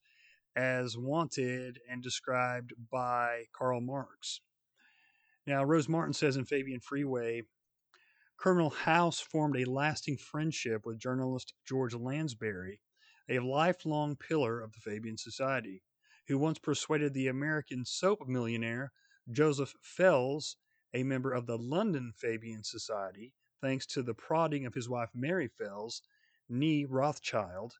as 0.56 0.96
wanted 0.96 1.78
and 1.90 2.02
described 2.02 2.72
by 2.90 3.44
Karl 3.52 3.80
Marx. 3.80 4.40
Now, 5.46 5.64
Rose 5.64 5.88
Martin 5.88 6.14
says 6.14 6.36
in 6.36 6.44
Fabian 6.44 6.80
Freeway, 6.80 7.42
Colonel 8.36 8.70
House 8.70 9.20
formed 9.20 9.56
a 9.56 9.70
lasting 9.70 10.16
friendship 10.16 10.84
with 10.84 10.98
journalist 10.98 11.54
George 11.66 11.94
Lansbury, 11.94 12.80
a 13.28 13.38
lifelong 13.38 14.16
pillar 14.16 14.60
of 14.60 14.72
the 14.72 14.80
Fabian 14.80 15.16
Society, 15.16 15.82
who 16.28 16.38
once 16.38 16.58
persuaded 16.58 17.14
the 17.14 17.28
American 17.28 17.84
soap 17.84 18.26
millionaire 18.26 18.92
Joseph 19.30 19.74
Fels, 19.80 20.56
a 20.92 21.02
member 21.02 21.32
of 21.32 21.46
the 21.46 21.56
London 21.56 22.12
Fabian 22.14 22.62
Society, 22.62 23.32
thanks 23.62 23.86
to 23.86 24.02
the 24.02 24.12
prodding 24.12 24.66
of 24.66 24.74
his 24.74 24.86
wife 24.86 25.08
Mary 25.14 25.48
Fels, 25.48 26.02
nee 26.50 26.84
Rothschild, 26.84 27.78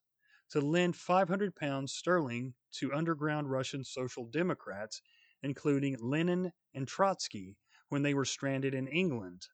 to 0.49 0.61
lend 0.63 0.97
500 0.97 1.55
pounds 1.55 1.93
sterling 1.93 2.55
to 2.73 2.95
underground 2.95 3.51
Russian 3.51 3.85
social 3.85 4.25
democrats, 4.25 5.03
including 5.43 5.99
Lenin 6.01 6.51
and 6.73 6.89
Trotsky, 6.89 7.59
when 7.91 8.03
they 8.03 8.15
were 8.15 8.25
stranded 8.25 8.73
in 8.73 8.89
England. 8.89 9.47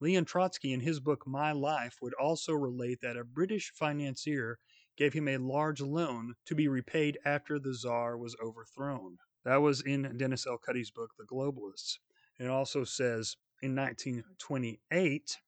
Leon 0.00 0.24
Trotsky, 0.24 0.72
in 0.72 0.80
his 0.80 0.98
book 0.98 1.28
My 1.28 1.52
Life, 1.52 1.98
would 2.02 2.14
also 2.14 2.54
relate 2.54 3.00
that 3.02 3.16
a 3.16 3.22
British 3.24 3.70
financier 3.70 4.58
gave 4.96 5.12
him 5.12 5.28
a 5.28 5.38
large 5.38 5.80
loan 5.80 6.34
to 6.46 6.56
be 6.56 6.66
repaid 6.66 7.18
after 7.24 7.60
the 7.60 7.72
Tsar 7.72 8.18
was 8.18 8.36
overthrown. 8.42 9.18
That 9.46 9.62
was 9.62 9.80
in 9.80 10.16
Dennis 10.16 10.44
L. 10.44 10.58
Cuddy's 10.58 10.90
book, 10.90 11.12
The 11.16 11.24
Globalists. 11.24 11.98
It 12.40 12.48
also 12.48 12.82
says 12.82 13.36
in 13.62 13.76
1928, 13.76 15.38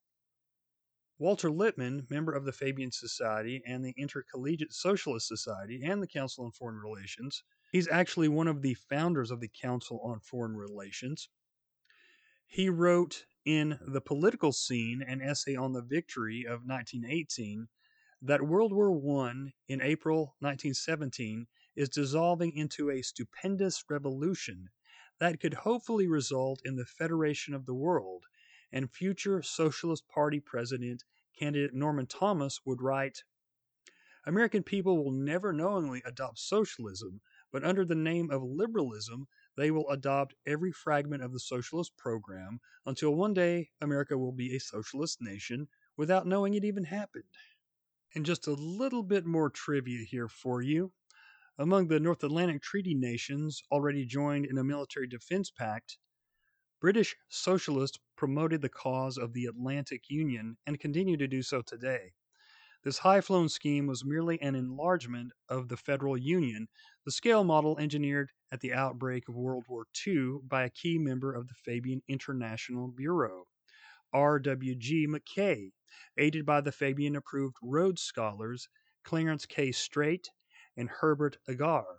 Walter 1.18 1.51
Lippmann, 1.51 2.07
member 2.09 2.32
of 2.32 2.44
the 2.44 2.53
Fabian 2.53 2.92
Society 2.92 3.61
and 3.66 3.84
the 3.84 3.92
Intercollegiate 3.99 4.72
Socialist 4.72 5.26
Society 5.26 5.82
and 5.84 6.01
the 6.01 6.07
Council 6.07 6.44
on 6.44 6.53
Foreign 6.53 6.78
Relations, 6.78 7.42
he's 7.72 7.88
actually 7.88 8.28
one 8.28 8.46
of 8.46 8.62
the 8.62 8.74
founders 8.74 9.32
of 9.32 9.40
the 9.40 9.51
Council 9.61 10.01
on 10.05 10.20
Foreign 10.20 10.57
Relations. 10.57 11.28
He 12.46 12.68
wrote 12.68 13.26
in 13.44 13.80
The 13.84 14.01
Political 14.01 14.53
Scene 14.53 15.03
an 15.03 15.20
essay 15.20 15.57
on 15.57 15.72
the 15.72 15.82
victory 15.82 16.44
of 16.44 16.64
1918 16.64 17.66
that 18.22 18.46
World 18.46 18.72
War 18.72 18.92
I 19.26 19.51
in 19.66 19.82
April 19.82 20.36
1917 20.38 21.49
is 21.79 21.89
dissolving 21.89 22.53
into 22.57 22.91
a 22.91 23.01
stupendous 23.03 23.85
revolution 23.89 24.68
that 25.20 25.39
could 25.39 25.55
hopefully 25.55 26.09
result 26.09 26.61
in 26.64 26.74
the 26.74 26.85
federation 26.85 27.55
of 27.55 27.66
the 27.66 27.74
world 27.74 28.24
and 28.72 28.91
future 28.91 29.41
Socialist 29.43 30.09
Party 30.09 30.41
President 30.41 31.05
candidate 31.39 31.72
Norman 31.72 32.07
Thomas 32.07 32.61
would 32.66 32.83
write 32.83 33.22
American 34.26 34.64
people 34.64 35.03
will 35.03 35.12
never 35.12 35.53
knowingly 35.53 36.03
adopt 36.05 36.41
socialism, 36.41 37.20
but 37.53 37.64
under 37.64 37.85
the 37.85 37.95
name 37.95 38.31
of 38.31 38.43
liberalism, 38.43 39.29
they 39.57 39.70
will 39.70 39.89
adopt 39.89 40.35
every 40.47 40.72
fragment 40.72 41.22
of 41.22 41.33
the 41.33 41.41
socialist 41.41 41.97
program 41.97 42.61
until 42.85 43.14
one 43.14 43.33
day 43.33 43.70
America 43.81 44.18
will 44.18 44.33
be 44.33 44.55
a 44.55 44.61
socialist 44.61 45.22
nation 45.22 45.68
without 45.97 46.26
knowing 46.26 46.55
it 46.55 46.64
even 46.64 46.85
happened. 46.85 47.24
And 48.14 48.26
just 48.26 48.49
a 48.49 48.53
little 48.53 49.05
bit 49.05 49.24
more 49.24 49.49
trivia 49.49 50.05
here 50.05 50.29
for 50.29 50.61
you. 50.61 50.93
Among 51.61 51.89
the 51.89 51.99
North 51.99 52.23
Atlantic 52.23 52.63
Treaty 52.63 52.95
nations 52.95 53.65
already 53.73 54.07
joined 54.07 54.47
in 54.47 54.59
a 54.59 54.63
military 54.63 55.09
defense 55.09 55.51
pact, 55.51 55.99
British 56.81 57.17
socialists 57.29 57.99
promoted 58.17 58.63
the 58.63 58.69
cause 58.69 59.19
of 59.19 59.33
the 59.33 59.47
Atlantic 59.47 60.05
Union 60.09 60.57
and 60.69 60.79
continue 60.79 61.17
to 61.17 61.27
do 61.27 61.43
so 61.43 61.61
today. 61.61 62.13
This 62.85 62.99
high 62.99 63.21
flown 63.21 63.49
scheme 63.49 63.89
was 63.89 64.05
merely 64.05 64.41
an 64.41 64.55
enlargement 64.55 65.33
of 65.49 65.67
the 65.67 65.77
Federal 65.77 66.17
Union, 66.17 66.69
the 67.05 67.11
scale 67.11 67.43
model 67.43 67.77
engineered 67.81 68.31
at 68.53 68.61
the 68.61 68.73
outbreak 68.73 69.29
of 69.29 69.35
World 69.35 69.65
War 69.69 69.89
II 70.07 70.39
by 70.45 70.63
a 70.63 70.71
key 70.71 70.97
member 70.97 71.35
of 71.35 71.49
the 71.49 71.55
Fabian 71.55 72.03
International 72.07 72.87
Bureau, 72.87 73.49
R.W.G. 74.13 75.09
Mackay, 75.09 75.73
aided 76.17 76.47
by 76.47 76.61
the 76.61 76.71
Fabian 76.71 77.17
approved 77.17 77.57
Rhodes 77.61 78.03
Scholars 78.03 78.69
Clarence 79.03 79.45
K. 79.45 79.71
Streit 79.71 80.29
and 80.79 80.89
Herbert 80.89 81.37
Agar. 81.49 81.99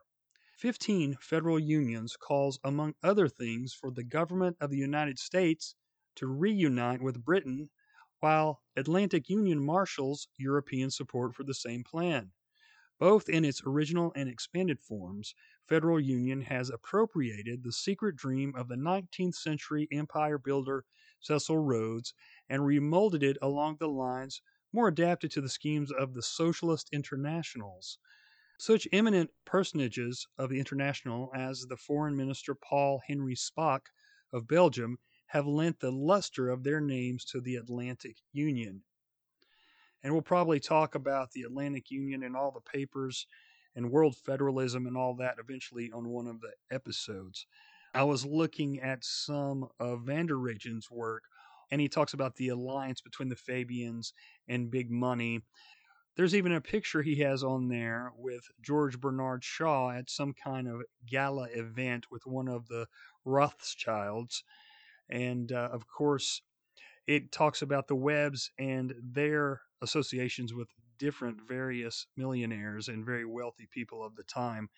15 0.58 1.18
federal 1.22 1.60
unions 1.60 2.18
calls, 2.18 2.60
among 2.64 2.96
other 3.04 3.28
things, 3.28 3.74
for 3.74 3.92
the 3.92 4.04
government 4.04 4.58
of 4.60 4.72
the 4.72 4.78
United 4.78 5.20
States 5.20 5.76
to 6.16 6.26
reunite 6.26 7.02
with 7.02 7.24
Britain, 7.24 7.70
while 8.20 8.64
Atlantic 8.76 9.30
Union 9.30 9.60
marshals 9.60 10.30
European 10.38 10.90
support 10.90 11.36
for 11.36 11.44
the 11.44 11.54
same 11.54 11.84
plan. 11.84 12.32
Both 13.00 13.30
in 13.30 13.46
its 13.46 13.62
original 13.66 14.12
and 14.16 14.30
expanded 14.30 14.80
forms, 14.82 15.36
Federal 15.68 16.00
Union 16.00 16.42
has 16.42 16.70
appropriated 16.70 17.64
the 17.64 17.72
secret 17.72 18.16
dream 18.16 18.54
of 18.56 18.68
the 18.68 18.76
19th 18.76 19.36
century 19.36 19.88
empire 19.92 20.38
builder 20.38 20.86
Cecil 21.22 21.58
Rhodes 21.58 22.14
and 22.50 22.66
remolded 22.66 23.24
it 23.24 23.38
along 23.42 23.78
the 23.78 23.90
lines 23.90 24.42
more 24.72 24.88
adapted 24.88 25.32
to 25.32 25.42
the 25.42 25.50
schemes 25.50 25.92
of 25.92 26.14
the 26.14 26.22
Socialist 26.22 26.90
Internationals. 26.92 28.00
Such 28.60 28.90
eminent 28.92 29.30
personages 29.46 30.28
of 30.38 30.50
the 30.50 30.60
International 30.60 31.32
as 31.34 31.62
the 31.62 31.78
Foreign 31.78 32.18
Minister 32.18 32.54
Paul-Henri 32.54 33.34
Spaak 33.34 33.84
of 34.34 34.50
Belgium 34.50 34.98
have 35.28 35.48
lent 35.48 35.80
the 35.80 35.92
luster 35.92 36.50
of 36.50 36.66
their 36.66 36.82
names 36.82 37.24
to 37.32 37.40
the 37.40 37.56
Atlantic 37.56 38.18
Union. 38.34 38.82
And 40.04 40.12
we'll 40.12 40.24
probably 40.24 40.60
talk 40.60 40.94
about 40.94 41.32
the 41.32 41.44
Atlantic 41.44 41.90
Union 41.90 42.22
and 42.22 42.36
all 42.36 42.52
the 42.52 42.60
papers 42.60 43.28
and 43.78 43.92
world 43.92 44.18
federalism 44.18 44.88
and 44.88 44.98
all 44.98 45.16
that 45.16 45.38
eventually 45.40 45.90
on 45.94 46.10
one 46.10 46.28
of 46.28 46.42
the 46.42 46.52
episodes. 46.70 47.48
I 47.94 48.04
was 48.04 48.26
looking 48.26 48.82
at 48.82 49.06
some 49.06 49.70
of 49.80 50.02
Vander 50.02 50.38
Regen's 50.38 50.92
work, 50.92 51.24
and 51.72 51.80
he 51.80 51.88
talks 51.88 52.14
about 52.14 52.36
the 52.36 52.50
alliance 52.50 53.00
between 53.00 53.30
the 53.30 53.38
Fabians 53.38 54.12
and 54.50 54.70
big 54.70 54.92
money. 54.92 55.44
There's 56.16 56.36
even 56.36 56.52
a 56.52 56.62
picture 56.62 57.02
he 57.02 57.16
has 57.18 57.44
on 57.44 57.70
there 57.70 58.12
with 58.18 58.44
George 58.62 59.00
Bernard 59.00 59.44
Shaw 59.44 59.92
at 59.92 60.10
some 60.10 60.34
kind 60.34 60.68
of 60.68 60.82
gala 61.06 61.48
event 61.54 62.08
with 62.12 62.26
one 62.26 62.48
of 62.48 62.68
the 62.68 62.88
Rothschilds. 63.24 64.44
And 65.10 65.52
uh, 65.52 65.70
of 65.72 65.88
course, 65.88 66.42
it 67.08 67.32
talks 67.32 67.62
about 67.62 67.88
the 67.88 67.96
Webbs 67.96 68.52
and 68.60 68.94
their 69.02 69.62
associations 69.82 70.54
with 70.54 70.68
different 71.00 71.40
various 71.48 72.06
millionaires 72.18 72.90
and 72.90 73.06
very 73.06 73.26
wealthy 73.26 73.68
people 73.72 74.04
of 74.04 74.16
the 74.16 74.24
time. 74.24 74.70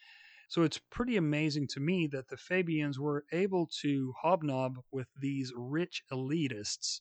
So 0.47 0.63
it's 0.63 0.77
pretty 0.77 1.17
amazing 1.17 1.67
to 1.69 1.79
me 1.79 2.07
that 2.07 2.27
the 2.27 2.37
Fabians 2.37 2.99
were 2.99 3.25
able 3.31 3.69
to 3.81 4.13
hobnob 4.21 4.77
with 4.91 5.07
these 5.19 5.51
rich 5.55 6.03
elitists. 6.11 6.99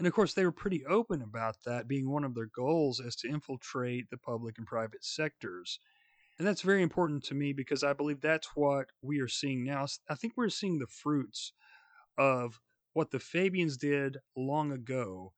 And 0.00 0.06
of 0.06 0.14
course, 0.14 0.32
they 0.32 0.46
were 0.46 0.50
pretty 0.50 0.86
open 0.86 1.20
about 1.20 1.56
that 1.66 1.86
being 1.86 2.08
one 2.08 2.24
of 2.24 2.34
their 2.34 2.48
goals 2.56 3.00
as 3.00 3.14
to 3.16 3.28
infiltrate 3.28 4.08
the 4.08 4.16
public 4.16 4.56
and 4.56 4.66
private 4.66 5.04
sectors. 5.04 5.78
And 6.38 6.48
that's 6.48 6.62
very 6.62 6.82
important 6.82 7.22
to 7.24 7.34
me 7.34 7.52
because 7.52 7.84
I 7.84 7.92
believe 7.92 8.22
that's 8.22 8.48
what 8.54 8.86
we 9.02 9.20
are 9.20 9.28
seeing 9.28 9.62
now. 9.62 9.84
I 10.08 10.14
think 10.14 10.32
we're 10.38 10.48
seeing 10.48 10.78
the 10.78 10.86
fruits 10.86 11.52
of 12.16 12.60
what 12.94 13.10
the 13.10 13.18
Fabians 13.18 13.76
did 13.76 14.16
long 14.34 14.72
ago, 14.72 15.34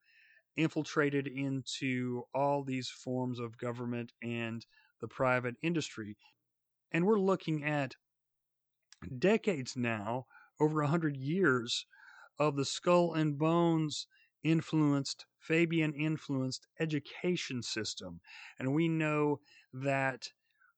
infiltrated 0.55 1.27
into 1.27 2.23
all 2.33 2.63
these 2.63 2.87
forms 2.87 3.39
of 3.39 3.57
government 3.57 4.13
and 4.21 4.65
the 5.01 5.09
private 5.09 5.55
industry. 5.61 6.15
And 6.89 7.05
we're 7.05 7.19
looking 7.19 7.65
at 7.65 7.97
decades 9.19 9.75
now, 9.75 10.27
over 10.57 10.81
a 10.81 10.87
hundred 10.87 11.17
years, 11.17 11.85
of 12.39 12.55
the 12.55 12.63
skull 12.63 13.13
and 13.13 13.37
bones 13.37 14.07
influenced, 14.43 15.25
Fabian 15.39 15.93
influenced 15.93 16.67
education 16.79 17.61
system. 17.61 18.19
And 18.59 18.73
we 18.73 18.87
know 18.87 19.39
that 19.73 20.27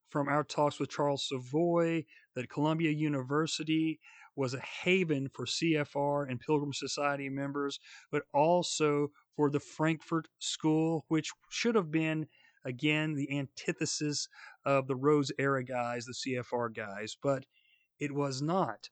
from 0.10 0.28
our 0.28 0.44
talks 0.44 0.80
with 0.80 0.90
Charles 0.90 1.28
Savoie, 1.28 2.06
that 2.36 2.50
Columbia 2.50 2.92
University 2.92 4.00
was 4.36 4.54
a 4.54 4.60
haven 4.60 5.30
for 5.34 5.46
CFR 5.46 6.30
and 6.30 6.40
Pilgrim 6.40 6.74
Society 6.74 7.30
members, 7.30 7.80
but 8.12 8.24
also 8.34 9.10
for 9.36 9.50
the 9.50 9.60
Frankfurt 9.60 10.28
School, 10.40 11.06
which 11.08 11.32
should 11.50 11.76
have 11.76 11.92
been 11.92 12.28
again, 12.66 13.14
the 13.14 13.38
antithesis 13.38 14.28
of 14.66 14.88
the 14.88 14.96
Rhodes 14.96 15.32
era 15.38 15.64
guys, 15.64 16.06
the 16.06 16.14
CFR 16.14 16.76
guys, 16.76 17.16
but 17.22 17.46
it 18.00 18.12
was 18.12 18.42
not. 18.42 18.90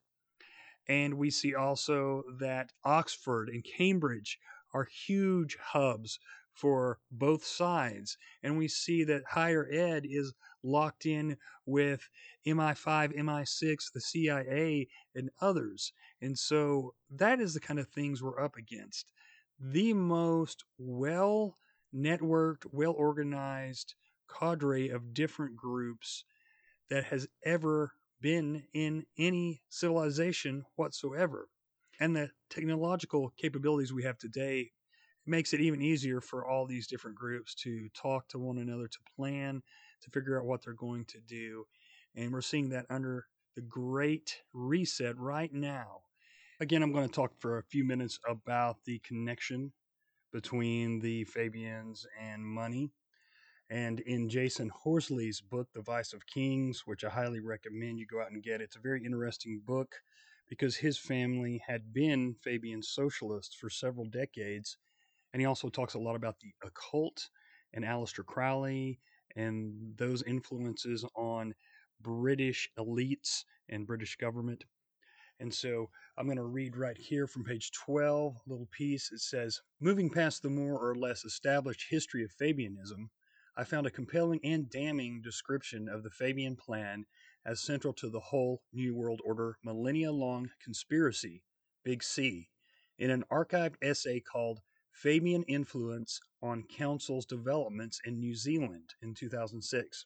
And 0.87 1.15
we 1.15 1.31
see 1.31 1.55
also 1.55 2.23
that 2.39 2.71
Oxford 2.85 3.49
and 3.49 3.63
Cambridge 3.63 4.37
are 4.73 4.87
huge 5.07 5.57
hubs 5.57 6.19
for 6.53 6.99
both 7.11 7.43
sides. 7.43 8.17
And 8.43 8.57
we 8.57 8.67
see 8.67 9.03
that 9.05 9.23
higher 9.27 9.67
ed 9.71 10.05
is 10.05 10.33
locked 10.63 11.05
in 11.05 11.37
with 11.65 12.07
MI5, 12.45 13.17
MI6, 13.17 13.91
the 13.91 14.01
CIA, 14.01 14.87
and 15.15 15.29
others. 15.41 15.93
And 16.21 16.37
so 16.37 16.93
that 17.09 17.39
is 17.39 17.53
the 17.53 17.59
kind 17.59 17.79
of 17.79 17.87
things 17.89 18.21
we're 18.21 18.43
up 18.43 18.55
against. 18.55 19.11
The 19.59 19.93
most 19.93 20.63
well 20.77 21.57
networked, 21.93 22.65
well 22.71 22.93
organized 22.93 23.95
cadre 24.27 24.89
of 24.89 25.13
different 25.13 25.55
groups 25.55 26.25
that 26.89 27.05
has 27.05 27.27
ever 27.43 27.93
been 28.21 28.63
in 28.73 29.05
any 29.17 29.61
civilization 29.69 30.63
whatsoever. 30.75 31.47
And 31.99 32.15
the 32.15 32.29
technological 32.49 33.33
capabilities 33.37 33.93
we 33.93 34.03
have 34.03 34.17
today 34.17 34.71
makes 35.25 35.53
it 35.53 35.61
even 35.61 35.81
easier 35.81 36.19
for 36.19 36.45
all 36.45 36.65
these 36.65 36.87
different 36.87 37.17
groups 37.17 37.55
to 37.55 37.87
talk 37.95 38.27
to 38.29 38.39
one 38.39 38.57
another, 38.57 38.87
to 38.87 38.99
plan, 39.15 39.61
to 40.01 40.09
figure 40.09 40.39
out 40.39 40.45
what 40.45 40.63
they're 40.63 40.73
going 40.73 41.05
to 41.05 41.19
do. 41.19 41.65
And 42.15 42.31
we're 42.31 42.41
seeing 42.41 42.69
that 42.69 42.85
under 42.89 43.27
the 43.55 43.61
great 43.61 44.41
reset 44.53 45.17
right 45.17 45.53
now. 45.53 46.01
Again, 46.59 46.83
I'm 46.83 46.91
going 46.91 47.07
to 47.07 47.13
talk 47.13 47.31
for 47.39 47.57
a 47.57 47.63
few 47.63 47.83
minutes 47.83 48.19
about 48.27 48.77
the 48.85 48.99
connection 48.99 49.71
between 50.31 50.99
the 50.99 51.23
Fabians 51.25 52.05
and 52.19 52.43
money. 52.43 52.91
And 53.69 54.01
in 54.01 54.29
Jason 54.29 54.69
Horsley's 54.69 55.41
book, 55.41 55.67
The 55.73 55.81
Vice 55.81 56.13
of 56.13 56.27
Kings, 56.27 56.83
which 56.85 57.03
I 57.03 57.09
highly 57.09 57.39
recommend 57.39 57.97
you 57.97 58.05
go 58.05 58.21
out 58.21 58.31
and 58.31 58.43
get, 58.43 58.61
it's 58.61 58.75
a 58.75 58.81
very 58.81 59.03
interesting 59.05 59.61
book 59.65 59.95
because 60.53 60.75
his 60.75 60.99
family 60.99 61.59
had 61.65 61.91
been 61.91 62.35
Fabian 62.43 62.83
socialists 62.83 63.55
for 63.55 63.71
several 63.71 64.05
decades. 64.05 64.77
And 65.33 65.41
he 65.41 65.47
also 65.47 65.67
talks 65.67 65.95
a 65.95 65.99
lot 65.99 66.15
about 66.15 66.39
the 66.39 66.51
occult 66.63 67.27
and 67.73 67.83
Aleister 67.83 68.23
Crowley 68.23 68.99
and 69.35 69.73
those 69.97 70.21
influences 70.21 71.03
on 71.15 71.55
British 72.03 72.69
elites 72.77 73.45
and 73.67 73.87
British 73.87 74.15
government. 74.15 74.63
And 75.39 75.51
so 75.51 75.89
I'm 76.19 76.27
going 76.27 76.37
to 76.37 76.43
read 76.43 76.77
right 76.77 76.99
here 76.99 77.25
from 77.25 77.43
page 77.43 77.71
12, 77.71 78.35
a 78.35 78.49
little 78.49 78.69
piece. 78.69 79.11
It 79.11 79.21
says 79.21 79.59
Moving 79.79 80.11
past 80.11 80.43
the 80.43 80.51
more 80.51 80.77
or 80.77 80.93
less 80.93 81.25
established 81.25 81.87
history 81.89 82.23
of 82.23 82.31
Fabianism, 82.31 83.09
I 83.57 83.63
found 83.63 83.87
a 83.87 83.91
compelling 83.91 84.39
and 84.43 84.69
damning 84.69 85.19
description 85.23 85.89
of 85.89 86.03
the 86.03 86.11
Fabian 86.11 86.55
plan 86.55 87.05
as 87.45 87.59
central 87.59 87.93
to 87.93 88.09
the 88.09 88.19
whole 88.19 88.61
New 88.71 88.95
World 88.95 89.21
Order 89.25 89.57
millennia 89.63 90.11
long 90.11 90.49
conspiracy, 90.61 91.43
Big 91.83 92.03
C, 92.03 92.49
in 92.97 93.09
an 93.09 93.23
archived 93.31 93.75
essay 93.81 94.19
called 94.19 94.61
Fabian 94.91 95.43
Influence 95.43 96.19
on 96.41 96.63
Council's 96.63 97.25
Developments 97.25 97.99
in 98.05 98.19
New 98.19 98.35
Zealand 98.35 98.93
in 99.01 99.13
2006. 99.13 100.05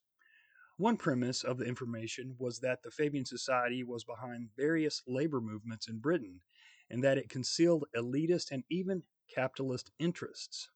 One 0.77 0.97
premise 0.97 1.43
of 1.43 1.57
the 1.57 1.65
information 1.65 2.35
was 2.37 2.59
that 2.59 2.83
the 2.83 2.91
Fabian 2.91 3.25
Society 3.25 3.83
was 3.83 4.03
behind 4.03 4.49
various 4.55 5.01
labor 5.07 5.41
movements 5.41 5.87
in 5.87 5.99
Britain 5.99 6.41
and 6.89 7.03
that 7.03 7.17
it 7.17 7.29
concealed 7.29 7.85
elitist 7.95 8.51
and 8.51 8.63
even 8.69 9.03
capitalist 9.33 9.91
interests. 9.99 10.69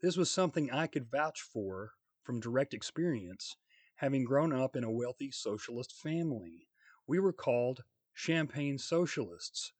This 0.00 0.16
was 0.16 0.30
something 0.30 0.70
I 0.70 0.86
could 0.86 1.10
vouch 1.10 1.42
for 1.42 1.92
from 2.22 2.40
direct 2.40 2.74
experience, 2.74 3.56
having 3.98 4.24
grown 4.24 4.52
up 4.52 4.76
in 4.76 4.84
a 4.84 4.90
wealthy 4.90 5.30
socialist 5.30 5.92
family. 5.92 6.68
We 7.06 7.18
were 7.18 7.32
called 7.32 7.84
champagne 8.12 8.78
socialists, 8.78 9.72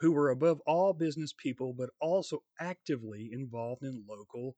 who 0.00 0.12
were 0.12 0.30
above 0.30 0.60
all 0.66 0.92
business 0.92 1.32
people 1.32 1.72
but 1.72 1.90
also 2.00 2.42
actively 2.58 3.30
involved 3.32 3.82
in 3.82 4.04
local 4.08 4.56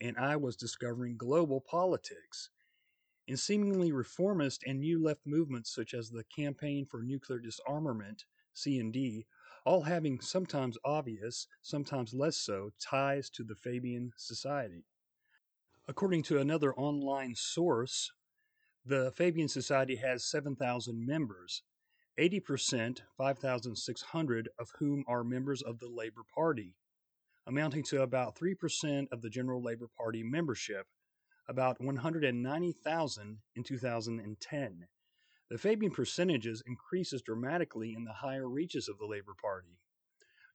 and 0.00 0.16
I 0.16 0.36
was 0.36 0.56
discovering 0.56 1.16
global 1.16 1.60
politics 1.60 2.50
in 3.26 3.36
seemingly 3.36 3.92
reformist 3.92 4.62
and 4.66 4.80
new 4.80 5.02
left 5.02 5.26
movements 5.26 5.74
such 5.74 5.94
as 5.94 6.10
the 6.10 6.24
Campaign 6.24 6.84
for 6.84 7.02
Nuclear 7.02 7.38
Disarmament, 7.38 8.24
CND, 8.54 9.24
all 9.64 9.82
having 9.82 10.20
sometimes 10.20 10.76
obvious, 10.84 11.46
sometimes 11.62 12.12
less 12.12 12.36
so, 12.36 12.70
ties 12.78 13.30
to 13.30 13.42
the 13.42 13.54
Fabian 13.54 14.12
Society. 14.16 14.84
According 15.88 16.22
to 16.24 16.38
another 16.38 16.74
online 16.74 17.34
source, 17.34 18.12
the 18.86 19.12
Fabian 19.12 19.48
Society 19.48 19.96
has 19.96 20.24
7,000 20.24 21.06
members, 21.06 21.62
80%, 22.20 23.00
5,600 23.16 24.48
of 24.58 24.72
whom 24.78 25.04
are 25.08 25.24
members 25.24 25.62
of 25.62 25.78
the 25.78 25.88
Labor 25.88 26.22
Party, 26.34 26.76
amounting 27.46 27.82
to 27.84 28.02
about 28.02 28.36
3% 28.36 29.06
of 29.10 29.22
the 29.22 29.30
general 29.30 29.62
Labor 29.62 29.88
Party 29.96 30.22
membership, 30.22 30.86
about 31.48 31.80
190,000 31.80 33.38
in 33.56 33.62
2010. 33.62 34.86
The 35.50 35.58
Fabian 35.58 35.92
percentages 35.92 36.62
increases 36.66 37.22
dramatically 37.22 37.94
in 37.94 38.04
the 38.04 38.12
higher 38.12 38.48
reaches 38.48 38.88
of 38.88 38.98
the 38.98 39.06
Labor 39.06 39.34
Party. 39.40 39.78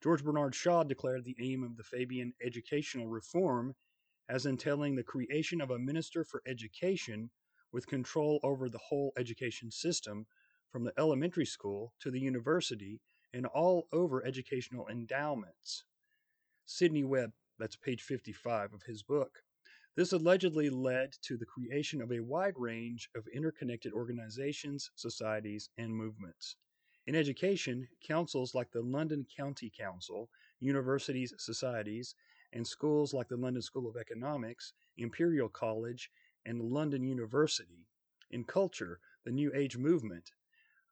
George 0.03 0.23
Bernard 0.23 0.53
Shaw 0.53 0.84
declared 0.84 1.25
the 1.25 1.36
aim 1.39 1.63
of 1.63 1.77
the 1.77 1.84
Fabian 1.84 2.34
educational 2.43 3.07
reform 3.07 3.75
as 4.30 4.45
entailing 4.45 4.95
the 4.95 5.03
creation 5.03 5.61
of 5.61 5.71
a 5.71 5.80
minister 5.80 6.23
for 6.23 6.43
education 6.45 7.32
with 7.72 7.88
control 7.88 8.39
over 8.43 8.70
the 8.70 8.78
whole 8.78 9.13
education 9.17 9.72
system 9.72 10.26
from 10.72 10.84
the 10.84 10.93
elementary 10.97 11.45
school 11.45 11.93
to 11.99 12.11
the 12.11 12.20
university 12.20 12.99
and 13.34 13.45
all 13.45 13.88
over 13.91 14.26
educational 14.26 14.88
endowments. 14.88 15.84
Sidney 16.65 17.03
Webb, 17.03 17.32
that's 17.57 17.76
page 17.76 18.01
55 18.01 18.74
of 18.74 18.84
his 18.84 19.03
book. 19.03 19.43
This 19.95 20.13
allegedly 20.13 20.70
led 20.70 21.13
to 21.24 21.36
the 21.36 21.45
creation 21.45 22.01
of 22.01 22.11
a 22.11 22.22
wide 22.22 22.53
range 22.55 23.09
of 23.15 23.28
interconnected 23.34 23.91
organizations, 23.91 24.91
societies, 24.95 25.70
and 25.78 25.93
movements. 25.93 26.55
In 27.07 27.15
education, 27.15 27.88
councils 28.05 28.53
like 28.53 28.72
the 28.72 28.82
London 28.82 29.26
County 29.36 29.72
Council, 29.76 30.30
universities, 30.59 31.34
societies, 31.38 32.15
and 32.53 32.65
schools 32.65 33.13
like 33.13 33.28
the 33.28 33.38
London 33.38 33.61
School 33.61 33.89
of 33.89 33.97
Economics, 33.97 34.74
Imperial 34.97 35.49
College, 35.49 36.11
and 36.46 36.62
London 36.62 37.04
University. 37.04 37.88
In 38.32 38.44
culture, 38.44 39.00
the 39.26 39.32
New 39.32 39.52
Age 39.54 39.78
movement. 39.78 40.32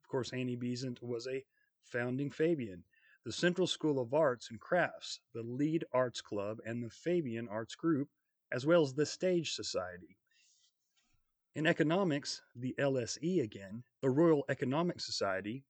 Of 0.02 0.08
course, 0.08 0.34
Annie 0.34 0.56
Besant 0.56 1.02
was 1.02 1.28
a 1.28 1.46
founding 1.84 2.32
Fabian. 2.32 2.84
The 3.26 3.32
Central 3.32 3.68
School 3.68 4.00
of 4.00 4.14
Arts 4.14 4.50
and 4.50 4.60
Crafts, 4.60 5.20
the 5.34 5.44
Leeds 5.44 5.84
Arts 5.92 6.22
Club, 6.22 6.60
and 6.66 6.84
the 6.84 6.90
Fabian 6.90 7.48
Arts 7.50 7.76
Group, 7.76 8.10
as 8.52 8.66
well 8.66 8.84
as 8.84 8.94
the 8.94 9.06
Stage 9.06 9.54
Society. 9.54 10.18
In 11.56 11.66
economics, 11.66 12.42
the 12.56 12.76
LSE 12.78 13.42
again, 13.42 13.84
the 14.02 14.10
Royal 14.10 14.46
Economic 14.48 15.02
Society, 15.02 15.66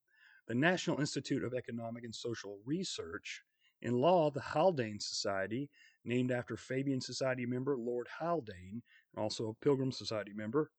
the 0.48 0.54
National 0.54 1.00
Institute 1.00 1.44
of 1.44 1.54
Economic 1.54 2.04
and 2.04 2.14
Social 2.14 2.60
Research. 2.66 3.42
In 3.82 4.02
law, 4.02 4.30
the 4.30 4.42
Haldane 4.42 5.00
Society, 5.00 5.70
named 6.04 6.32
after 6.32 6.58
Fabian 6.58 7.02
Society 7.02 7.46
member 7.46 7.78
Lord 7.78 8.08
Haldane, 8.20 8.82
also 9.18 9.50
a 9.50 9.64
Pilgrim 9.66 9.92
Society 9.92 10.34
member. 10.34 10.72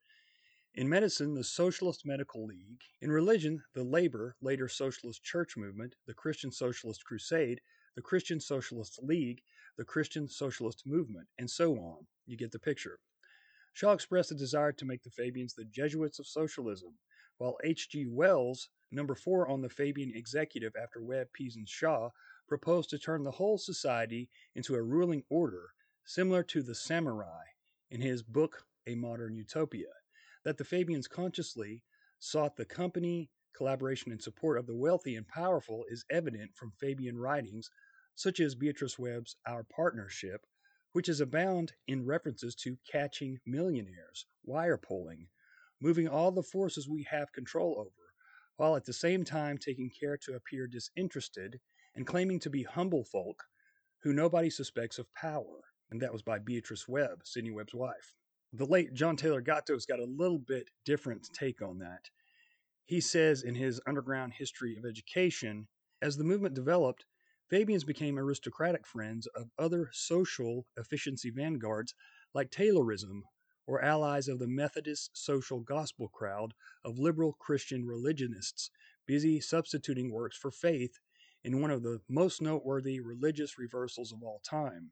In 0.74 0.88
medicine, 0.88 1.34
the 1.34 1.42
Socialist 1.42 2.06
Medical 2.06 2.46
League. 2.46 2.82
In 3.00 3.10
religion, 3.10 3.64
the 3.74 3.82
Labor, 3.82 4.36
later 4.40 4.68
Socialist 4.68 5.24
Church 5.24 5.56
Movement, 5.56 5.96
the 6.06 6.14
Christian 6.14 6.52
Socialist 6.52 7.04
Crusade, 7.04 7.60
the 7.96 8.02
Christian 8.02 8.38
Socialist 8.38 9.02
League, 9.02 9.42
the 9.76 9.84
Christian 9.84 10.28
Socialist 10.28 10.86
Movement, 10.86 11.26
and 11.36 11.50
so 11.50 11.74
on. 11.74 12.06
You 12.26 12.36
get 12.36 12.52
the 12.52 12.60
picture. 12.60 13.00
Shaw 13.72 13.92
expressed 13.92 14.30
a 14.30 14.36
desire 14.36 14.72
to 14.72 14.84
make 14.84 15.02
the 15.02 15.10
Fabians 15.10 15.54
the 15.54 15.64
Jesuits 15.64 16.20
of 16.20 16.26
socialism, 16.26 16.98
while 17.38 17.58
H.G. 17.64 18.06
Wells, 18.08 18.68
number 18.92 19.16
four 19.16 19.48
on 19.48 19.62
the 19.62 19.68
Fabian 19.68 20.12
executive 20.14 20.74
after 20.80 21.02
Webb, 21.02 21.28
Pease, 21.32 21.56
and 21.56 21.68
Shaw, 21.68 22.10
proposed 22.46 22.90
to 22.90 22.98
turn 22.98 23.24
the 23.24 23.32
whole 23.32 23.58
society 23.58 24.28
into 24.54 24.74
a 24.74 24.82
ruling 24.82 25.24
order 25.28 25.70
similar 26.04 26.42
to 26.44 26.62
the 26.62 26.74
samurai 26.74 27.44
in 27.90 28.00
his 28.00 28.22
book 28.22 28.64
A 28.86 28.94
Modern 28.94 29.34
Utopia, 29.34 29.92
that 30.44 30.56
the 30.58 30.64
Fabians 30.64 31.08
consciously 31.08 31.82
sought 32.18 32.56
the 32.56 32.64
company, 32.64 33.30
collaboration, 33.56 34.12
and 34.12 34.22
support 34.22 34.58
of 34.58 34.66
the 34.66 34.76
wealthy 34.76 35.16
and 35.16 35.26
powerful 35.28 35.84
is 35.88 36.04
evident 36.10 36.50
from 36.54 36.72
Fabian 36.80 37.18
writings 37.18 37.70
such 38.14 38.40
as 38.40 38.54
Beatrice 38.54 38.98
Webb's 38.98 39.36
Our 39.46 39.64
Partnership, 39.64 40.44
which 40.92 41.08
is 41.08 41.20
abound 41.20 41.72
in 41.86 42.04
references 42.04 42.54
to 42.56 42.76
catching 42.90 43.38
millionaires, 43.46 44.26
wire 44.44 44.76
pulling, 44.78 45.28
moving 45.80 46.08
all 46.08 46.32
the 46.32 46.42
forces 46.42 46.88
we 46.88 47.06
have 47.10 47.32
control 47.32 47.76
over, 47.78 48.12
while 48.56 48.74
at 48.74 48.84
the 48.84 48.92
same 48.92 49.24
time 49.24 49.56
taking 49.56 49.90
care 49.90 50.16
to 50.16 50.34
appear 50.34 50.66
disinterested 50.66 51.60
and 51.94 52.06
claiming 52.06 52.40
to 52.40 52.50
be 52.50 52.64
humble 52.64 53.04
folk 53.04 53.44
who 54.02 54.12
nobody 54.12 54.50
suspects 54.50 54.98
of 54.98 55.12
power. 55.14 55.67
And 55.90 56.00
that 56.02 56.12
was 56.12 56.22
by 56.22 56.38
Beatrice 56.38 56.86
Webb, 56.86 57.20
Sidney 57.24 57.50
Webb's 57.50 57.74
wife. 57.74 58.12
The 58.52 58.66
late 58.66 58.94
John 58.94 59.16
Taylor 59.16 59.40
Gatto's 59.40 59.86
got 59.86 60.00
a 60.00 60.04
little 60.04 60.38
bit 60.38 60.70
different 60.84 61.28
take 61.32 61.62
on 61.62 61.78
that. 61.78 62.10
He 62.84 63.00
says 63.00 63.42
in 63.42 63.54
his 63.54 63.80
Underground 63.86 64.32
History 64.34 64.76
of 64.76 64.84
Education, 64.86 65.68
as 66.00 66.16
the 66.16 66.24
movement 66.24 66.54
developed, 66.54 67.04
Fabians 67.50 67.84
became 67.84 68.18
aristocratic 68.18 68.86
friends 68.86 69.26
of 69.34 69.50
other 69.58 69.90
social 69.92 70.66
efficiency 70.76 71.30
vanguards 71.30 71.94
like 72.34 72.50
Taylorism 72.50 73.22
or 73.66 73.82
allies 73.82 74.28
of 74.28 74.38
the 74.38 74.46
Methodist 74.46 75.10
social 75.12 75.60
gospel 75.60 76.08
crowd 76.08 76.54
of 76.84 76.98
liberal 76.98 77.34
Christian 77.38 77.86
religionists 77.86 78.70
busy 79.06 79.40
substituting 79.40 80.12
works 80.12 80.36
for 80.36 80.50
faith 80.50 80.98
in 81.44 81.60
one 81.60 81.70
of 81.70 81.82
the 81.82 82.00
most 82.08 82.42
noteworthy 82.42 83.00
religious 83.00 83.58
reversals 83.58 84.12
of 84.12 84.22
all 84.22 84.40
time. 84.44 84.90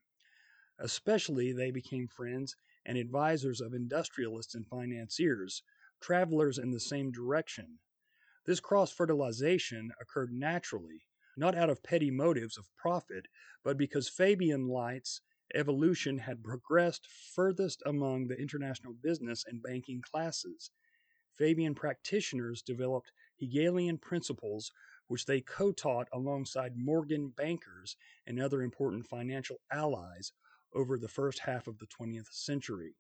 Especially, 0.78 1.52
they 1.52 1.70
became 1.70 2.06
friends 2.06 2.54
and 2.84 2.98
advisors 2.98 3.60
of 3.60 3.72
industrialists 3.72 4.54
and 4.54 4.66
financiers, 4.66 5.62
travelers 6.00 6.58
in 6.58 6.70
the 6.70 6.80
same 6.80 7.10
direction. 7.10 7.78
This 8.44 8.60
cross 8.60 8.92
fertilization 8.92 9.90
occurred 10.00 10.32
naturally, 10.32 11.06
not 11.36 11.54
out 11.54 11.70
of 11.70 11.82
petty 11.82 12.10
motives 12.10 12.58
of 12.58 12.68
profit, 12.76 13.26
but 13.64 13.78
because 13.78 14.08
Fabian 14.08 14.68
Light's 14.68 15.20
evolution 15.54 16.18
had 16.18 16.44
progressed 16.44 17.06
furthest 17.06 17.82
among 17.86 18.26
the 18.26 18.38
international 18.38 18.92
business 18.92 19.44
and 19.46 19.62
banking 19.62 20.02
classes. 20.02 20.70
Fabian 21.36 21.74
practitioners 21.74 22.62
developed 22.62 23.12
Hegelian 23.36 23.98
principles 23.98 24.72
which 25.08 25.26
they 25.26 25.40
co 25.40 25.72
taught 25.72 26.08
alongside 26.12 26.76
Morgan 26.76 27.28
bankers 27.28 27.96
and 28.26 28.40
other 28.40 28.62
important 28.62 29.06
financial 29.06 29.60
allies 29.70 30.32
over 30.76 30.98
the 30.98 31.08
first 31.08 31.40
half 31.40 31.66
of 31.66 31.78
the 31.78 31.86
20th 31.86 32.30
century. 32.30 32.94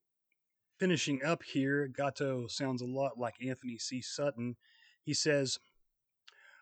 Finishing 0.78 1.22
up 1.24 1.42
here, 1.42 1.86
Gatto 1.86 2.46
sounds 2.48 2.82
a 2.82 2.86
lot 2.86 3.18
like 3.18 3.34
Anthony 3.40 3.78
C. 3.78 4.00
Sutton. 4.00 4.56
He 5.04 5.14
says, 5.14 5.58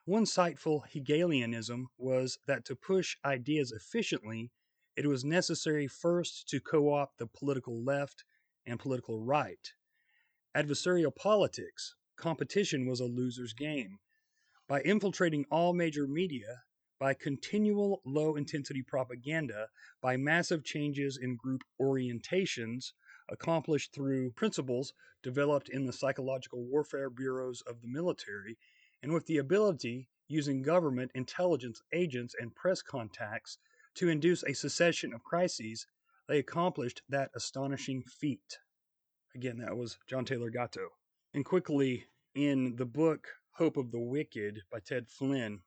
one 0.05 0.27
sightful 0.27 0.85
Hegelianism 0.93 1.89
was 1.97 2.39
that 2.47 2.67
to 2.67 2.77
push 2.77 3.17
ideas 3.25 3.73
efficiently, 3.73 4.51
it 4.97 5.07
was 5.07 5.25
necessary 5.25 5.89
first 5.89 6.47
to 6.49 6.61
co 6.61 6.93
opt 6.93 7.19
the 7.19 7.27
political 7.27 7.83
left 7.83 8.25
and 8.67 8.79
political 8.79 9.21
right. 9.21 9.73
Adversarial 10.55 11.15
politics, 11.15 11.95
competition 12.17 12.87
was 12.87 13.01
a 13.01 13.07
loser's 13.07 13.55
game, 13.55 13.99
by 14.69 14.83
infiltrating 14.83 15.47
all 15.51 15.73
major 15.73 16.07
media, 16.07 16.62
by 17.05 17.13
continual 17.13 18.01
low 18.07 18.35
intensity 18.35 18.81
propaganda, 18.81 19.69
by 20.01 20.17
massive 20.17 20.65
changes 20.65 21.19
in 21.21 21.37
group 21.37 21.61
orientations 21.79 22.93
accomplished 23.29 23.93
through 23.93 24.31
principles 24.31 24.95
developed 25.23 25.69
in 25.69 25.85
the 25.85 25.93
psychological 25.93 26.65
warfare 26.65 27.11
bureaus 27.11 27.63
of 27.67 27.83
the 27.83 27.89
military, 27.89 28.57
and 29.03 29.13
with 29.13 29.27
the 29.27 29.37
ability, 29.37 30.09
using 30.29 30.63
government 30.63 31.11
intelligence 31.15 31.83
agents 31.93 32.35
and 32.41 32.55
press 32.55 32.81
contacts, 32.81 33.59
to 33.95 34.09
induce 34.09 34.43
a 34.43 34.55
succession 34.55 35.13
of 35.13 35.23
crises, 35.23 35.87
they 36.27 36.39
accomplished 36.39 37.03
that 37.11 37.31
astonishing 37.37 38.03
feat. 38.03 38.57
Again, 39.35 39.59
that 39.59 39.77
was 39.77 39.99
John 40.09 40.25
Taylor 40.25 40.49
Gatto. 40.49 40.89
And 41.35 41.45
quickly, 41.45 42.07
in 42.35 42.77
the 42.77 42.87
book 42.87 43.27
Hope 43.57 43.77
of 43.77 43.91
the 43.91 44.01
Wicked 44.01 44.63
by 44.73 44.79
Ted 44.81 45.11
Flynn. 45.11 45.61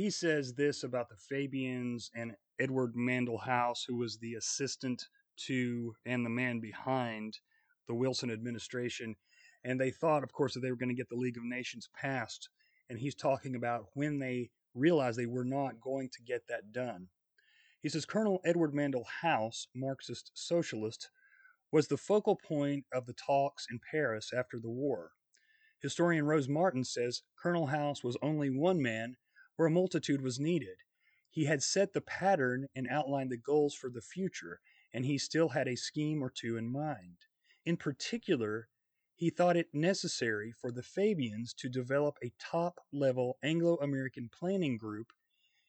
He 0.00 0.08
says 0.08 0.54
this 0.54 0.82
about 0.82 1.10
the 1.10 1.16
Fabians 1.16 2.10
and 2.14 2.34
Edward 2.58 2.94
Mandell 2.94 3.44
House, 3.44 3.84
who 3.86 3.96
was 3.96 4.16
the 4.16 4.32
assistant 4.32 5.04
to 5.44 5.94
and 6.06 6.24
the 6.24 6.30
man 6.30 6.58
behind 6.58 7.36
the 7.86 7.94
Wilson 7.94 8.30
administration. 8.30 9.14
And 9.62 9.78
they 9.78 9.90
thought, 9.90 10.24
of 10.24 10.32
course, 10.32 10.54
that 10.54 10.60
they 10.60 10.70
were 10.70 10.78
going 10.78 10.88
to 10.88 10.94
get 10.94 11.10
the 11.10 11.16
League 11.16 11.36
of 11.36 11.44
Nations 11.44 11.90
passed. 11.94 12.48
And 12.88 12.98
he's 12.98 13.14
talking 13.14 13.54
about 13.54 13.88
when 13.92 14.18
they 14.18 14.48
realized 14.74 15.18
they 15.18 15.26
were 15.26 15.44
not 15.44 15.82
going 15.82 16.08
to 16.14 16.22
get 16.22 16.44
that 16.48 16.72
done. 16.72 17.08
He 17.82 17.90
says 17.90 18.06
Colonel 18.06 18.40
Edward 18.42 18.72
Mandell 18.72 19.04
House, 19.20 19.66
Marxist 19.76 20.30
socialist, 20.32 21.10
was 21.72 21.88
the 21.88 21.98
focal 21.98 22.36
point 22.36 22.86
of 22.90 23.04
the 23.04 23.12
talks 23.26 23.66
in 23.70 23.78
Paris 23.90 24.30
after 24.34 24.58
the 24.58 24.70
war. 24.70 25.10
Historian 25.82 26.24
Rose 26.24 26.48
Martin 26.48 26.84
says 26.84 27.20
Colonel 27.38 27.66
House 27.66 28.02
was 28.02 28.16
only 28.22 28.48
one 28.48 28.80
man 28.80 29.16
where 29.60 29.66
a 29.66 29.70
multitude 29.70 30.22
was 30.22 30.40
needed. 30.40 30.78
He 31.28 31.44
had 31.44 31.62
set 31.62 31.92
the 31.92 32.00
pattern 32.00 32.68
and 32.74 32.88
outlined 32.88 33.28
the 33.28 33.36
goals 33.36 33.74
for 33.74 33.90
the 33.90 34.00
future, 34.00 34.58
and 34.90 35.04
he 35.04 35.18
still 35.18 35.50
had 35.50 35.68
a 35.68 35.76
scheme 35.76 36.24
or 36.24 36.30
two 36.30 36.56
in 36.56 36.72
mind. 36.72 37.18
In 37.66 37.76
particular, 37.76 38.68
he 39.14 39.28
thought 39.28 39.58
it 39.58 39.68
necessary 39.74 40.50
for 40.50 40.72
the 40.72 40.82
Fabians 40.82 41.52
to 41.58 41.68
develop 41.68 42.16
a 42.22 42.32
top 42.40 42.80
level 42.90 43.36
Anglo 43.42 43.76
American 43.82 44.30
planning 44.32 44.78
group 44.78 45.08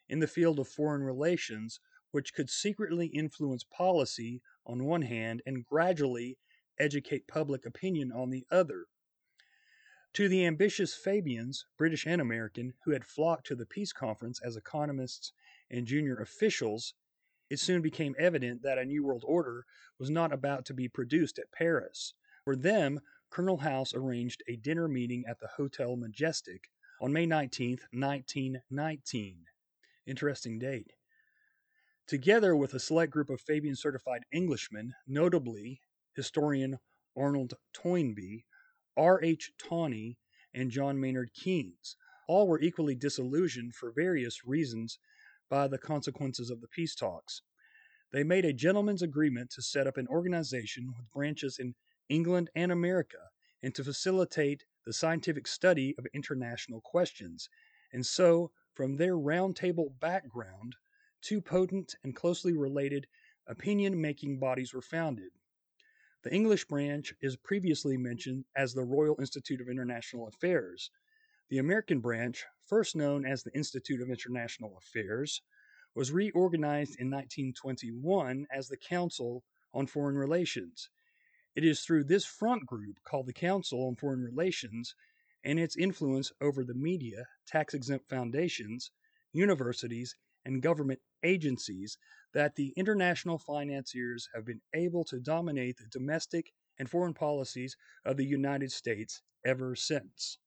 in 0.07 0.19
the 0.19 0.25
field 0.25 0.57
of 0.57 0.69
foreign 0.69 1.03
relations, 1.03 1.81
which 2.11 2.33
could 2.33 2.49
secretly 2.49 3.07
influence 3.07 3.65
policy 3.65 4.41
on 4.65 4.85
one 4.85 5.01
hand 5.01 5.41
and 5.45 5.65
gradually 5.65 6.37
educate 6.79 7.27
public 7.27 7.65
opinion 7.65 8.09
on 8.13 8.29
the 8.29 8.45
other. 8.49 8.85
To 10.15 10.27
the 10.27 10.45
ambitious 10.45 10.93
Fabians, 10.93 11.65
British 11.77 12.05
and 12.05 12.19
American, 12.19 12.73
who 12.83 12.91
had 12.91 13.05
flocked 13.05 13.47
to 13.47 13.55
the 13.55 13.65
peace 13.65 13.93
conference 13.93 14.41
as 14.43 14.57
economists 14.57 15.31
and 15.69 15.87
junior 15.87 16.17
officials, 16.17 16.93
it 17.49 17.59
soon 17.59 17.81
became 17.81 18.15
evident 18.19 18.61
that 18.61 18.77
a 18.77 18.83
New 18.83 19.05
World 19.05 19.23
Order 19.25 19.65
was 19.97 20.09
not 20.09 20.33
about 20.33 20.65
to 20.65 20.73
be 20.73 20.89
produced 20.89 21.39
at 21.39 21.51
Paris. 21.53 22.13
For 22.43 22.57
them, 22.57 22.99
Colonel 23.29 23.57
House 23.57 23.93
arranged 23.93 24.43
a 24.49 24.57
dinner 24.57 24.89
meeting 24.89 25.23
at 25.25 25.39
the 25.39 25.47
Hotel 25.47 25.95
Majestic 25.95 26.69
on 26.99 27.13
May 27.13 27.25
19, 27.25 27.79
1919. 27.91 29.45
Interesting 30.05 30.59
date. 30.59 30.91
Together 32.05 32.53
with 32.53 32.73
a 32.73 32.79
select 32.79 33.13
group 33.13 33.29
of 33.29 33.39
Fabian 33.39 33.77
certified 33.77 34.23
Englishmen, 34.33 34.93
notably 35.07 35.79
historian 36.13 36.79
Arnold 37.15 37.53
Toynbee, 37.71 38.43
R. 38.97 39.23
H. 39.23 39.51
Tawney, 39.57 40.17
and 40.53 40.71
John 40.71 40.99
Maynard 40.99 41.33
Keynes. 41.33 41.95
All 42.27 42.47
were 42.47 42.61
equally 42.61 42.95
disillusioned 42.95 43.73
for 43.73 43.91
various 43.91 44.45
reasons 44.45 44.99
by 45.49 45.67
the 45.67 45.77
consequences 45.77 46.49
of 46.49 46.61
the 46.61 46.67
peace 46.67 46.95
talks. 46.95 47.41
They 48.11 48.23
made 48.23 48.45
a 48.45 48.53
gentleman's 48.53 49.01
agreement 49.01 49.51
to 49.51 49.61
set 49.61 49.87
up 49.87 49.97
an 49.97 50.07
organization 50.07 50.93
with 50.97 51.09
branches 51.11 51.57
in 51.57 51.75
England 52.09 52.49
and 52.55 52.71
America 52.71 53.29
and 53.63 53.73
to 53.75 53.83
facilitate 53.83 54.65
the 54.85 54.93
scientific 54.93 55.47
study 55.47 55.95
of 55.97 56.05
international 56.13 56.81
questions. 56.81 57.47
And 57.93 58.05
so, 58.05 58.51
from 58.73 58.97
their 58.97 59.15
roundtable 59.15 59.97
background, 59.99 60.75
two 61.21 61.41
potent 61.41 61.95
and 62.03 62.15
closely 62.15 62.53
related 62.53 63.07
opinion 63.47 63.99
making 63.99 64.39
bodies 64.39 64.73
were 64.73 64.81
founded. 64.81 65.31
The 66.23 66.33
English 66.33 66.65
branch 66.65 67.15
is 67.19 67.35
previously 67.35 67.97
mentioned 67.97 68.45
as 68.55 68.73
the 68.73 68.83
Royal 68.83 69.15
Institute 69.19 69.59
of 69.59 69.67
International 69.67 70.27
Affairs. 70.27 70.91
The 71.49 71.57
American 71.57 71.99
branch, 71.99 72.45
first 72.67 72.95
known 72.95 73.25
as 73.25 73.41
the 73.41 73.51
Institute 73.55 74.01
of 74.01 74.09
International 74.09 74.77
Affairs, 74.77 75.41
was 75.95 76.11
reorganized 76.11 76.99
in 76.99 77.09
1921 77.09 78.45
as 78.53 78.67
the 78.67 78.77
Council 78.77 79.43
on 79.73 79.87
Foreign 79.87 80.15
Relations. 80.15 80.91
It 81.55 81.65
is 81.65 81.81
through 81.81 82.03
this 82.03 82.23
front 82.23 82.67
group, 82.67 83.01
called 83.03 83.25
the 83.25 83.33
Council 83.33 83.87
on 83.87 83.95
Foreign 83.95 84.21
Relations, 84.21 84.93
and 85.43 85.59
its 85.59 85.75
influence 85.75 86.31
over 86.39 86.63
the 86.63 86.75
media, 86.75 87.25
tax 87.47 87.73
exempt 87.73 88.07
foundations, 88.07 88.91
universities, 89.33 90.15
and 90.45 90.61
government 90.61 90.99
agencies 91.23 91.97
that 92.33 92.55
the 92.55 92.73
international 92.77 93.37
financiers 93.37 94.29
have 94.33 94.45
been 94.45 94.61
able 94.73 95.03
to 95.05 95.19
dominate 95.19 95.77
the 95.77 95.87
domestic 95.91 96.51
and 96.79 96.89
foreign 96.89 97.13
policies 97.13 97.75
of 98.05 98.17
the 98.17 98.25
United 98.25 98.71
States 98.71 99.21
ever 99.45 99.75
since. 99.75 100.37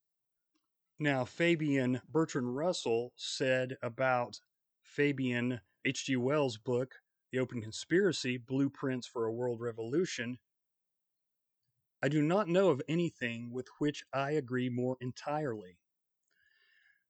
Now, 0.99 1.25
Fabian 1.25 2.01
Bertrand 2.09 2.57
Russell 2.57 3.13
said 3.17 3.77
about 3.83 4.41
Fabian 4.83 5.61
H.G. 5.85 6.17
Wells' 6.17 6.57
book, 6.57 6.95
The 7.33 7.41
Open 7.41 7.61
Conspiracy 7.61 8.39
Blueprints 8.39 9.07
for 9.07 9.27
a 9.27 9.33
World 9.33 9.61
Revolution, 9.61 10.39
I 12.05 12.09
do 12.09 12.21
not 12.21 12.49
know 12.49 12.69
of 12.69 12.83
anything 12.87 13.51
with 13.51 13.67
which 13.79 14.05
I 14.13 14.33
agree 14.33 14.69
more 14.69 14.99
entirely. 15.01 15.79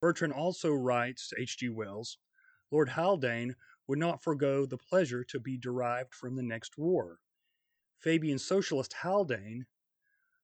Bertrand 0.01 0.33
also 0.33 0.71
writes 0.71 1.29
to 1.29 1.41
H.G. 1.41 1.69
Wells 1.71 2.19
Lord 2.75 2.89
Haldane 2.89 3.55
would 3.87 4.01
not 4.01 4.21
forego 4.21 4.67
the 4.67 4.77
pleasure 4.77 5.23
to 5.23 5.39
be 5.39 5.57
derived 5.57 6.13
from 6.13 6.35
the 6.35 6.43
next 6.43 6.77
war. 6.77 7.21
Fabian 8.01 8.41
Socialist 8.41 8.95
Haldane, 8.95 9.67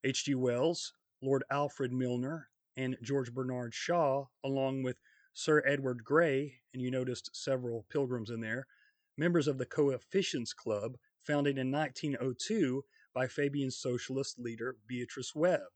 H.G. 0.05 0.37
Wells, 0.37 0.95
Lord 1.21 1.43
Alfred 1.51 1.93
Milner, 1.93 2.49
and 2.77 2.97
George 3.03 3.35
Bernard 3.35 3.75
Shaw, 3.75 4.27
along 4.45 4.85
with 4.85 5.01
Sir 5.35 5.61
Edward 5.67 6.05
Grey, 6.05 6.61
and 6.73 6.81
you 6.81 6.89
noticed 6.89 7.35
several 7.35 7.85
pilgrims 7.91 8.31
in 8.31 8.41
there, 8.41 8.69
members 9.17 9.49
of 9.49 9.59
the 9.59 9.67
Coefficients 9.67 10.53
Club, 10.53 10.99
founded 11.25 11.59
in 11.59 11.73
1902 11.73 12.85
by 13.13 13.27
Fabian 13.27 13.73
socialist 13.73 14.39
leader 14.39 14.77
Beatrice 14.87 15.35
Webb. 15.35 15.73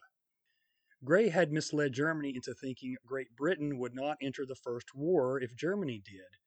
Grey 1.03 1.31
had 1.31 1.51
misled 1.51 1.95
Germany 1.95 2.37
into 2.37 2.55
thinking 2.55 2.97
Great 3.05 3.35
Britain 3.35 3.77
would 3.79 3.93
not 3.97 4.19
enter 4.23 4.47
the 4.47 4.55
First 4.55 4.95
War 4.95 5.41
if 5.41 5.57
Germany 5.57 5.99
did. 5.99 6.39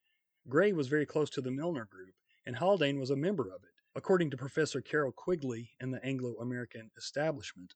Grey 0.49 0.71
was 0.71 0.87
very 0.87 1.05
close 1.05 1.29
to 1.31 1.41
the 1.41 1.51
Milner 1.51 1.83
Group, 1.83 2.15
and 2.45 2.55
Haldane 2.55 2.99
was 2.99 3.09
a 3.09 3.17
member 3.17 3.49
of 3.49 3.63
it, 3.65 3.71
according 3.93 4.29
to 4.29 4.37
Professor 4.37 4.81
Carroll 4.81 5.11
Quigley 5.11 5.71
in 5.81 5.91
the 5.91 6.01
Anglo 6.05 6.35
American 6.35 6.89
Establishment. 6.95 7.73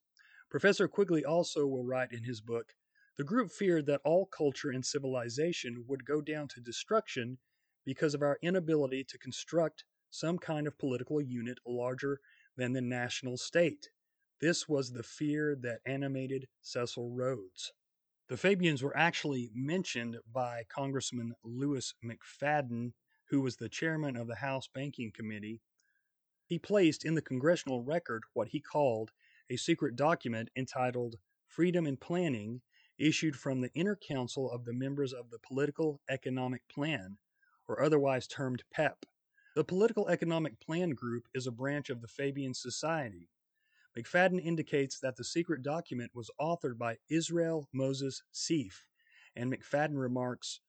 Professor 0.49 0.87
Quigley 0.87 1.25
also 1.25 1.67
will 1.67 1.83
write 1.83 2.13
in 2.13 2.23
his 2.23 2.39
book 2.39 2.73
The 3.17 3.25
group 3.25 3.51
feared 3.51 3.87
that 3.87 3.99
all 4.05 4.25
culture 4.25 4.69
and 4.69 4.85
civilization 4.85 5.83
would 5.89 6.05
go 6.05 6.21
down 6.21 6.47
to 6.47 6.61
destruction 6.61 7.39
because 7.83 8.13
of 8.13 8.21
our 8.21 8.39
inability 8.41 9.03
to 9.03 9.17
construct 9.17 9.83
some 10.09 10.37
kind 10.37 10.65
of 10.65 10.79
political 10.79 11.21
unit 11.21 11.57
larger 11.67 12.21
than 12.55 12.71
the 12.71 12.79
national 12.79 13.35
state. 13.35 13.89
This 14.39 14.69
was 14.69 14.93
the 14.93 15.03
fear 15.03 15.57
that 15.61 15.81
animated 15.85 16.47
Cecil 16.61 17.11
Rhodes. 17.11 17.73
The 18.31 18.37
Fabians 18.37 18.81
were 18.81 18.95
actually 18.95 19.51
mentioned 19.53 20.17
by 20.31 20.63
Congressman 20.69 21.35
Louis 21.43 21.93
McFadden, 22.01 22.93
who 23.25 23.41
was 23.41 23.57
the 23.57 23.67
chairman 23.67 24.15
of 24.15 24.27
the 24.27 24.37
House 24.37 24.69
Banking 24.73 25.11
Committee. 25.11 25.59
He 26.45 26.57
placed 26.57 27.03
in 27.03 27.15
the 27.15 27.21
congressional 27.21 27.83
record 27.83 28.23
what 28.31 28.47
he 28.47 28.61
called 28.61 29.11
a 29.49 29.57
secret 29.57 29.97
document 29.97 30.47
entitled 30.55 31.17
Freedom 31.45 31.85
and 31.85 31.99
Planning, 31.99 32.61
issued 32.97 33.35
from 33.35 33.59
the 33.59 33.73
inner 33.73 33.97
council 33.97 34.49
of 34.49 34.63
the 34.63 34.71
members 34.71 35.11
of 35.11 35.29
the 35.29 35.39
Political 35.39 35.99
Economic 36.09 36.61
Plan, 36.69 37.17
or 37.67 37.83
otherwise 37.83 38.27
termed 38.27 38.63
PEP. 38.73 39.05
The 39.57 39.65
Political 39.65 40.07
Economic 40.07 40.57
Plan 40.61 40.91
Group 40.91 41.27
is 41.35 41.47
a 41.47 41.51
branch 41.51 41.89
of 41.89 41.99
the 41.99 42.07
Fabian 42.07 42.53
Society. 42.53 43.27
McFadden 43.97 44.43
indicates 44.43 44.99
that 44.99 45.17
the 45.17 45.23
secret 45.23 45.63
document 45.63 46.11
was 46.13 46.31
authored 46.39 46.77
by 46.77 46.97
Israel 47.09 47.67
Moses 47.73 48.23
Sieff, 48.33 48.83
and 49.35 49.51
McFadden 49.51 49.97
remarks 49.97 50.61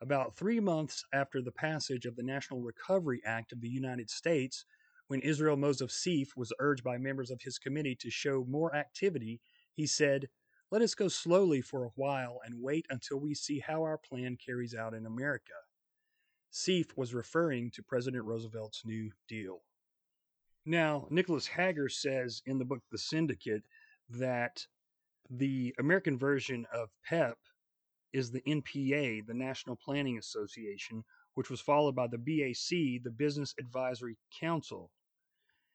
about 0.00 0.34
three 0.34 0.60
months 0.60 1.04
after 1.12 1.42
the 1.42 1.52
passage 1.52 2.06
of 2.06 2.16
the 2.16 2.22
National 2.22 2.62
Recovery 2.62 3.20
Act 3.24 3.52
of 3.52 3.60
the 3.60 3.68
United 3.68 4.08
States, 4.08 4.64
when 5.08 5.20
Israel 5.20 5.56
Moses 5.56 5.92
Sieff 5.92 6.28
was 6.36 6.54
urged 6.58 6.82
by 6.82 6.96
members 6.96 7.30
of 7.30 7.42
his 7.42 7.58
committee 7.58 7.96
to 7.96 8.10
show 8.10 8.46
more 8.48 8.74
activity, 8.74 9.40
he 9.74 9.86
said, 9.86 10.28
Let 10.70 10.80
us 10.80 10.94
go 10.94 11.08
slowly 11.08 11.60
for 11.60 11.84
a 11.84 11.90
while 11.96 12.40
and 12.44 12.62
wait 12.62 12.86
until 12.88 13.20
we 13.20 13.34
see 13.34 13.58
how 13.58 13.82
our 13.82 13.98
plan 13.98 14.38
carries 14.42 14.74
out 14.74 14.94
in 14.94 15.04
America. 15.04 15.52
Sieff 16.50 16.96
was 16.96 17.12
referring 17.12 17.70
to 17.72 17.82
President 17.82 18.24
Roosevelt's 18.24 18.82
New 18.86 19.10
Deal. 19.28 19.60
Now, 20.66 21.06
Nicholas 21.10 21.46
Hagger 21.46 21.88
says 21.88 22.42
in 22.44 22.58
the 22.58 22.64
book 22.64 22.82
The 22.90 22.98
Syndicate 22.98 23.64
that 24.10 24.66
the 25.30 25.74
American 25.78 26.18
version 26.18 26.66
of 26.72 26.90
PEP 27.04 27.38
is 28.12 28.30
the 28.30 28.42
NPA, 28.42 29.26
the 29.26 29.34
National 29.34 29.76
Planning 29.76 30.18
Association, 30.18 31.04
which 31.34 31.48
was 31.48 31.60
followed 31.60 31.94
by 31.94 32.08
the 32.08 32.18
BAC, 32.18 33.02
the 33.02 33.14
Business 33.16 33.54
Advisory 33.58 34.18
Council. 34.38 34.90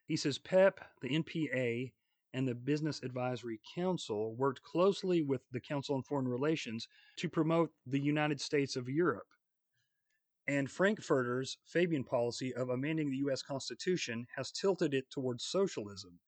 He 0.05 0.17
says 0.17 0.38
PEP, 0.38 0.79
the 1.01 1.09
NPA, 1.09 1.91
and 2.33 2.47
the 2.47 2.53
Business 2.53 3.01
Advisory 3.01 3.61
Council 3.73 4.36
worked 4.36 4.61
closely 4.61 5.21
with 5.23 5.41
the 5.51 5.61
Council 5.61 5.95
on 5.95 6.03
Foreign 6.03 6.27
Relations 6.27 6.88
to 7.17 7.29
promote 7.29 7.71
the 7.88 7.99
United 7.99 8.39
States 8.39 8.75
of 8.75 8.89
Europe 8.89 9.27
and 10.47 10.70
Frankfurter's 10.70 11.58
Fabian 11.66 12.04
policy 12.04 12.54
of 12.54 12.70
amending 12.70 13.09
the 13.09 13.17
U.S. 13.17 13.42
Constitution 13.42 14.28
has 14.36 14.51
tilted 14.51 14.93
it 14.93 15.09
towards 15.09 15.46
socialism. 15.46 16.20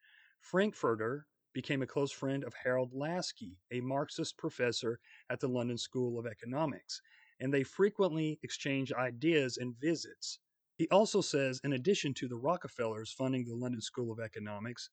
Frankfurter 0.42 1.28
became 1.54 1.82
a 1.82 1.88
close 1.88 2.12
friend 2.12 2.44
of 2.44 2.54
Harold 2.64 2.94
Laski, 2.94 3.58
a 3.72 3.82
Marxist 3.82 4.38
professor 4.38 5.00
at 5.30 5.40
the 5.40 5.48
London 5.48 5.78
School 5.78 6.20
of 6.20 6.26
Economics, 6.26 7.02
and 7.40 7.54
they 7.54 7.64
frequently 7.64 8.40
exchange 8.44 8.92
ideas 8.94 9.58
and 9.58 9.76
visits. 9.80 10.40
He 10.76 10.88
also 10.90 11.22
says, 11.22 11.60
in 11.64 11.74
addition 11.74 12.14
to 12.16 12.28
the 12.28 12.38
Rockefellers 12.38 13.12
funding 13.12 13.46
the 13.46 13.56
London 13.56 13.82
School 13.82 14.12
of 14.12 14.20
Economics, 14.20 14.90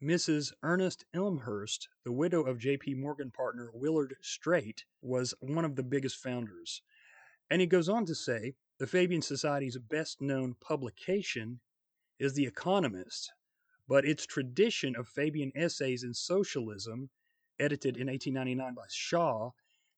Mrs. 0.00 0.52
Ernest 0.62 1.04
Elmhirst, 1.12 1.88
the 2.04 2.12
widow 2.12 2.42
of 2.42 2.58
J.P. 2.58 2.94
Morgan 2.94 3.32
partner 3.32 3.70
Willard 3.74 4.14
Straight, 4.22 4.84
was 5.02 5.34
one 5.40 5.64
of 5.64 5.74
the 5.74 5.82
biggest 5.82 6.18
founders. 6.18 6.82
And 7.50 7.60
he 7.60 7.66
goes 7.66 7.88
on 7.88 8.04
to 8.06 8.14
say 8.14 8.54
the 8.78 8.86
Fabian 8.86 9.22
Society's 9.22 9.78
best 9.78 10.20
known 10.20 10.54
publication 10.60 11.60
is 12.18 12.34
The 12.34 12.46
Economist, 12.46 13.32
but 13.88 14.04
its 14.04 14.26
tradition 14.26 14.94
of 14.96 15.08
Fabian 15.08 15.52
essays 15.54 16.04
in 16.04 16.12
socialism, 16.12 17.10
edited 17.58 17.96
in 17.96 18.08
1899 18.08 18.74
by 18.74 18.82
Shaw, 18.90 19.50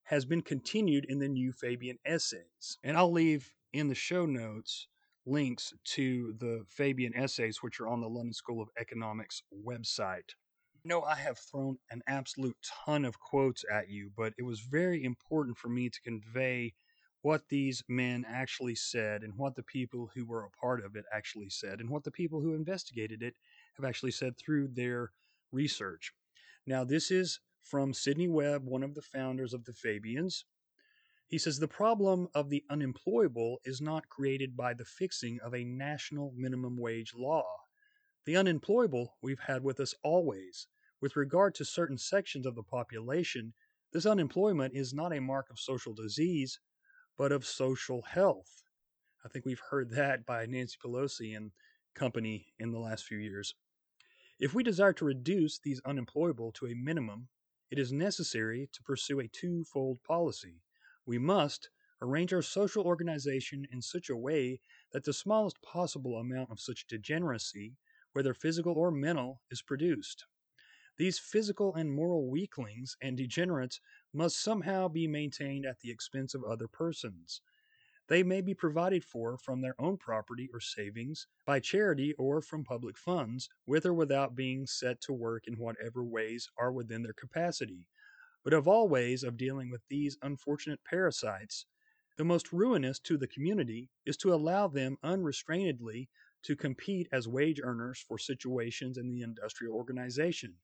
has 0.05 0.25
been 0.25 0.43
continued 0.43 1.07
in 1.09 1.19
the 1.19 1.29
new 1.29 1.53
Fabian 1.53 1.99
essays. 2.05 2.79
And 2.85 2.97
I'll 2.97 3.13
leave 3.13 3.53
in 3.73 3.89
the 3.89 3.95
show 3.95 4.27
notes 4.27 4.87
links 5.27 5.73
to 5.85 6.35
the 6.39 6.65
Fabian 6.69 7.15
essays, 7.17 7.63
which 7.63 7.81
are 7.81 7.89
on 7.89 8.01
the 8.01 8.09
London 8.09 8.33
School 8.33 8.63
of 8.63 8.71
Economics 8.79 9.43
website. 9.65 10.35
No, 10.85 11.03
I 11.03 11.15
have 11.17 11.39
thrown 11.39 11.79
an 11.91 12.03
absolute 12.07 12.57
ton 12.85 13.05
of 13.05 13.21
quotes 13.21 13.65
at 13.71 13.89
you, 13.89 14.11
but 14.17 14.33
it 14.39 14.43
was 14.43 14.61
very 14.61 15.05
important 15.05 15.59
for 15.59 15.69
me 15.69 15.91
to 15.91 16.01
convey 16.01 16.73
what 17.23 17.49
these 17.49 17.83
men 17.89 18.25
actually 18.27 18.75
said 18.75 19.23
and 19.23 19.37
what 19.37 19.55
the 19.55 19.63
people 19.63 20.11
who 20.15 20.25
were 20.25 20.45
a 20.45 20.51
part 20.51 20.83
of 20.85 20.97
it 20.97 21.05
actually 21.13 21.51
said 21.51 21.81
and 21.81 21.91
what 21.91 22.05
the 22.05 22.11
people 22.11 22.41
who 22.41 22.55
investigated 22.55 23.23
it 23.23 23.35
have 23.77 23.85
actually 23.85 24.11
said 24.11 24.37
through 24.37 24.69
their 24.69 25.11
research. 25.53 26.13
Now, 26.67 26.85
this 26.85 27.11
is 27.11 27.41
from 27.63 27.93
Sidney 27.93 28.29
Webb, 28.29 28.65
one 28.65 28.83
of 28.83 28.95
the 28.95 29.03
founders 29.03 29.53
of 29.53 29.65
the 29.65 29.73
Fabians. 29.73 30.45
He 31.29 31.39
says 31.39 31.59
the 31.59 31.69
problem 31.69 32.29
of 32.35 32.49
the 32.49 32.65
unemployable 32.71 33.61
is 33.65 33.81
not 33.81 34.09
created 34.09 34.57
by 34.57 34.75
the 34.75 34.85
fixing 34.85 35.39
of 35.41 35.55
a 35.55 35.65
national 35.65 36.33
minimum 36.37 36.77
wage 36.77 37.15
law. 37.15 37.47
The 38.25 38.37
unemployable 38.37 39.17
we've 39.23 39.41
had 39.41 39.63
with 39.63 39.79
us 39.79 39.95
always. 40.03 40.67
With 41.01 41.17
regard 41.17 41.55
to 41.57 41.65
certain 41.65 41.99
sections 41.99 42.47
of 42.47 42.55
the 42.55 42.63
population, 42.63 43.53
this 43.93 44.07
unemployment 44.07 44.75
is 44.75 44.93
not 44.93 45.15
a 45.15 45.21
mark 45.21 45.51
of 45.51 45.59
social 45.59 45.95
disease, 45.95 46.59
but 47.21 47.33
of 47.33 47.45
social 47.45 48.01
health. 48.01 48.63
I 49.23 49.29
think 49.29 49.45
we've 49.45 49.61
heard 49.69 49.91
that 49.91 50.25
by 50.25 50.47
Nancy 50.47 50.79
Pelosi 50.83 51.37
and 51.37 51.51
company 51.95 52.47
in 52.59 52.73
the 52.73 52.79
last 52.79 53.05
few 53.05 53.19
years. 53.19 53.55
If 54.39 54.55
we 54.55 54.63
desire 54.63 54.95
to 54.95 55.05
reduce 55.05 55.59
these 55.59 55.83
unemployable 55.85 56.51
to 56.53 56.69
a 56.69 56.75
minimum, 56.75 57.29
it 57.71 57.79
is 57.79 57.93
necessary 57.93 58.71
to 58.73 58.83
pursue 58.83 59.21
a 59.21 59.29
twofold 59.29 60.03
policy. 60.03 60.63
We 61.05 61.19
must 61.19 61.69
arrange 62.01 62.33
our 62.33 62.41
social 62.41 62.85
organization 62.85 63.67
in 63.71 63.83
such 63.83 64.09
a 64.09 64.17
way 64.17 64.63
that 64.95 65.05
the 65.05 65.13
smallest 65.13 65.61
possible 65.61 66.17
amount 66.17 66.51
of 66.51 66.59
such 66.59 66.87
degeneracy, 66.87 67.77
whether 68.15 68.33
physical 68.33 68.73
or 68.73 68.91
mental, 68.91 69.43
is 69.51 69.61
produced. 69.61 70.25
These 71.01 71.19
physical 71.19 71.75
and 71.77 71.91
moral 71.91 72.29
weaklings 72.29 72.95
and 73.01 73.17
degenerates 73.17 73.81
must 74.13 74.39
somehow 74.39 74.87
be 74.89 75.07
maintained 75.07 75.65
at 75.65 75.81
the 75.81 75.91
expense 75.91 76.35
of 76.35 76.45
other 76.45 76.69
persons. 76.69 77.41
They 78.09 78.23
may 78.23 78.43
be 78.43 78.53
provided 78.53 79.03
for 79.03 79.39
from 79.39 79.63
their 79.63 79.75
own 79.81 79.97
property 79.97 80.51
or 80.53 80.61
savings, 80.61 81.27
by 81.47 81.59
charity 81.59 82.13
or 82.19 82.43
from 82.43 82.65
public 82.65 82.99
funds, 82.99 83.49
with 83.65 83.87
or 83.87 83.95
without 83.95 84.37
being 84.37 84.67
set 84.67 85.01
to 85.01 85.15
work 85.15 85.45
in 85.47 85.55
whatever 85.55 86.05
ways 86.05 86.51
are 86.59 86.71
within 86.71 87.03
their 87.03 87.15
capacity. 87.15 87.87
But 88.45 88.53
of 88.53 88.69
all 88.69 88.87
ways 88.87 89.23
of 89.23 89.39
dealing 89.39 89.71
with 89.71 89.81
these 89.89 90.19
unfortunate 90.21 90.81
parasites, 90.85 91.65
the 92.19 92.25
most 92.25 92.53
ruinous 92.53 92.99
to 93.05 93.17
the 93.17 93.27
community 93.27 93.89
is 94.05 94.19
to 94.19 94.35
allow 94.35 94.69
them 94.69 94.99
unrestrainedly 95.03 96.11
to 96.43 96.57
compete 96.57 97.09
as 97.11 97.27
wage 97.27 97.59
earners 97.65 98.05
for 98.07 98.19
situations 98.19 98.99
in 98.99 99.09
the 99.09 99.23
industrial 99.23 99.75
organization. 99.75 100.57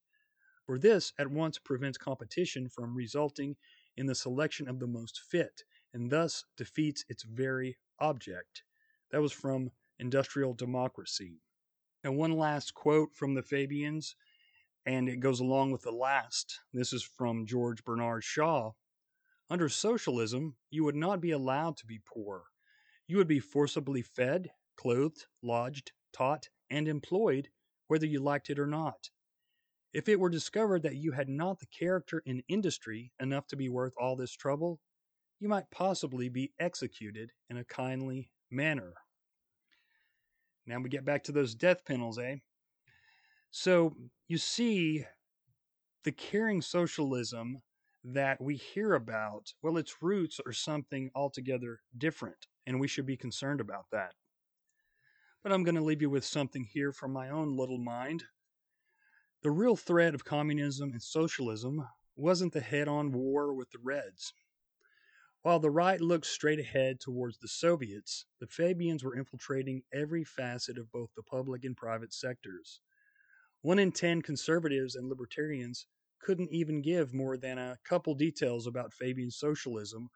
For 0.66 0.80
this 0.80 1.12
at 1.16 1.30
once 1.30 1.59
prevents 1.60 1.97
competition 1.97 2.68
from 2.68 2.97
resulting 2.97 3.56
in 3.97 4.06
the 4.06 4.16
selection 4.16 4.68
of 4.68 4.80
the 4.80 4.88
most 4.88 5.20
fit 5.20 5.62
and 5.94 6.10
thus 6.10 6.44
defeats 6.56 7.05
its 7.09 7.22
very 7.22 7.78
object. 8.01 8.64
That 9.12 9.22
was 9.22 9.32
from 9.32 9.70
Industrial 10.01 10.52
Democracy. 10.55 11.40
And 12.02 12.16
one 12.16 12.32
last 12.32 12.74
quote 12.74 13.14
from 13.14 13.34
the 13.34 13.44
Fabians, 13.44 14.16
and 14.84 15.09
it 15.09 15.20
goes 15.20 15.38
along 15.38 15.70
with 15.70 15.82
the 15.82 15.93
last. 15.93 16.60
This 16.72 16.93
is 16.93 17.02
from 17.02 17.47
George 17.47 17.84
Bernard 17.84 18.24
Shaw. 18.24 18.72
Under 19.48 19.68
socialism, 19.68 20.56
you 20.70 20.82
would 20.82 20.97
not 20.97 21.20
be 21.20 21.30
allowed 21.30 21.76
to 21.76 21.86
be 21.86 22.01
poor. 22.05 22.43
You 23.06 23.18
would 23.18 23.28
be 23.28 23.38
forcibly 23.38 24.02
fed, 24.02 24.51
clothed, 24.76 25.26
lodged, 25.43 25.93
taught, 26.12 26.48
and 26.68 26.88
employed, 26.88 27.51
whether 27.86 28.06
you 28.06 28.20
liked 28.20 28.51
it 28.51 28.59
or 28.59 28.66
not. 28.66 29.10
If 29.92 30.08
it 30.08 30.20
were 30.20 30.28
discovered 30.28 30.82
that 30.82 30.96
you 30.96 31.12
had 31.12 31.28
not 31.28 31.58
the 31.58 31.66
character 31.66 32.22
and 32.26 32.42
industry 32.48 33.12
enough 33.20 33.46
to 33.48 33.56
be 33.56 33.68
worth 33.68 33.94
all 33.98 34.16
this 34.16 34.32
trouble, 34.32 34.80
you 35.40 35.48
might 35.48 35.70
possibly 35.70 36.28
be 36.28 36.52
executed 36.58 37.32
in 37.48 37.56
a 37.58 37.64
kindly 37.64 38.30
manner. 38.50 38.94
Now 40.66 40.80
we 40.80 40.88
get 40.88 41.04
back 41.04 41.24
to 41.24 41.32
those 41.32 41.54
death 41.54 41.84
panels, 41.84 42.18
eh? 42.18 42.36
So 43.50 43.94
you 44.28 44.38
see, 44.38 45.04
the 46.04 46.12
caring 46.12 46.60
socialism 46.62 47.62
that 48.04 48.40
we 48.40 48.56
hear 48.56 48.94
about, 48.94 49.52
well, 49.62 49.76
its 49.76 49.96
roots 50.00 50.40
are 50.44 50.52
something 50.52 51.10
altogether 51.14 51.80
different, 51.96 52.46
and 52.66 52.78
we 52.78 52.88
should 52.88 53.06
be 53.06 53.16
concerned 53.16 53.60
about 53.60 53.86
that. 53.92 54.12
But 55.42 55.52
I'm 55.52 55.64
going 55.64 55.74
to 55.76 55.82
leave 55.82 56.02
you 56.02 56.10
with 56.10 56.24
something 56.24 56.64
here 56.64 56.92
from 56.92 57.12
my 57.12 57.30
own 57.30 57.56
little 57.56 57.78
mind. 57.78 58.24
The 59.47 59.52
real 59.52 59.77
threat 59.77 60.12
of 60.12 60.24
communism 60.24 60.90
and 60.90 61.01
socialism 61.01 61.86
wasn't 62.16 62.52
the 62.52 62.60
head 62.60 62.89
on 62.89 63.12
war 63.12 63.55
with 63.55 63.70
the 63.70 63.78
Reds. 63.78 64.32
While 65.43 65.60
the 65.60 65.70
right 65.70 66.01
looked 66.01 66.27
straight 66.27 66.59
ahead 66.59 66.98
towards 66.98 67.39
the 67.39 67.47
Soviets, 67.47 68.24
the 68.40 68.48
Fabians 68.48 69.05
were 69.05 69.14
infiltrating 69.14 69.85
every 69.94 70.24
facet 70.24 70.77
of 70.78 70.90
both 70.90 71.10
the 71.14 71.23
public 71.23 71.64
and 71.64 71.77
private 71.77 72.12
sectors. 72.12 72.81
One 73.62 73.78
in 73.78 73.93
ten 73.93 74.20
conservatives 74.20 74.97
and 74.97 75.09
libertarians 75.09 75.86
couldn't 76.18 76.51
even 76.51 76.82
give 76.82 77.14
more 77.14 77.36
than 77.36 77.56
a 77.56 77.78
couple 77.85 78.16
details 78.16 78.66
about 78.66 78.94
Fabian 78.94 79.31
socialism 79.31 80.09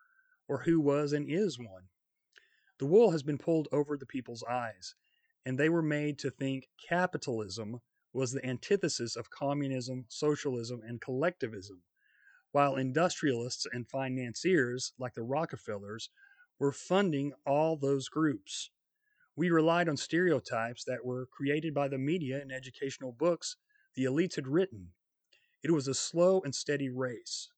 or 0.48 0.62
who 0.62 0.80
was 0.80 1.12
and 1.12 1.30
is 1.30 1.56
one. 1.56 1.84
The 2.80 2.86
wool 2.86 3.12
has 3.12 3.22
been 3.22 3.38
pulled 3.38 3.68
over 3.70 3.96
the 3.96 4.06
people's 4.06 4.42
eyes, 4.50 4.96
and 5.46 5.56
they 5.56 5.68
were 5.68 5.82
made 5.82 6.18
to 6.18 6.32
think 6.32 6.66
capitalism 6.88 7.80
was 8.12 8.32
the 8.32 8.44
antithesis 8.44 9.16
of 9.16 9.30
communism, 9.30 10.04
socialism, 10.08 10.80
and 10.86 11.00
collectivism 11.00 11.82
while 12.52 12.76
industrialists 12.76 13.66
and 13.72 13.88
financiers 13.88 14.92
like 14.98 15.14
the 15.14 15.22
Rockefellers 15.22 16.10
were 16.58 16.72
funding 16.72 17.32
all 17.46 17.76
those 17.76 18.08
groups. 18.08 18.70
We 19.36 19.50
relied 19.50 19.88
on 19.88 19.96
stereotypes 19.96 20.84
that 20.84 21.04
were 21.04 21.26
created 21.26 21.72
by 21.72 21.88
the 21.88 21.98
media 21.98 22.40
and 22.40 22.52
educational 22.52 23.12
books 23.12 23.56
the 23.94 24.04
elites 24.04 24.36
had 24.36 24.46
written. 24.46 24.88
It 25.62 25.70
was 25.70 25.88
a 25.88 25.94
slow 25.94 26.40
and 26.42 26.54
steady 26.54 26.88
race. 26.88 27.48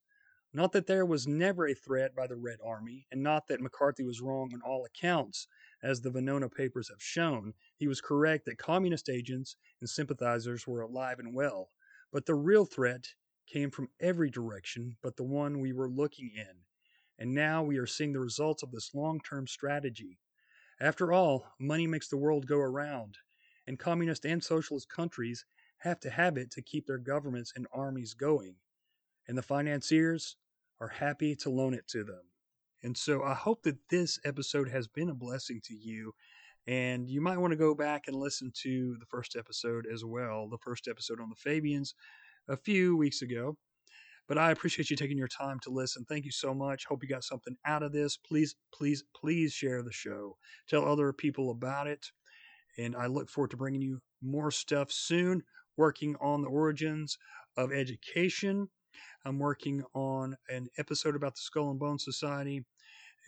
Not 0.53 0.71
that 0.73 0.87
there 0.87 1.05
was 1.05 1.27
never 1.27 1.67
a 1.67 1.73
threat 1.73 2.15
by 2.15 2.27
the 2.27 2.35
Red 2.35 2.59
Army, 2.63 3.07
and 3.11 3.23
not 3.23 3.47
that 3.47 3.61
McCarthy 3.61 4.03
was 4.03 4.21
wrong 4.21 4.51
on 4.53 4.61
all 4.61 4.85
accounts, 4.85 5.47
as 5.83 6.01
the 6.01 6.09
Venona 6.09 6.51
papers 6.51 6.89
have 6.89 7.01
shown. 7.01 7.53
He 7.75 7.87
was 7.87 8.01
correct 8.01 8.45
that 8.45 8.57
communist 8.57 9.09
agents 9.09 9.57
and 9.81 9.89
sympathizers 9.89 10.65
were 10.65 10.81
alive 10.81 11.19
and 11.19 11.35
well. 11.35 11.69
But 12.11 12.25
the 12.25 12.35
real 12.35 12.65
threat 12.65 13.09
came 13.45 13.69
from 13.69 13.89
every 13.99 14.29
direction 14.29 14.95
but 15.03 15.17
the 15.17 15.23
one 15.23 15.59
we 15.59 15.73
were 15.73 15.89
looking 15.89 16.31
in. 16.35 16.63
And 17.19 17.33
now 17.33 17.61
we 17.63 17.77
are 17.77 17.85
seeing 17.85 18.13
the 18.13 18.19
results 18.19 18.63
of 18.63 18.71
this 18.71 18.93
long 18.93 19.19
term 19.19 19.45
strategy. 19.45 20.19
After 20.79 21.13
all, 21.13 21.45
money 21.59 21.85
makes 21.85 22.07
the 22.07 22.17
world 22.17 22.47
go 22.47 22.57
around, 22.57 23.17
and 23.67 23.77
communist 23.77 24.25
and 24.25 24.43
socialist 24.43 24.89
countries 24.89 25.45
have 25.77 25.99
to 25.99 26.09
have 26.09 26.37
it 26.37 26.49
to 26.51 26.61
keep 26.61 26.87
their 26.87 26.97
governments 26.97 27.53
and 27.55 27.67
armies 27.71 28.13
going. 28.13 28.55
And 29.27 29.37
the 29.37 29.43
financiers 29.43 30.35
are 30.79 30.87
happy 30.87 31.35
to 31.37 31.49
loan 31.49 31.73
it 31.73 31.87
to 31.89 32.03
them. 32.03 32.23
And 32.83 32.97
so 32.97 33.23
I 33.23 33.33
hope 33.33 33.63
that 33.63 33.77
this 33.89 34.19
episode 34.25 34.69
has 34.69 34.87
been 34.87 35.09
a 35.09 35.15
blessing 35.15 35.61
to 35.65 35.73
you. 35.73 36.13
And 36.67 37.09
you 37.09 37.21
might 37.21 37.37
want 37.37 37.51
to 37.51 37.57
go 37.57 37.73
back 37.73 38.03
and 38.07 38.15
listen 38.15 38.51
to 38.63 38.95
the 38.99 39.05
first 39.05 39.35
episode 39.37 39.85
as 39.91 40.05
well, 40.05 40.47
the 40.49 40.57
first 40.57 40.87
episode 40.87 41.19
on 41.19 41.29
the 41.29 41.35
Fabians, 41.35 41.93
a 42.47 42.57
few 42.57 42.95
weeks 42.95 43.21
ago. 43.21 43.57
But 44.27 44.37
I 44.37 44.51
appreciate 44.51 44.89
you 44.89 44.95
taking 44.95 45.17
your 45.17 45.27
time 45.27 45.59
to 45.63 45.69
listen. 45.69 46.05
Thank 46.07 46.23
you 46.23 46.31
so 46.31 46.53
much. 46.53 46.85
Hope 46.85 47.03
you 47.03 47.09
got 47.09 47.25
something 47.25 47.55
out 47.65 47.83
of 47.83 47.91
this. 47.91 48.15
Please, 48.17 48.55
please, 48.73 49.03
please 49.15 49.51
share 49.51 49.81
the 49.81 49.91
show. 49.91 50.37
Tell 50.69 50.87
other 50.87 51.11
people 51.11 51.51
about 51.51 51.87
it. 51.87 52.05
And 52.77 52.95
I 52.95 53.07
look 53.07 53.29
forward 53.29 53.51
to 53.51 53.57
bringing 53.57 53.81
you 53.81 53.99
more 54.21 54.51
stuff 54.51 54.91
soon. 54.91 55.43
Working 55.75 56.15
on 56.21 56.41
the 56.41 56.49
origins 56.49 57.17
of 57.57 57.73
education. 57.73 58.69
I'm 59.25 59.39
working 59.39 59.83
on 59.93 60.37
an 60.49 60.67
episode 60.77 61.15
about 61.15 61.35
the 61.35 61.41
Skull 61.41 61.71
and 61.71 61.79
Bone 61.79 61.99
Society 61.99 62.63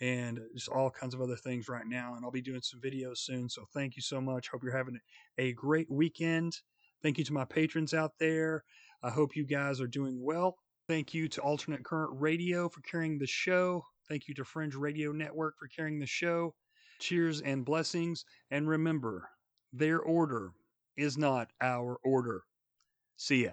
and 0.00 0.40
just 0.54 0.68
all 0.68 0.90
kinds 0.90 1.14
of 1.14 1.20
other 1.20 1.36
things 1.36 1.68
right 1.68 1.86
now. 1.86 2.14
And 2.14 2.24
I'll 2.24 2.30
be 2.30 2.42
doing 2.42 2.62
some 2.62 2.80
videos 2.80 3.18
soon. 3.18 3.48
So 3.48 3.64
thank 3.72 3.96
you 3.96 4.02
so 4.02 4.20
much. 4.20 4.48
Hope 4.48 4.62
you're 4.62 4.76
having 4.76 4.98
a 5.38 5.52
great 5.52 5.90
weekend. 5.90 6.58
Thank 7.02 7.18
you 7.18 7.24
to 7.24 7.32
my 7.32 7.44
patrons 7.44 7.94
out 7.94 8.12
there. 8.18 8.64
I 9.02 9.10
hope 9.10 9.36
you 9.36 9.44
guys 9.44 9.80
are 9.80 9.86
doing 9.86 10.22
well. 10.22 10.56
Thank 10.88 11.14
you 11.14 11.28
to 11.28 11.40
Alternate 11.40 11.84
Current 11.84 12.12
Radio 12.20 12.68
for 12.68 12.80
carrying 12.82 13.18
the 13.18 13.26
show. 13.26 13.82
Thank 14.08 14.28
you 14.28 14.34
to 14.34 14.44
Fringe 14.44 14.74
Radio 14.74 15.12
Network 15.12 15.54
for 15.58 15.68
carrying 15.68 15.98
the 15.98 16.06
show. 16.06 16.54
Cheers 17.00 17.40
and 17.40 17.64
blessings. 17.64 18.24
And 18.50 18.68
remember, 18.68 19.28
their 19.72 20.00
order 20.00 20.52
is 20.96 21.18
not 21.18 21.48
our 21.60 21.98
order. 22.04 22.42
See 23.16 23.44
ya. 23.44 23.52